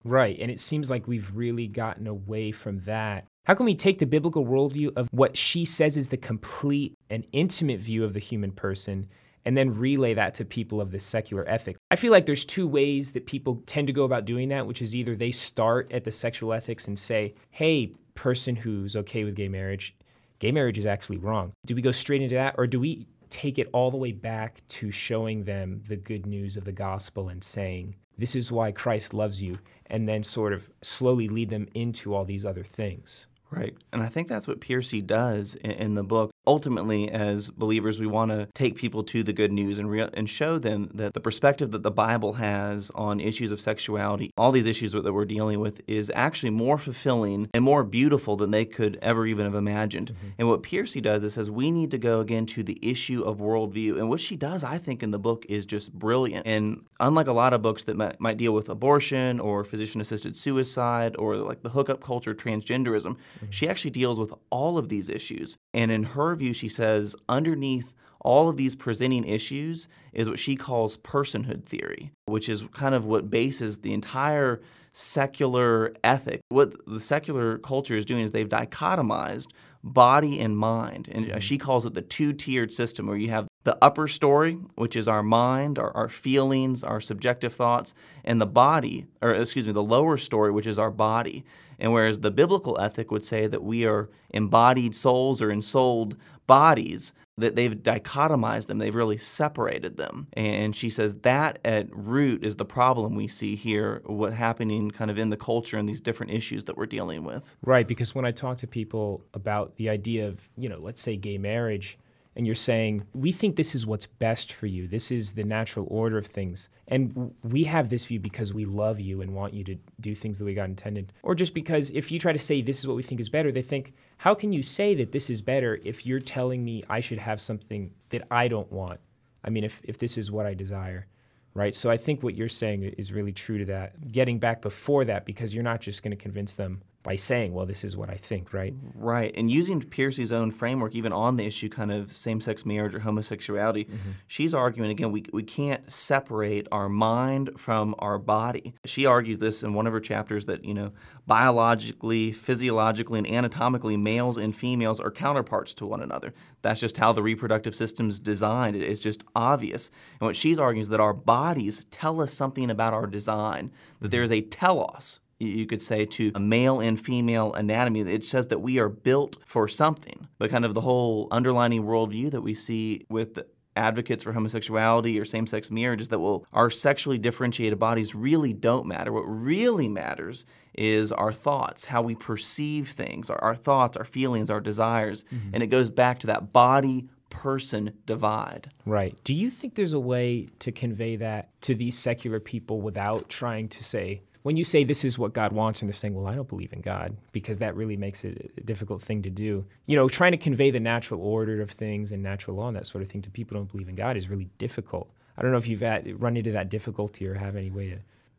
Right. 0.04 0.38
And 0.40 0.50
it 0.50 0.58
seems 0.58 0.90
like 0.90 1.06
we've 1.06 1.30
really 1.34 1.68
gotten 1.68 2.06
away 2.06 2.50
from 2.50 2.78
that. 2.78 3.26
How 3.44 3.54
can 3.54 3.66
we 3.66 3.74
take 3.74 3.98
the 3.98 4.06
biblical 4.06 4.44
worldview 4.44 4.96
of 4.96 5.08
what 5.10 5.36
she 5.36 5.64
says 5.64 5.96
is 5.96 6.08
the 6.08 6.16
complete 6.16 6.94
and 7.10 7.24
intimate 7.32 7.80
view 7.80 8.04
of 8.04 8.12
the 8.12 8.20
human 8.20 8.52
person 8.52 9.08
and 9.44 9.56
then 9.56 9.78
relay 9.78 10.14
that 10.14 10.34
to 10.34 10.44
people 10.44 10.80
of 10.80 10.90
the 10.90 10.98
secular 10.98 11.48
ethic. 11.48 11.76
I 11.90 11.96
feel 11.96 12.12
like 12.12 12.26
there's 12.26 12.44
two 12.44 12.66
ways 12.66 13.10
that 13.12 13.26
people 13.26 13.62
tend 13.66 13.86
to 13.88 13.92
go 13.92 14.04
about 14.04 14.24
doing 14.24 14.48
that, 14.50 14.66
which 14.66 14.82
is 14.82 14.94
either 14.94 15.16
they 15.16 15.32
start 15.32 15.90
at 15.92 16.04
the 16.04 16.12
sexual 16.12 16.52
ethics 16.52 16.86
and 16.86 16.98
say, 16.98 17.34
hey, 17.50 17.92
person 18.14 18.56
who's 18.56 18.94
okay 18.96 19.24
with 19.24 19.34
gay 19.34 19.48
marriage, 19.48 19.96
gay 20.38 20.52
marriage 20.52 20.78
is 20.78 20.86
actually 20.86 21.18
wrong. 21.18 21.52
Do 21.66 21.74
we 21.74 21.82
go 21.82 21.92
straight 21.92 22.22
into 22.22 22.34
that 22.36 22.54
or 22.58 22.66
do 22.66 22.78
we 22.78 23.06
take 23.30 23.58
it 23.58 23.68
all 23.72 23.90
the 23.90 23.96
way 23.96 24.12
back 24.12 24.60
to 24.68 24.90
showing 24.90 25.44
them 25.44 25.80
the 25.88 25.96
good 25.96 26.26
news 26.26 26.56
of 26.56 26.64
the 26.64 26.72
gospel 26.72 27.30
and 27.30 27.42
saying, 27.42 27.96
this 28.18 28.36
is 28.36 28.52
why 28.52 28.70
Christ 28.72 29.14
loves 29.14 29.42
you, 29.42 29.58
and 29.86 30.06
then 30.06 30.22
sort 30.22 30.52
of 30.52 30.68
slowly 30.82 31.28
lead 31.28 31.48
them 31.48 31.66
into 31.74 32.14
all 32.14 32.26
these 32.26 32.44
other 32.44 32.62
things? 32.62 33.26
Right. 33.50 33.74
And 33.92 34.02
I 34.02 34.06
think 34.06 34.28
that's 34.28 34.46
what 34.46 34.60
Pearcey 34.60 35.04
does 35.06 35.54
in, 35.54 35.94
the 35.94 36.02
book. 36.02 36.30
Ultimately, 36.46 37.10
as 37.10 37.50
believers, 37.50 38.00
we 38.00 38.06
want 38.06 38.30
to 38.30 38.48
take 38.54 38.76
people 38.76 39.04
to 39.04 39.22
the 39.22 39.32
good 39.32 39.52
news 39.52 39.78
and, 39.78 39.90
re- 39.90 40.08
and 40.12 40.28
show 40.28 40.58
them 40.58 40.90
that 40.94 41.14
the 41.14 41.20
perspective 41.20 41.70
that 41.70 41.82
the 41.82 41.90
Bible 41.90 42.34
has 42.34 42.90
on 42.94 43.20
issues 43.20 43.52
of 43.52 43.60
sexuality, 43.60 44.32
all 44.36 44.52
these 44.52 44.66
issues 44.66 44.92
that 44.92 45.12
we're 45.12 45.24
dealing 45.24 45.60
with, 45.60 45.80
is 45.86 46.10
actually 46.14 46.50
more 46.50 46.78
fulfilling 46.78 47.48
and 47.54 47.64
more 47.64 47.84
beautiful 47.84 48.36
than 48.36 48.50
they 48.50 48.64
could 48.64 48.98
ever 49.02 49.26
even 49.26 49.44
have 49.44 49.54
imagined. 49.54 50.12
Mm-hmm. 50.12 50.28
And 50.38 50.48
what 50.48 50.62
Pearcey 50.62 51.00
does 51.00 51.24
is 51.24 51.34
says 51.34 51.50
we 51.50 51.70
need 51.70 51.90
to 51.92 51.98
go 51.98 52.20
again 52.20 52.46
to 52.46 52.62
the 52.62 52.78
issue 52.82 53.22
of 53.22 53.38
worldview. 53.38 53.98
And 53.98 54.08
what 54.08 54.20
she 54.20 54.36
does, 54.36 54.64
I 54.64 54.78
think, 54.78 55.02
in 55.02 55.10
the 55.10 55.18
book 55.18 55.46
is 55.48 55.64
just 55.64 55.92
brilliant. 55.92 56.46
And 56.46 56.84
unlike 57.00 57.26
a 57.26 57.32
lot 57.32 57.52
of 57.52 57.62
books 57.62 57.84
that 57.84 57.96
might, 57.96 58.20
might 58.20 58.36
deal 58.36 58.52
with 58.52 58.68
abortion 58.68 59.40
or 59.40 59.64
physician 59.64 60.00
assisted 60.00 60.36
suicide 60.36 61.16
or 61.18 61.36
like 61.36 61.62
the 61.62 61.70
hookup 61.70 62.02
culture, 62.02 62.34
transgenderism, 62.34 63.12
mm-hmm. 63.12 63.46
she 63.50 63.68
actually 63.68 63.90
deals 63.90 64.18
with 64.18 64.32
all 64.50 64.76
of 64.78 64.88
these 64.88 65.08
issues. 65.08 65.56
And 65.72 65.90
in 65.90 66.02
her 66.02 66.31
view, 66.34 66.52
she 66.52 66.68
says 66.68 67.16
underneath 67.28 67.94
all 68.20 68.48
of 68.48 68.56
these 68.56 68.76
presenting 68.76 69.24
issues 69.24 69.88
is 70.12 70.28
what 70.28 70.38
she 70.38 70.56
calls 70.56 70.96
personhood 70.96 71.64
theory, 71.64 72.12
which 72.26 72.48
is 72.48 72.62
kind 72.72 72.94
of 72.94 73.04
what 73.04 73.30
bases 73.30 73.78
the 73.78 73.92
entire 73.92 74.60
secular 74.92 75.92
ethic. 76.04 76.40
What 76.48 76.74
the 76.86 77.00
secular 77.00 77.58
culture 77.58 77.96
is 77.96 78.04
doing 78.04 78.22
is 78.22 78.30
they've 78.30 78.48
dichotomized 78.48 79.48
body 79.82 80.38
and 80.40 80.56
mind. 80.56 81.08
And 81.10 81.26
mm-hmm. 81.26 81.38
she 81.40 81.58
calls 81.58 81.86
it 81.86 81.94
the 81.94 82.02
two 82.02 82.32
tiered 82.32 82.72
system 82.72 83.06
where 83.06 83.16
you 83.16 83.30
have 83.30 83.48
the 83.64 83.78
upper 83.82 84.08
story, 84.08 84.54
which 84.74 84.96
is 84.96 85.06
our 85.06 85.22
mind, 85.22 85.78
our, 85.78 85.90
our 85.96 86.08
feelings, 86.08 86.82
our 86.82 87.00
subjective 87.00 87.54
thoughts, 87.54 87.94
and 88.24 88.40
the 88.40 88.46
body, 88.46 89.06
or 89.20 89.32
excuse 89.32 89.66
me, 89.66 89.72
the 89.72 89.82
lower 89.82 90.16
story, 90.16 90.50
which 90.50 90.66
is 90.66 90.78
our 90.78 90.90
body. 90.90 91.44
And 91.78 91.92
whereas 91.92 92.20
the 92.20 92.30
biblical 92.30 92.78
ethic 92.80 93.10
would 93.10 93.24
say 93.24 93.46
that 93.46 93.62
we 93.62 93.86
are 93.86 94.08
embodied 94.30 94.94
souls 94.94 95.42
or 95.42 95.50
ensouled 95.50 96.16
bodies, 96.46 97.12
that 97.38 97.56
they've 97.56 97.74
dichotomized 97.74 98.66
them, 98.66 98.78
they've 98.78 98.94
really 98.94 99.16
separated 99.16 99.96
them. 99.96 100.26
And 100.34 100.76
she 100.76 100.90
says 100.90 101.14
that 101.22 101.58
at 101.64 101.88
root 101.90 102.44
is 102.44 102.56
the 102.56 102.64
problem 102.64 103.14
we 103.14 103.26
see 103.26 103.56
here, 103.56 104.02
what 104.04 104.32
happening 104.32 104.90
kind 104.90 105.10
of 105.10 105.18
in 105.18 105.30
the 105.30 105.36
culture 105.36 105.78
and 105.78 105.88
these 105.88 106.00
different 106.00 106.32
issues 106.32 106.64
that 106.64 106.76
we're 106.76 106.86
dealing 106.86 107.24
with. 107.24 107.56
Right, 107.62 107.88
because 107.88 108.14
when 108.14 108.24
I 108.24 108.32
talk 108.32 108.58
to 108.58 108.66
people 108.66 109.24
about 109.34 109.76
the 109.76 109.88
idea 109.88 110.28
of, 110.28 110.50
you 110.56 110.68
know, 110.68 110.78
let's 110.78 111.00
say 111.00 111.16
gay 111.16 111.38
marriage, 111.38 111.98
and 112.34 112.46
you're 112.46 112.54
saying, 112.54 113.06
we 113.12 113.30
think 113.30 113.56
this 113.56 113.74
is 113.74 113.86
what's 113.86 114.06
best 114.06 114.52
for 114.52 114.66
you. 114.66 114.88
This 114.88 115.10
is 115.10 115.32
the 115.32 115.44
natural 115.44 115.86
order 115.90 116.16
of 116.16 116.26
things. 116.26 116.68
And 116.88 117.34
we 117.42 117.64
have 117.64 117.90
this 117.90 118.06
view 118.06 118.20
because 118.20 118.54
we 118.54 118.64
love 118.64 118.98
you 119.00 119.20
and 119.20 119.34
want 119.34 119.52
you 119.52 119.64
to 119.64 119.76
do 120.00 120.14
things 120.14 120.38
the 120.38 120.44
way 120.46 120.54
God 120.54 120.70
intended. 120.70 121.12
Or 121.22 121.34
just 121.34 121.52
because 121.52 121.90
if 121.90 122.10
you 122.10 122.18
try 122.18 122.32
to 122.32 122.38
say 122.38 122.62
this 122.62 122.78
is 122.78 122.86
what 122.86 122.96
we 122.96 123.02
think 123.02 123.20
is 123.20 123.28
better, 123.28 123.52
they 123.52 123.62
think, 123.62 123.92
how 124.18 124.34
can 124.34 124.52
you 124.52 124.62
say 124.62 124.94
that 124.94 125.12
this 125.12 125.28
is 125.28 125.42
better 125.42 125.78
if 125.84 126.06
you're 126.06 126.20
telling 126.20 126.64
me 126.64 126.82
I 126.88 127.00
should 127.00 127.18
have 127.18 127.40
something 127.40 127.92
that 128.08 128.26
I 128.30 128.48
don't 128.48 128.72
want? 128.72 129.00
I 129.44 129.50
mean, 129.50 129.64
if, 129.64 129.80
if 129.84 129.98
this 129.98 130.16
is 130.16 130.30
what 130.30 130.46
I 130.46 130.54
desire 130.54 131.06
right? 131.54 131.74
So 131.74 131.90
I 131.90 131.98
think 131.98 132.22
what 132.22 132.34
you're 132.34 132.48
saying 132.48 132.82
is 132.96 133.12
really 133.12 133.32
true 133.32 133.58
to 133.58 133.64
that. 133.66 134.10
Getting 134.10 134.38
back 134.38 134.62
before 134.62 135.04
that, 135.04 135.26
because 135.26 135.54
you're 135.54 135.62
not 135.62 135.82
just 135.82 136.02
going 136.02 136.16
to 136.16 136.16
convince 136.16 136.54
them 136.54 136.82
by 137.02 137.16
saying, 137.16 137.52
well, 137.52 137.66
this 137.66 137.82
is 137.82 137.96
what 137.96 138.08
I 138.08 138.14
think, 138.14 138.52
right? 138.52 138.72
Right. 138.94 139.34
And 139.36 139.50
using 139.50 139.80
Pearcey's 139.80 140.30
own 140.30 140.52
framework, 140.52 140.94
even 140.94 141.12
on 141.12 141.36
the 141.36 141.44
issue 141.44 141.68
kind 141.68 141.90
of 141.90 142.14
same 142.14 142.40
sex 142.40 142.64
marriage 142.64 142.94
or 142.94 143.00
homosexuality, 143.00 143.86
mm-hmm. 143.86 144.10
she's 144.28 144.54
arguing 144.54 144.90
again, 144.90 145.10
we, 145.10 145.24
we 145.32 145.42
can't 145.42 145.90
separate 145.92 146.68
our 146.70 146.88
mind 146.88 147.50
from 147.56 147.96
our 147.98 148.18
body. 148.18 148.74
She 148.84 149.04
argues 149.04 149.38
this 149.38 149.64
in 149.64 149.74
one 149.74 149.88
of 149.88 149.92
her 149.92 150.00
chapters 150.00 150.44
that, 150.44 150.64
you 150.64 150.74
know, 150.74 150.92
biologically, 151.26 152.30
physiologically, 152.30 153.18
and 153.18 153.26
anatomically, 153.26 153.96
males 153.96 154.36
and 154.36 154.54
females 154.54 155.00
are 155.00 155.10
counterparts 155.10 155.74
to 155.74 155.86
one 155.86 156.02
another. 156.02 156.32
That's 156.62 156.80
just 156.80 156.96
how 156.98 157.12
the 157.12 157.22
reproductive 157.22 157.74
system's 157.74 158.20
designed. 158.20 158.76
It's 158.76 159.00
just 159.00 159.24
obvious. 159.34 159.90
And 160.20 160.26
what 160.26 160.36
she's 160.36 160.58
arguing 160.58 160.82
is 160.82 160.88
that 160.88 161.00
our 161.00 161.12
bodies 161.14 161.84
tell 161.90 162.20
us 162.20 162.32
something 162.32 162.70
about 162.70 162.94
our 162.94 163.06
design, 163.08 163.72
that 164.00 164.12
there 164.12 164.22
is 164.22 164.30
a 164.30 164.40
telos, 164.40 165.18
you 165.46 165.66
could 165.66 165.82
say, 165.82 166.06
to 166.06 166.32
a 166.34 166.40
male 166.40 166.80
and 166.80 167.00
female 167.00 167.52
anatomy. 167.52 168.00
It 168.00 168.24
says 168.24 168.48
that 168.48 168.60
we 168.60 168.78
are 168.78 168.88
built 168.88 169.36
for 169.46 169.68
something. 169.68 170.28
But 170.38 170.50
kind 170.50 170.64
of 170.64 170.74
the 170.74 170.80
whole 170.80 171.28
underlining 171.30 171.84
worldview 171.84 172.30
that 172.32 172.42
we 172.42 172.54
see 172.54 173.06
with 173.08 173.38
advocates 173.74 174.22
for 174.24 174.32
homosexuality 174.32 175.18
or 175.18 175.24
same 175.24 175.46
sex 175.46 175.70
marriage 175.70 176.02
is 176.02 176.08
that, 176.08 176.18
well, 176.18 176.44
our 176.52 176.68
sexually 176.68 177.16
differentiated 177.16 177.78
bodies 177.78 178.14
really 178.14 178.52
don't 178.52 178.86
matter. 178.86 179.12
What 179.12 179.22
really 179.22 179.88
matters 179.88 180.44
is 180.74 181.10
our 181.10 181.32
thoughts, 181.32 181.86
how 181.86 182.02
we 182.02 182.14
perceive 182.14 182.90
things, 182.90 183.30
our, 183.30 183.42
our 183.42 183.56
thoughts, 183.56 183.96
our 183.96 184.04
feelings, 184.04 184.50
our 184.50 184.60
desires. 184.60 185.24
Mm-hmm. 185.24 185.54
And 185.54 185.62
it 185.62 185.68
goes 185.68 185.88
back 185.88 186.18
to 186.18 186.26
that 186.26 186.52
body 186.52 187.08
person 187.30 187.94
divide. 188.04 188.70
Right. 188.84 189.16
Do 189.24 189.32
you 189.32 189.48
think 189.48 189.74
there's 189.74 189.94
a 189.94 190.00
way 190.00 190.50
to 190.58 190.70
convey 190.70 191.16
that 191.16 191.48
to 191.62 191.74
these 191.74 191.96
secular 191.96 192.40
people 192.40 192.82
without 192.82 193.30
trying 193.30 193.70
to 193.70 193.82
say, 193.82 194.20
when 194.42 194.56
you 194.56 194.64
say 194.64 194.84
this 194.84 195.04
is 195.04 195.18
what 195.18 195.32
God 195.32 195.52
wants, 195.52 195.80
and 195.80 195.88
they're 195.88 195.94
saying, 195.94 196.14
well, 196.14 196.26
I 196.26 196.34
don't 196.34 196.48
believe 196.48 196.72
in 196.72 196.80
God, 196.80 197.16
because 197.32 197.58
that 197.58 197.76
really 197.76 197.96
makes 197.96 198.24
it 198.24 198.52
a 198.56 198.60
difficult 198.60 199.00
thing 199.00 199.22
to 199.22 199.30
do. 199.30 199.64
You 199.86 199.96
know, 199.96 200.08
trying 200.08 200.32
to 200.32 200.38
convey 200.38 200.70
the 200.70 200.80
natural 200.80 201.20
order 201.20 201.60
of 201.60 201.70
things 201.70 202.12
and 202.12 202.22
natural 202.22 202.56
law 202.56 202.68
and 202.68 202.76
that 202.76 202.86
sort 202.86 203.02
of 203.02 203.08
thing 203.08 203.22
to 203.22 203.30
people 203.30 203.56
who 203.56 203.60
don't 203.60 203.72
believe 203.72 203.88
in 203.88 203.94
God 203.94 204.16
is 204.16 204.28
really 204.28 204.48
difficult. 204.58 205.08
I 205.36 205.42
don't 205.42 205.52
know 205.52 205.58
if 205.58 205.68
you've 205.68 205.82
run 206.20 206.36
into 206.36 206.52
that 206.52 206.68
difficulty 206.68 207.26
or 207.26 207.34
have 207.34 207.56
any 207.56 207.70
way 207.70 207.90
to, 207.90 207.98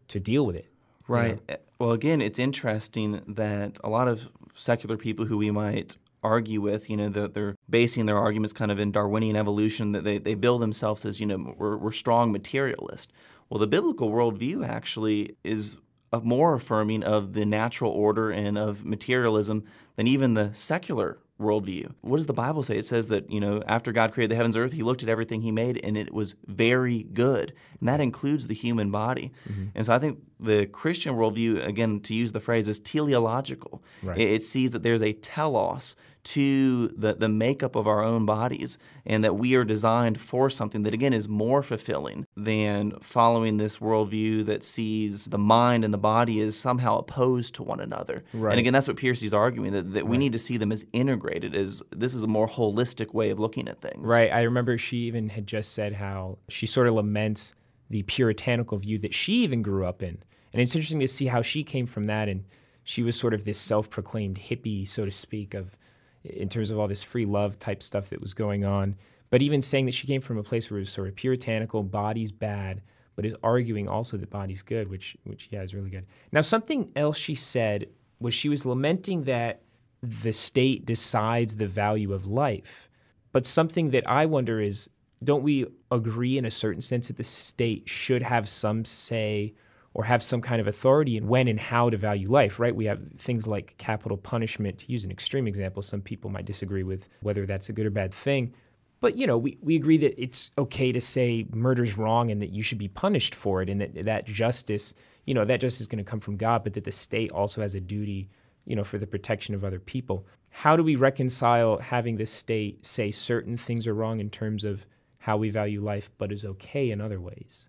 to 0.10 0.20
deal 0.20 0.46
with 0.46 0.56
it. 0.56 0.68
Right. 1.08 1.30
You 1.30 1.36
know? 1.36 1.42
Eh, 1.50 1.58
well, 1.80 1.92
again, 1.92 2.22
it's 2.22 2.40
interesting 2.40 3.22
that 3.28 3.80
a 3.84 3.90
lot 3.90 4.08
of 4.08 4.30
secular 4.56 4.98
people 4.98 5.26
who 5.26 5.38
we 5.38 5.52
might 5.52 5.98
argue 6.24 6.62
with, 6.62 6.90
you 6.90 6.96
know, 6.96 7.10
that 7.10 7.34
they're 7.34 7.56
basing 7.70 8.06
their 8.06 8.18
arguments 8.18 8.54
kind 8.54 8.72
of 8.72 8.80
in 8.80 8.92
Darwinian 8.92 9.36
evolution, 9.36 9.92
that 9.92 10.04
they, 10.04 10.18
they 10.18 10.36
bill 10.36 10.58
themselves 10.58 11.04
as, 11.04 11.20
you 11.20 11.26
know, 11.26 11.54
we're, 11.58 11.76
we're 11.76 11.92
strong 11.92 12.32
materialists. 12.32 13.12
Well, 13.50 13.60
the 13.60 13.68
biblical 13.68 14.10
worldview 14.10 14.68
actually 14.68 15.36
is 15.44 15.78
more 16.22 16.54
affirming 16.54 17.04
of 17.04 17.34
the 17.34 17.46
natural 17.46 17.92
order 17.92 18.30
and 18.30 18.58
of 18.58 18.86
materialism 18.86 19.64
than 19.96 20.08
even 20.08 20.34
the 20.34 20.54
secular 20.54 21.20
worldview. 21.40 21.92
What 22.02 22.18
does 22.18 22.26
the 22.26 22.34
Bible 22.34 22.64
say? 22.64 22.78
It 22.78 22.86
says 22.86 23.08
that, 23.10 23.30
you 23.30 23.40
know, 23.40 23.64
after 23.68 23.92
God 23.92 24.14
created 24.14 24.32
the 24.32 24.36
heavens 24.36 24.56
and 24.56 24.66
earth, 24.66 24.72
he 24.72 24.84
looked 24.84 25.04
at 25.04 25.10
everything 25.10 25.42
he 25.42 25.52
made 25.52 25.80
and 25.84 25.98
it 25.98 26.14
was 26.14 26.36
very 26.46 27.04
good. 27.04 27.54
And 27.80 27.90
that 27.90 28.00
includes 28.00 28.48
the 28.48 28.54
human 28.54 28.92
body. 28.92 29.32
Mm-hmm. 29.50 29.66
And 29.76 29.86
so 29.86 29.94
I 29.94 30.00
think 30.00 30.20
the 30.40 30.68
Christian 30.68 31.16
worldview, 31.16 31.66
again, 31.66 32.00
to 32.02 32.14
use 32.14 32.32
the 32.32 32.40
phrase, 32.40 32.68
is 32.68 32.80
teleological. 32.80 33.84
Right. 34.02 34.18
It, 34.18 34.32
it 34.32 34.44
sees 34.44 34.72
that 34.72 34.84
there's 34.84 35.04
a 35.04 35.14
telos 35.14 35.96
to 36.24 36.88
the, 36.90 37.14
the 37.14 37.28
makeup 37.28 37.76
of 37.76 37.88
our 37.88 38.02
own 38.02 38.26
bodies 38.26 38.78
and 39.06 39.24
that 39.24 39.36
we 39.36 39.56
are 39.56 39.66
designed 39.66 40.20
for 40.20 40.50
something 40.50 40.84
that, 40.84 40.94
again, 40.94 41.14
is 41.14 41.28
more 41.28 41.62
fulfilling 41.62 42.26
than 42.38 42.98
following 43.02 43.58
this 43.58 43.78
worldview 43.78 44.46
that 44.46 44.64
sees 44.64 45.26
the 45.26 45.38
mind 45.38 45.84
and 45.84 45.94
the 45.94 45.98
body 45.98 46.40
as 46.42 46.58
somehow 46.58 46.98
opposed 46.98 47.56
to 47.56 47.64
one 47.64 47.80
another. 47.80 48.24
Right. 48.34 48.52
And 48.52 48.60
again, 48.60 48.74
that's 48.74 48.88
what 48.88 48.98
Pearcey's 48.98 49.34
arguing 49.34 49.74
that, 49.74 49.94
that 49.94 50.04
right. 50.04 50.10
we 50.10 50.18
need 50.18 50.32
to 50.32 50.40
see 50.40 50.58
them 50.58 50.72
as 50.72 50.86
integrated, 50.94 51.56
as 51.56 51.84
this 51.92 52.14
is 52.14 52.24
a 52.24 52.28
more 52.28 52.48
holistic 52.48 53.14
way 53.14 53.30
of 53.30 53.40
looking 53.40 53.68
at 53.68 53.82
things. 53.82 54.08
Right. 54.08 54.32
I 54.32 54.44
remember 54.44 54.78
she 54.78 54.98
even 55.00 55.30
had 55.30 55.46
just 55.46 55.74
said 55.74 55.94
how 55.94 56.38
she 56.48 56.66
sort 56.66 56.88
of 56.88 56.94
laments 56.94 57.54
the 57.90 58.04
puritanical 58.04 58.78
view 58.78 58.98
that 59.00 59.14
she 59.14 59.44
even 59.44 59.62
grew 59.62 59.86
up 59.86 60.02
in. 60.02 60.18
And 60.54 60.62
it's 60.62 60.74
interesting 60.74 61.00
to 61.02 61.08
see 61.08 61.26
how 61.26 61.42
she 61.42 61.64
came 61.64 61.86
from 61.86 62.06
that 62.06 62.30
and 62.30 62.46
she 62.84 63.04
was 63.04 63.18
sort 63.18 63.34
of 63.34 63.46
this 63.46 63.58
self-proclaimed 63.58 64.38
hippie, 64.38 64.88
so 64.88 65.06
to 65.06 65.12
speak, 65.12 65.54
of 65.54 65.78
in 66.24 66.50
terms 66.50 66.72
of 66.72 66.80
all 66.80 66.88
this 66.88 67.04
free 67.04 67.26
love 67.26 67.60
type 67.60 67.84
stuff 67.84 68.10
that 68.10 68.22
was 68.22 68.34
going 68.34 68.64
on. 68.64 68.96
But 69.30 69.42
even 69.42 69.62
saying 69.62 69.86
that 69.86 69.94
she 69.94 70.08
came 70.08 70.22
from 70.22 70.38
a 70.38 70.44
place 70.44 70.70
where 70.70 70.78
it 70.78 70.82
was 70.82 70.92
sort 70.92 71.08
of 71.08 71.16
puritanical, 71.16 71.84
body's 71.84 72.32
bad, 72.32 72.82
but 73.16 73.26
is 73.26 73.36
arguing 73.44 73.88
also 73.88 74.18
that 74.18 74.30
body's 74.30 74.62
good, 74.62 74.90
which 74.90 75.18
which 75.24 75.48
yeah 75.52 75.62
is 75.62 75.74
really 75.74 75.90
good. 75.90 76.06
Now 76.32 76.42
something 76.42 76.92
else 76.96 77.18
she 77.18 77.36
said 77.36 77.88
was 78.20 78.34
she 78.34 78.50
was 78.50 78.66
lamenting 78.66 79.24
that 79.24 79.62
the 80.02 80.34
state 80.34 80.86
decides 80.86 81.56
the 81.56 81.68
value 81.68 82.14
of 82.14 82.26
life. 82.26 82.90
But 83.32 83.46
something 83.46 83.92
that 83.92 84.08
I 84.08 84.26
wonder 84.26 84.60
is 84.60 84.90
don't 85.24 85.44
we 85.44 85.66
agree 85.90 86.38
in 86.38 86.46
a 86.46 86.52
certain 86.52 86.82
sense 86.82 87.08
that 87.08 87.18
the 87.18 87.24
state 87.24 87.88
should 87.88 88.22
have 88.22 88.50
some 88.50 88.86
say 88.86 89.54
or 89.94 90.04
have 90.04 90.24
some 90.24 90.42
kind 90.42 90.60
of 90.60 90.68
authority 90.68 91.18
in 91.18 91.28
when 91.28 91.48
and 91.48 91.60
how 91.60 91.90
to 91.90 91.98
value 91.98 92.30
life, 92.30 92.60
right? 92.60 92.76
We 92.76 92.86
have 92.86 93.00
things 93.18 93.48
like 93.48 93.76
capital 93.78 94.18
punishment, 94.18 94.80
to 94.80 94.92
use 94.92 95.06
an 95.06 95.12
extreme 95.12 95.48
example. 95.48 95.82
Some 95.82 96.02
people 96.02 96.30
might 96.30 96.46
disagree 96.46 96.84
with 96.84 97.08
whether 97.22 97.46
that's 97.46 97.70
a 97.70 97.74
good 97.74 97.86
or 97.86 97.92
bad 97.92 98.14
thing. 98.14 98.54
But, 99.02 99.18
you 99.18 99.28
know, 99.28 99.38
we, 99.38 99.58
we 99.62 99.76
agree 99.76 99.98
that 99.98 100.20
it's 100.20 100.50
okay 100.58 100.92
to 100.94 101.02
say 101.02 101.46
murder's 101.52 101.98
wrong 101.98 102.32
and 102.32 102.42
that 102.42 102.52
you 102.52 102.64
should 102.64 102.78
be 102.78 102.88
punished 102.88 103.36
for 103.36 103.62
it 103.62 103.70
and 103.70 103.82
that 103.82 104.06
that 104.06 104.26
justice, 104.26 104.94
you 105.26 105.34
know, 105.34 105.44
that 105.46 105.60
justice 105.60 105.82
is 105.82 105.88
going 105.88 106.04
to 106.04 106.10
come 106.10 106.22
from 106.22 106.38
God, 106.38 106.64
but 106.64 106.74
that 106.74 106.86
the 106.86 106.92
state 106.92 107.32
also 107.34 107.62
has 107.62 107.76
a 107.76 107.82
duty, 107.82 108.30
you 108.66 108.76
know, 108.76 108.84
for 108.84 108.98
the 108.98 109.06
protection 109.06 109.54
of 109.54 109.66
other 109.66 109.80
people. 109.80 110.26
How 110.50 110.78
do 110.78 110.84
we 110.84 110.96
reconcile 110.96 111.80
having 111.80 112.16
the 112.16 112.26
state 112.26 112.86
say 112.86 113.12
certain 113.12 113.58
things 113.58 113.88
are 113.88 113.94
wrong 113.94 114.20
in 114.22 114.30
terms 114.30 114.64
of 114.64 114.86
how 115.18 115.36
we 115.36 115.50
value 115.50 115.84
life, 115.84 116.10
but 116.18 116.32
is 116.32 116.46
okay 116.46 116.92
in 116.92 117.02
other 117.02 117.20
ways? 117.20 117.68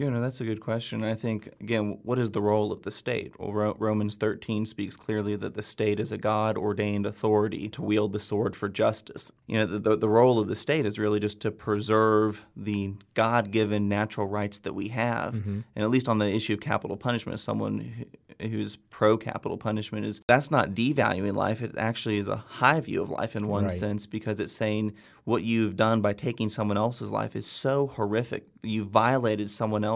You 0.00 0.10
know, 0.10 0.22
that's 0.22 0.40
a 0.40 0.44
good 0.44 0.62
question. 0.62 1.04
I 1.04 1.14
think, 1.14 1.50
again, 1.60 1.98
what 2.04 2.18
is 2.18 2.30
the 2.30 2.40
role 2.40 2.72
of 2.72 2.84
the 2.84 2.90
state? 2.90 3.38
Well, 3.38 3.52
Ro- 3.52 3.76
Romans 3.78 4.16
13 4.16 4.64
speaks 4.64 4.96
clearly 4.96 5.36
that 5.36 5.52
the 5.52 5.60
state 5.60 6.00
is 6.00 6.10
a 6.10 6.16
God 6.16 6.56
ordained 6.56 7.04
authority 7.04 7.68
to 7.68 7.82
wield 7.82 8.14
the 8.14 8.18
sword 8.18 8.56
for 8.56 8.70
justice. 8.70 9.30
You 9.46 9.58
know, 9.58 9.66
the, 9.66 9.78
the, 9.78 9.96
the 9.98 10.08
role 10.08 10.38
of 10.38 10.48
the 10.48 10.56
state 10.56 10.86
is 10.86 10.98
really 10.98 11.20
just 11.20 11.40
to 11.40 11.50
preserve 11.50 12.46
the 12.56 12.94
God 13.12 13.50
given 13.50 13.90
natural 13.90 14.26
rights 14.26 14.60
that 14.60 14.74
we 14.74 14.88
have. 14.88 15.34
Mm-hmm. 15.34 15.60
And 15.76 15.84
at 15.84 15.90
least 15.90 16.08
on 16.08 16.16
the 16.16 16.34
issue 16.34 16.54
of 16.54 16.60
capital 16.60 16.96
punishment, 16.96 17.38
someone 17.38 18.06
who's 18.40 18.76
pro 18.76 19.18
capital 19.18 19.58
punishment, 19.58 20.06
is 20.06 20.22
that's 20.26 20.50
not 20.50 20.70
devaluing 20.70 21.36
life. 21.36 21.60
It 21.60 21.76
actually 21.76 22.16
is 22.16 22.28
a 22.28 22.36
high 22.36 22.80
view 22.80 23.02
of 23.02 23.10
life 23.10 23.36
in 23.36 23.46
one 23.48 23.64
right. 23.64 23.72
sense 23.72 24.06
because 24.06 24.40
it's 24.40 24.54
saying 24.54 24.94
what 25.24 25.42
you've 25.42 25.76
done 25.76 26.00
by 26.00 26.12
taking 26.12 26.48
someone 26.48 26.76
else's 26.76 27.10
life 27.10 27.36
is 27.36 27.46
so 27.46 27.88
horrific. 27.88 28.46
You've 28.62 28.88
violated 28.88 29.50
someone 29.50 29.84
else's 29.84 29.89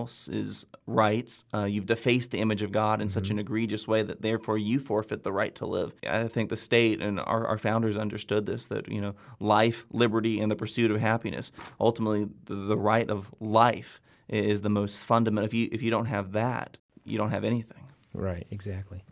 rights. 0.86 1.44
Uh, 1.52 1.64
you've 1.64 1.86
defaced 1.86 2.30
the 2.30 2.38
image 2.38 2.62
of 2.62 2.72
God 2.72 3.00
in 3.00 3.08
mm-hmm. 3.08 3.14
such 3.14 3.30
an 3.30 3.38
egregious 3.38 3.86
way 3.88 4.02
that 4.02 4.22
therefore 4.22 4.58
you 4.58 4.78
forfeit 4.78 5.22
the 5.22 5.32
right 5.32 5.54
to 5.56 5.66
live. 5.66 5.94
I 6.06 6.28
think 6.28 6.50
the 6.50 6.56
state 6.56 7.00
and 7.00 7.20
our, 7.20 7.46
our, 7.46 7.58
founders 7.58 7.96
understood 7.96 8.46
this 8.46 8.66
that 8.66 8.88
you 8.88 9.00
know 9.00 9.14
life, 9.40 9.86
liberty, 9.90 10.40
and 10.40 10.50
the 10.50 10.56
pursuit 10.56 10.90
of 10.90 11.00
happiness. 11.00 11.52
Ultimately, 11.80 12.28
the, 12.44 12.54
the 12.54 12.78
right 12.78 13.08
of 13.08 13.32
life 13.40 14.00
is 14.28 14.60
the 14.60 14.70
most 14.70 15.04
fundamental. 15.04 15.46
If 15.46 15.54
you 15.54 15.68
if 15.72 15.82
you 15.82 15.90
don't 15.90 16.06
have 16.06 16.32
that, 16.32 16.78
you 17.04 17.18
don't 17.18 17.30
have 17.30 17.44
anything. 17.44 17.84
Right. 18.12 18.46
Exactly. 18.50 19.04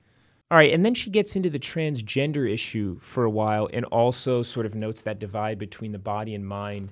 All 0.53 0.59
right, 0.59 0.71
and 0.71 0.85
then 0.85 0.93
she 0.93 1.09
gets 1.09 1.35
into 1.35 1.49
the 1.49 1.59
transgender 1.59 2.47
issue 2.47 2.99
for 3.01 3.25
a 3.25 3.31
while 3.31 3.71
and 3.73 3.87
also 3.87 4.43
sort 4.43 4.67
of 4.67 4.75
notes 4.75 5.01
that 5.01 5.19
divide 5.19 5.59
between 5.59 5.93
the 5.93 5.99
body 5.99 6.35
and 6.35 6.47
mind 6.47 6.91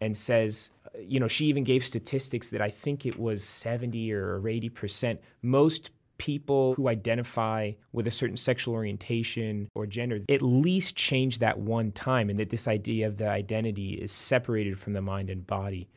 and 0.00 0.16
says, 0.16 0.70
you 0.98 1.20
know, 1.20 1.28
she 1.28 1.46
even 1.46 1.64
gave 1.64 1.84
statistics 1.84 2.48
that 2.50 2.60
I 2.60 2.68
think 2.68 3.06
it 3.06 3.18
was 3.18 3.44
70 3.44 4.12
or 4.12 4.40
80%. 4.40 5.18
Most 5.42 5.90
people 6.18 6.74
who 6.74 6.86
identify 6.86 7.72
with 7.92 8.06
a 8.06 8.10
certain 8.10 8.36
sexual 8.36 8.74
orientation 8.74 9.70
or 9.74 9.86
gender 9.86 10.20
at 10.28 10.42
least 10.42 10.94
change 10.94 11.38
that 11.38 11.58
one 11.58 11.90
time, 11.92 12.28
and 12.28 12.38
that 12.38 12.50
this 12.50 12.68
idea 12.68 13.06
of 13.06 13.16
the 13.16 13.28
identity 13.28 13.94
is 13.94 14.12
separated 14.12 14.78
from 14.78 14.92
the 14.92 15.00
mind 15.00 15.30
and 15.30 15.46
body. 15.46 15.88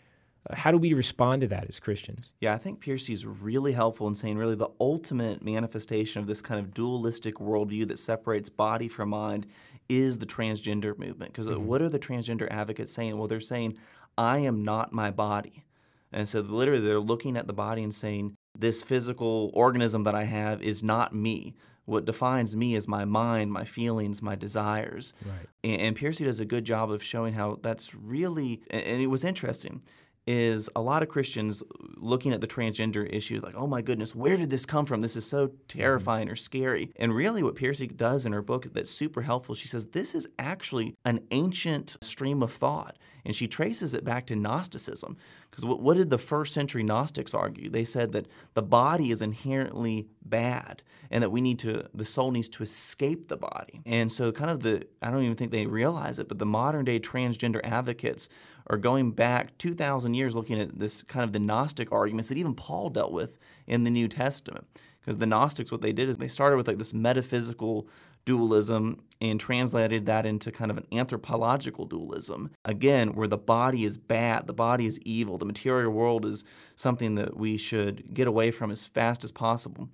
How 0.51 0.71
do 0.71 0.77
we 0.77 0.93
respond 0.93 1.41
to 1.41 1.47
that 1.47 1.67
as 1.67 1.79
Christians? 1.79 2.33
Yeah, 2.41 2.53
I 2.53 2.57
think 2.57 2.83
Pearcey 2.83 3.13
is 3.13 3.25
really 3.25 3.71
helpful 3.71 4.07
in 4.07 4.15
saying 4.15 4.37
really 4.37 4.55
the 4.55 4.69
ultimate 4.79 5.43
manifestation 5.43 6.21
of 6.21 6.27
this 6.27 6.41
kind 6.41 6.59
of 6.59 6.73
dualistic 6.73 7.35
worldview 7.35 7.87
that 7.87 7.99
separates 7.99 8.49
body 8.49 8.89
from 8.89 9.09
mind 9.09 9.45
is 9.87 10.17
the 10.17 10.25
transgender 10.25 10.97
movement. 10.97 11.31
Because 11.31 11.47
mm-hmm. 11.47 11.65
what 11.65 11.81
are 11.81 11.89
the 11.89 11.99
transgender 11.99 12.49
advocates 12.51 12.93
saying? 12.93 13.17
Well, 13.17 13.27
they're 13.27 13.39
saying, 13.39 13.77
I 14.17 14.39
am 14.39 14.63
not 14.63 14.93
my 14.93 15.11
body. 15.11 15.65
And 16.11 16.29
so 16.29 16.41
literally 16.41 16.85
they're 16.85 16.99
looking 16.99 17.37
at 17.37 17.47
the 17.47 17.53
body 17.53 17.83
and 17.83 17.93
saying, 17.93 18.35
this 18.57 18.83
physical 18.83 19.49
organism 19.53 20.03
that 20.03 20.15
I 20.15 20.25
have 20.25 20.61
is 20.61 20.83
not 20.83 21.15
me. 21.15 21.55
What 21.85 22.05
defines 22.05 22.55
me 22.55 22.75
is 22.75 22.87
my 22.87 23.03
mind, 23.03 23.51
my 23.51 23.65
feelings, 23.65 24.21
my 24.21 24.35
desires. 24.35 25.13
Right. 25.25 25.47
And, 25.63 25.81
and 25.81 25.97
Pearcey 25.97 26.25
does 26.25 26.39
a 26.39 26.45
good 26.45 26.63
job 26.63 26.91
of 26.91 27.03
showing 27.03 27.33
how 27.33 27.59
that's 27.61 27.93
really, 27.95 28.61
and 28.69 29.01
it 29.01 29.07
was 29.07 29.23
interesting 29.23 29.81
is 30.25 30.69
a 30.75 30.81
lot 30.81 31.03
of 31.03 31.09
Christians 31.09 31.63
looking 31.97 32.33
at 32.33 32.41
the 32.41 32.47
transgender 32.47 33.11
issue 33.11 33.41
like, 33.43 33.55
oh 33.55 33.67
my 33.67 33.81
goodness, 33.81 34.15
where 34.15 34.37
did 34.37 34.49
this 34.49 34.65
come 34.65 34.85
from? 34.85 35.01
This 35.01 35.15
is 35.15 35.25
so 35.25 35.47
mm-hmm. 35.47 35.55
terrifying 35.67 36.29
or 36.29 36.35
scary. 36.35 36.91
And 36.95 37.15
really, 37.15 37.43
what 37.43 37.55
Pearcey 37.55 37.95
does 37.95 38.25
in 38.25 38.33
her 38.33 38.41
book 38.41 38.67
that's 38.73 38.91
super 38.91 39.21
helpful, 39.21 39.55
she 39.55 39.67
says 39.67 39.85
this 39.85 40.15
is 40.15 40.27
actually 40.39 40.95
an 41.05 41.21
ancient 41.31 41.97
stream 42.01 42.41
of 42.43 42.53
thought. 42.53 42.97
And 43.25 43.35
she 43.35 43.47
traces 43.47 43.93
it 43.93 44.03
back 44.03 44.25
to 44.27 44.35
Gnosticism. 44.35 45.15
Because 45.53 45.65
what, 45.65 45.81
what 45.81 45.97
did 45.97 46.09
the 46.09 46.17
first 46.17 46.51
century 46.51 46.81
Gnostics 46.81 47.35
argue? 47.35 47.69
They 47.69 47.85
said 47.85 48.11
that 48.13 48.25
the 48.55 48.63
body 48.63 49.11
is 49.11 49.21
inherently 49.21 50.07
bad 50.25 50.81
and 51.11 51.21
that 51.21 51.29
we 51.29 51.41
need 51.41 51.59
to, 51.59 51.87
the 51.93 52.05
soul 52.05 52.31
needs 52.31 52.49
to 52.49 52.63
escape 52.63 53.27
the 53.27 53.37
body. 53.37 53.79
And 53.85 54.11
so, 54.11 54.31
kind 54.31 54.49
of 54.49 54.63
the, 54.63 54.87
I 55.03 55.11
don't 55.11 55.21
even 55.21 55.35
think 55.35 55.51
they 55.51 55.67
realize 55.67 56.17
it, 56.17 56.27
but 56.27 56.39
the 56.39 56.45
modern 56.47 56.85
day 56.85 56.99
transgender 56.99 57.61
advocates 57.63 58.29
are 58.65 58.77
going 58.77 59.11
back 59.11 59.55
2,000 59.59 60.15
years 60.15 60.33
looking 60.33 60.59
at 60.59 60.79
this 60.79 61.03
kind 61.03 61.23
of 61.23 61.33
the 61.33 61.39
Gnostic 61.39 61.91
arguments 61.91 62.29
that 62.29 62.39
even 62.39 62.55
Paul 62.55 62.89
dealt 62.89 63.11
with 63.11 63.37
in 63.67 63.83
the 63.83 63.91
New 63.91 64.07
Testament. 64.07 64.65
Because 65.01 65.17
the 65.17 65.27
Gnostics, 65.27 65.71
what 65.71 65.81
they 65.81 65.93
did 65.93 66.09
is 66.09 66.17
they 66.17 66.27
started 66.29 66.57
with 66.57 66.67
like 66.67 66.79
this 66.79 66.95
metaphysical 66.95 67.87
dualism 68.25 69.01
and 69.21 69.39
translated 69.39 70.05
that 70.05 70.25
into 70.25 70.51
kind 70.51 70.69
of 70.69 70.77
an 70.77 70.85
anthropological 70.91 71.85
dualism. 71.85 72.51
Again, 72.65 73.13
where 73.13 73.27
the 73.27 73.37
body 73.37 73.85
is 73.85 73.97
bad, 73.97 74.47
the 74.47 74.53
body 74.53 74.85
is 74.85 74.99
evil, 75.01 75.37
the 75.37 75.45
material 75.45 75.91
world 75.91 76.25
is 76.25 76.43
something 76.75 77.15
that 77.15 77.37
we 77.37 77.57
should 77.57 78.13
get 78.13 78.27
away 78.27 78.51
from 78.51 78.69
as 78.69 78.83
fast 78.83 79.23
as 79.23 79.31
possible. 79.31 79.89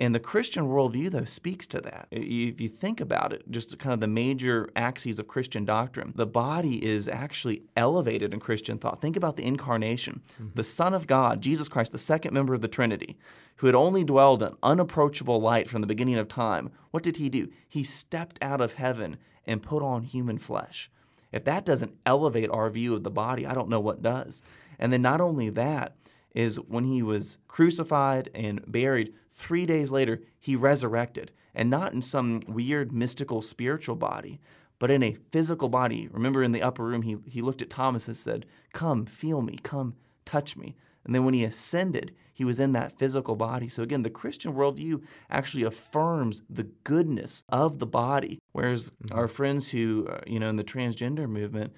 And 0.00 0.14
the 0.14 0.20
Christian 0.20 0.66
worldview, 0.66 1.10
though, 1.10 1.26
speaks 1.26 1.66
to 1.68 1.80
that. 1.82 2.08
If 2.10 2.58
you 2.58 2.68
think 2.68 3.02
about 3.02 3.34
it, 3.34 3.42
just 3.50 3.78
kind 3.78 3.92
of 3.92 4.00
the 4.00 4.06
major 4.06 4.70
axes 4.74 5.18
of 5.18 5.28
Christian 5.28 5.66
doctrine, 5.66 6.14
the 6.16 6.26
body 6.26 6.82
is 6.82 7.06
actually 7.06 7.64
elevated 7.76 8.32
in 8.32 8.40
Christian 8.40 8.78
thought. 8.78 9.02
Think 9.02 9.16
about 9.16 9.36
the 9.36 9.44
incarnation. 9.44 10.22
Mm-hmm. 10.34 10.54
The 10.54 10.64
Son 10.64 10.94
of 10.94 11.06
God, 11.06 11.42
Jesus 11.42 11.68
Christ, 11.68 11.92
the 11.92 11.98
second 11.98 12.32
member 12.32 12.54
of 12.54 12.62
the 12.62 12.68
Trinity, 12.68 13.18
who 13.56 13.66
had 13.66 13.76
only 13.76 14.02
dwelled 14.02 14.42
in 14.42 14.56
unapproachable 14.62 15.38
light 15.38 15.68
from 15.68 15.82
the 15.82 15.86
beginning 15.86 16.16
of 16.16 16.28
time, 16.28 16.70
what 16.92 17.02
did 17.02 17.16
he 17.16 17.28
do? 17.28 17.50
He 17.68 17.84
stepped 17.84 18.38
out 18.40 18.62
of 18.62 18.72
heaven 18.72 19.18
and 19.46 19.62
put 19.62 19.82
on 19.82 20.02
human 20.02 20.38
flesh. 20.38 20.90
If 21.30 21.44
that 21.44 21.66
doesn't 21.66 21.94
elevate 22.06 22.48
our 22.48 22.70
view 22.70 22.94
of 22.94 23.02
the 23.02 23.10
body, 23.10 23.46
I 23.46 23.52
don't 23.52 23.68
know 23.68 23.80
what 23.80 24.02
does. 24.02 24.40
And 24.78 24.90
then 24.90 25.02
not 25.02 25.20
only 25.20 25.50
that, 25.50 25.94
is 26.34 26.60
when 26.60 26.84
he 26.84 27.02
was 27.02 27.38
crucified 27.48 28.30
and 28.34 28.60
buried, 28.66 29.12
three 29.32 29.66
days 29.66 29.90
later, 29.90 30.22
he 30.38 30.56
resurrected. 30.56 31.32
And 31.54 31.68
not 31.68 31.92
in 31.92 32.02
some 32.02 32.42
weird, 32.46 32.92
mystical, 32.92 33.42
spiritual 33.42 33.96
body, 33.96 34.40
but 34.78 34.90
in 34.90 35.02
a 35.02 35.16
physical 35.30 35.68
body. 35.68 36.08
Remember 36.10 36.42
in 36.42 36.52
the 36.52 36.62
upper 36.62 36.84
room, 36.84 37.02
he, 37.02 37.16
he 37.26 37.42
looked 37.42 37.62
at 37.62 37.70
Thomas 37.70 38.06
and 38.06 38.16
said, 38.16 38.46
Come, 38.72 39.06
feel 39.06 39.42
me, 39.42 39.58
come, 39.62 39.94
touch 40.24 40.56
me. 40.56 40.76
And 41.04 41.14
then 41.14 41.24
when 41.24 41.34
he 41.34 41.44
ascended, 41.44 42.14
he 42.32 42.44
was 42.44 42.60
in 42.60 42.72
that 42.72 42.98
physical 42.98 43.36
body. 43.36 43.68
So 43.68 43.82
again, 43.82 44.02
the 44.02 44.10
Christian 44.10 44.54
worldview 44.54 45.02
actually 45.28 45.64
affirms 45.64 46.42
the 46.48 46.68
goodness 46.84 47.44
of 47.48 47.78
the 47.78 47.86
body, 47.86 48.38
whereas 48.52 48.90
mm-hmm. 48.90 49.18
our 49.18 49.28
friends 49.28 49.68
who, 49.68 50.06
uh, 50.08 50.20
you 50.26 50.40
know, 50.40 50.48
in 50.48 50.56
the 50.56 50.64
transgender 50.64 51.28
movement, 51.28 51.74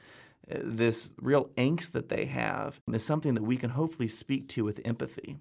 uh, 0.50 0.58
this 0.62 1.12
real 1.20 1.46
angst 1.56 1.92
that 1.92 2.08
they 2.08 2.26
have 2.26 2.80
is 2.92 3.04
something 3.04 3.34
that 3.34 3.42
we 3.42 3.56
can 3.56 3.70
hopefully 3.70 4.08
speak 4.08 4.48
to 4.48 4.64
with 4.64 4.80
empathy. 4.84 5.36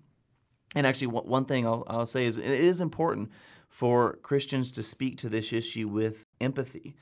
And 0.75 0.87
actually, 0.87 1.07
one 1.07 1.45
thing 1.45 1.65
I'll, 1.65 1.83
I'll 1.87 2.05
say 2.05 2.25
is 2.25 2.37
it 2.37 2.45
is 2.45 2.79
important 2.81 3.29
for 3.69 4.17
Christians 4.21 4.71
to 4.73 4.83
speak 4.83 5.17
to 5.17 5.29
this 5.29 5.51
issue 5.51 5.87
with 5.87 6.25
empathy 6.39 6.95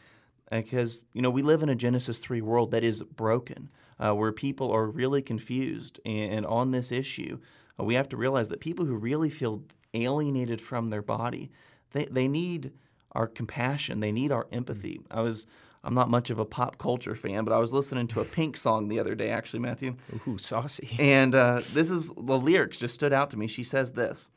because 0.51 1.01
you 1.13 1.21
know 1.21 1.29
we 1.29 1.41
live 1.41 1.61
in 1.61 1.69
a 1.69 1.75
Genesis 1.75 2.17
3 2.17 2.41
world 2.41 2.71
that 2.71 2.83
is 2.83 3.03
broken, 3.03 3.69
uh, 3.99 4.13
where 4.13 4.31
people 4.31 4.71
are 4.71 4.87
really 4.87 5.21
confused. 5.21 5.99
And 6.05 6.45
on 6.45 6.71
this 6.71 6.91
issue, 6.91 7.39
uh, 7.79 7.83
we 7.83 7.95
have 7.95 8.09
to 8.09 8.17
realize 8.17 8.47
that 8.47 8.59
people 8.59 8.85
who 8.85 8.95
really 8.95 9.29
feel 9.29 9.63
alienated 9.93 10.61
from 10.61 10.87
their 10.87 11.01
body, 11.01 11.51
they, 11.91 12.05
they 12.05 12.27
need 12.27 12.71
our 13.11 13.27
compassion, 13.27 13.99
they 13.99 14.11
need 14.11 14.31
our 14.31 14.47
empathy. 14.51 15.01
I 15.09 15.21
was 15.21 15.47
I'm 15.83 15.93
not 15.93 16.09
much 16.09 16.29
of 16.29 16.39
a 16.39 16.45
pop 16.45 16.77
culture 16.77 17.15
fan, 17.15 17.45
but 17.45 17.53
I 17.53 17.59
was 17.59 17.71
listening 17.71 18.07
to 18.07 18.21
a 18.21 18.25
Pink 18.25 18.57
song 18.57 18.87
the 18.87 18.99
other 18.99 19.15
day, 19.15 19.29
actually, 19.29 19.59
Matthew. 19.59 19.95
Ooh, 20.27 20.37
saucy. 20.37 20.95
And 20.99 21.33
uh, 21.33 21.61
this 21.73 21.89
is 21.89 22.09
the 22.09 22.37
lyrics 22.37 22.77
just 22.77 22.93
stood 22.93 23.13
out 23.13 23.29
to 23.29 23.37
me. 23.37 23.47
She 23.47 23.63
says 23.63 23.91
this 23.91 24.29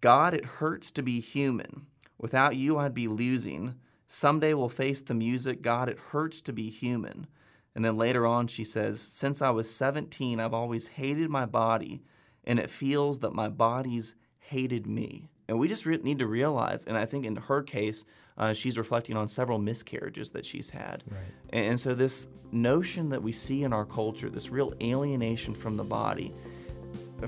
God, 0.00 0.34
it 0.34 0.44
hurts 0.44 0.90
to 0.92 1.02
be 1.02 1.20
human. 1.20 1.86
Without 2.18 2.56
you, 2.56 2.78
I'd 2.78 2.94
be 2.94 3.08
losing. 3.08 3.76
Someday 4.08 4.54
we'll 4.54 4.68
face 4.68 5.00
the 5.00 5.14
music. 5.14 5.62
God, 5.62 5.88
it 5.88 5.98
hurts 6.10 6.40
to 6.42 6.52
be 6.52 6.68
human. 6.68 7.28
And 7.74 7.84
then 7.84 7.96
later 7.96 8.26
on, 8.26 8.48
she 8.48 8.64
says, 8.64 9.00
Since 9.00 9.40
I 9.40 9.50
was 9.50 9.72
17, 9.72 10.40
I've 10.40 10.52
always 10.52 10.88
hated 10.88 11.30
my 11.30 11.46
body, 11.46 12.02
and 12.44 12.58
it 12.58 12.68
feels 12.68 13.20
that 13.20 13.32
my 13.32 13.48
body's 13.48 14.16
hated 14.38 14.86
me. 14.86 15.30
And 15.48 15.58
we 15.58 15.68
just 15.68 15.86
re- 15.86 15.98
need 16.02 16.18
to 16.18 16.26
realize, 16.26 16.84
and 16.84 16.96
I 16.96 17.06
think 17.06 17.24
in 17.24 17.36
her 17.36 17.62
case, 17.62 18.04
uh, 18.40 18.54
she's 18.54 18.78
reflecting 18.78 19.16
on 19.16 19.28
several 19.28 19.58
miscarriages 19.58 20.30
that 20.30 20.46
she's 20.46 20.70
had. 20.70 21.04
Right. 21.08 21.20
And, 21.50 21.66
and 21.66 21.80
so, 21.80 21.94
this 21.94 22.26
notion 22.50 23.10
that 23.10 23.22
we 23.22 23.32
see 23.32 23.62
in 23.62 23.72
our 23.72 23.84
culture, 23.84 24.30
this 24.30 24.50
real 24.50 24.72
alienation 24.82 25.54
from 25.54 25.76
the 25.76 25.84
body, 25.84 26.34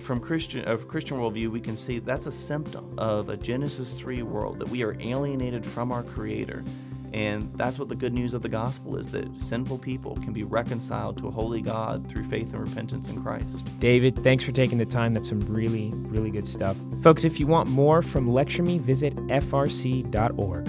from 0.01 0.21
Christian 0.21 0.65
of 0.65 0.89
Christian 0.89 1.19
worldview, 1.19 1.49
we 1.49 1.61
can 1.61 1.77
see 1.77 1.99
that's 1.99 2.27
a 2.27 2.33
symptom 2.33 2.99
of 2.99 3.29
a 3.29 3.37
Genesis 3.37 3.95
3 3.95 4.23
world, 4.23 4.59
that 4.59 4.69
we 4.71 4.83
are 4.83 4.97
alienated 5.01 5.65
from 5.67 5.93
our 5.93 6.03
Creator. 6.03 6.65
And 7.13 7.53
that's 7.59 7.79
what 7.79 7.91
the 7.91 7.95
good 7.95 8.15
news 8.15 8.33
of 8.33 8.41
the 8.41 8.49
gospel 8.49 8.97
is 8.97 9.09
that 9.09 9.39
sinful 9.39 9.79
people 9.79 10.15
can 10.17 10.33
be 10.33 10.45
reconciled 10.45 11.19
to 11.19 11.29
a 11.29 11.31
holy 11.31 11.61
God 11.61 12.09
through 12.09 12.25
faith 12.25 12.55
and 12.55 12.67
repentance 12.67 13.09
in 13.11 13.23
Christ. 13.23 13.79
David, 13.81 14.17
thanks 14.25 14.45
for 14.45 14.53
taking 14.53 14.79
the 14.79 14.87
time. 14.87 15.13
That's 15.13 15.29
some 15.29 15.41
really, 15.41 15.91
really 15.95 16.31
good 16.31 16.47
stuff. 16.47 16.75
Folks, 17.03 17.25
if 17.25 17.39
you 17.39 17.47
want 17.47 17.69
more 17.69 18.01
from 18.01 18.33
Lecture 18.33 18.63
Me, 18.63 18.79
visit 18.79 19.15
frc.org. 19.15 20.67